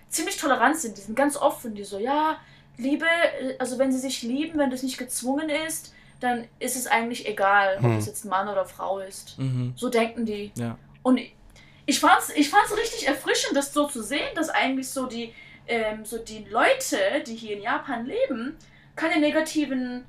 [0.09, 0.97] ziemlich tolerant sind.
[0.97, 2.37] Die sind ganz offen, die so, ja,
[2.79, 3.05] Liebe,
[3.59, 7.77] also wenn sie sich lieben, wenn das nicht gezwungen ist, dann ist es eigentlich egal,
[7.81, 9.37] ob es jetzt ein Mann oder Frau ist.
[9.37, 9.73] Mhm.
[9.75, 10.51] So denken die.
[10.55, 10.77] Ja.
[11.03, 11.19] Und
[11.85, 15.33] ich fand's, ich fand's richtig erfrischend, das so zu sehen, dass eigentlich so die,
[15.67, 18.57] ähm, so die Leute, die hier in Japan leben,
[18.95, 20.05] keine negativen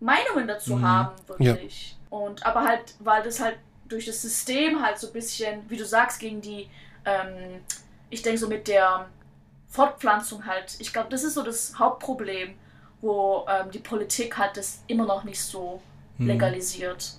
[0.00, 0.86] Meinungen dazu mhm.
[0.86, 1.96] haben, wirklich.
[2.10, 2.18] Ja.
[2.18, 3.58] Und aber halt, weil das halt
[3.88, 6.68] durch das System halt so ein bisschen, wie du sagst, gegen die,
[7.04, 7.60] ähm,
[8.10, 9.08] ich denke so mit der
[9.68, 12.54] Fortpflanzung halt, ich glaube, das ist so das Hauptproblem
[13.00, 15.80] wo ähm, die Politik hat das immer noch nicht so
[16.18, 16.26] hm.
[16.26, 17.14] legalisiert.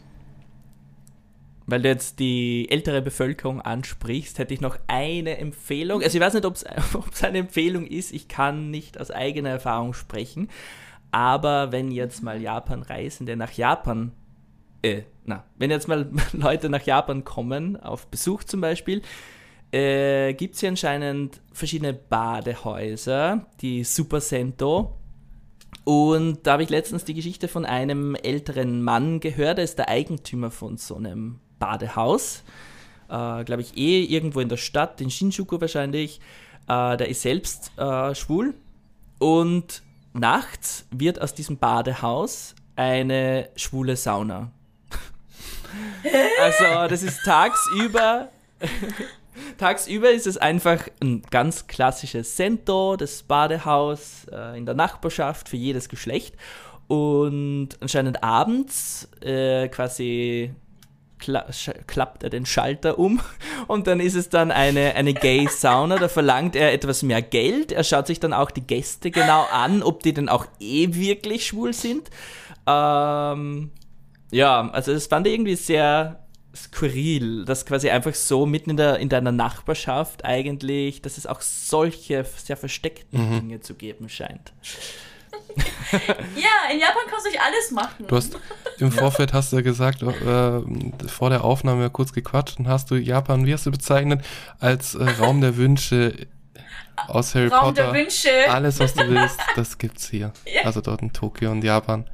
[1.65, 6.01] Weil du jetzt die ältere Bevölkerung ansprichst, hätte ich noch eine Empfehlung.
[6.01, 6.65] Also ich weiß nicht, ob es
[7.23, 10.49] eine Empfehlung ist, ich kann nicht aus eigener Erfahrung sprechen.
[11.11, 14.11] Aber wenn jetzt mal Japan-Reisende nach Japan,
[14.81, 19.01] äh, na, wenn jetzt mal Leute nach Japan kommen, auf Besuch zum Beispiel,
[19.71, 24.97] äh, gibt es hier anscheinend verschiedene Badehäuser, die Super Sento
[25.87, 29.87] und da habe ich letztens die Geschichte von einem älteren Mann gehört, der ist der
[29.87, 32.43] Eigentümer von so einem Badehaus.
[33.07, 36.19] Äh, Glaube ich, eh irgendwo in der Stadt, in Shinjuku wahrscheinlich.
[36.67, 38.53] Äh, der ist selbst äh, schwul.
[39.17, 39.81] Und
[40.11, 44.51] nachts wird aus diesem Badehaus eine schwule Sauna.
[46.43, 48.27] also, das ist tagsüber.
[49.57, 55.57] Tagsüber ist es einfach ein ganz klassisches Sento, das Badehaus äh, in der Nachbarschaft für
[55.57, 56.35] jedes Geschlecht.
[56.87, 60.51] Und anscheinend abends äh, quasi
[61.19, 61.45] kla
[61.87, 63.19] klappt er den Schalter um
[63.67, 65.97] und dann ist es dann eine, eine Gay-Sauna.
[65.97, 67.71] Da verlangt er etwas mehr Geld.
[67.71, 71.47] Er schaut sich dann auch die Gäste genau an, ob die denn auch eh wirklich
[71.47, 72.09] schwul sind.
[72.65, 73.71] Ähm,
[74.31, 78.97] ja, also das fand ich irgendwie sehr skurril, dass quasi einfach so mitten in, der,
[78.97, 83.39] in deiner Nachbarschaft eigentlich, dass es auch solche sehr versteckten mhm.
[83.39, 84.53] Dinge zu geben scheint.
[85.91, 88.05] ja, in Japan kannst du nicht alles machen.
[88.07, 88.37] Du hast
[88.79, 92.95] im Vorfeld hast du ja gesagt, äh, vor der Aufnahme kurz gequatscht und hast du
[92.95, 94.23] Japan, wie hast du bezeichnet,
[94.59, 96.27] als äh, Raum der Wünsche
[97.07, 97.91] aus Harry Raum Potter.
[97.91, 98.29] Der Wünsche.
[98.49, 100.33] Alles, was du willst, das gibt's hier.
[100.45, 100.63] Ja.
[100.63, 102.09] Also dort in Tokio und Japan.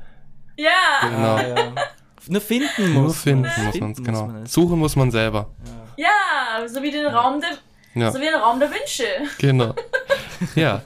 [0.57, 0.69] Ja.
[1.01, 1.35] Genau.
[1.35, 1.73] Ah, ja.
[2.27, 3.65] Nur finden muss Nur finden man.
[3.65, 4.23] muss man genau.
[4.23, 5.49] Muss man Suchen muss man selber.
[5.97, 6.07] Ja,
[6.61, 8.11] ja so wie den Raum der, ja.
[8.11, 9.03] so wie den Raum der Wünsche.
[9.39, 9.75] Genau.
[10.55, 10.81] Ja.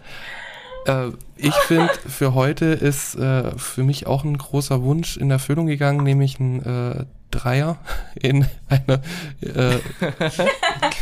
[0.85, 5.65] Äh, ich finde, für heute ist äh, für mich auch ein großer Wunsch in Erfüllung
[5.65, 7.77] gegangen, nämlich ein äh, Dreier
[8.15, 9.01] in einer
[9.41, 9.79] äh,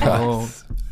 [0.20, 0.48] oh.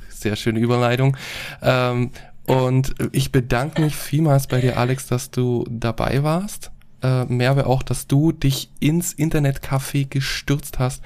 [0.10, 1.16] sehr schöne Überleitung.
[1.62, 2.12] Ähm,
[2.46, 6.73] und ich bedanke mich vielmals bei dir, Alex, dass du dabei warst
[7.04, 11.02] äh, Merve auch, dass du dich ins Internetcafé gestürzt hast,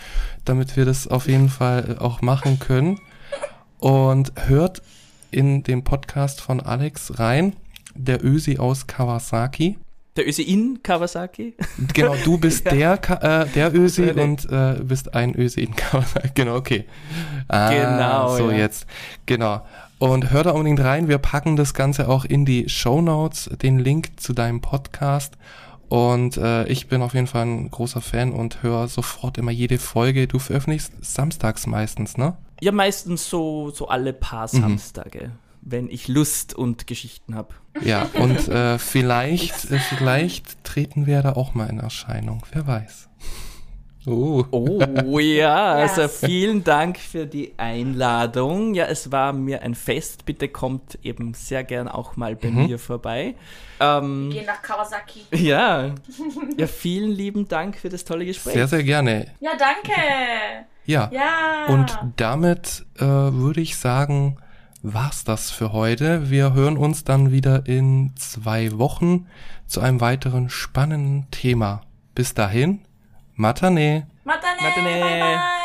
[0.45, 2.99] damit wir das auf jeden Fall auch machen können.
[3.79, 4.81] Und hört
[5.31, 7.53] in den Podcast von Alex rein,
[7.95, 9.77] der Ösi aus Kawasaki.
[10.15, 11.53] Der Öse in Kawasaki?
[11.93, 12.71] Genau, du bist Ja.
[12.73, 16.29] der, Ka äh, der Ösi und äh, bist ein Ösi in Kawasaki.
[16.33, 16.85] Genau, okay.
[17.47, 18.57] Ah, Genau, So ja.
[18.57, 18.87] jetzt.
[19.27, 19.61] Genau.
[19.99, 21.07] Und hör da unbedingt rein.
[21.07, 25.37] Wir packen das Ganze auch in die Show Notes, den Link zu deinem Podcast.
[25.89, 29.77] Und äh, ich bin auf jeden Fall ein großer Fan und höre sofort immer jede
[29.77, 30.27] Folge.
[30.27, 32.35] Du veröffentlichst samstags meistens, ne?
[32.59, 34.59] Ja, meistens so, so alle paar Mhm.
[34.61, 35.31] Samstage,
[35.61, 37.53] wenn ich Lust und Geschichten habe.
[37.81, 42.43] Ja, und äh, vielleicht, äh, vielleicht treten wir da auch mal in Erscheinung.
[42.51, 43.06] Wer weiß.
[44.07, 44.45] Oh.
[44.51, 46.19] Oh ja, also Yes.
[46.25, 48.73] vielen Dank für die Einladung.
[48.73, 50.25] Ja, es war mir ein Fest.
[50.25, 52.65] Bitte kommt eben sehr gern auch mal bei Mhm.
[52.67, 53.35] mir vorbei.
[53.79, 55.21] Ähm, Gehen nach Kawasaki.
[55.31, 55.93] ja.
[56.57, 58.53] ja, vielen lieben Dank für das tolle Gespräch.
[58.53, 59.27] Sehr, sehr gerne.
[59.39, 59.99] Ja, danke.
[60.85, 61.09] Ja.
[61.11, 61.65] Ja.
[61.67, 64.37] Und damit äh, würde ich sagen,
[64.81, 66.29] war's das für heute.
[66.29, 69.27] Wir hören uns dann wieder in zwei Wochen
[69.65, 71.81] zu einem weiteren spannenden Thema.
[72.15, 72.79] Bis dahin,
[73.37, 74.07] またね。
[74.25, 74.61] またね。
[74.63, 74.99] またね。
[74.99, 75.56] バイバイ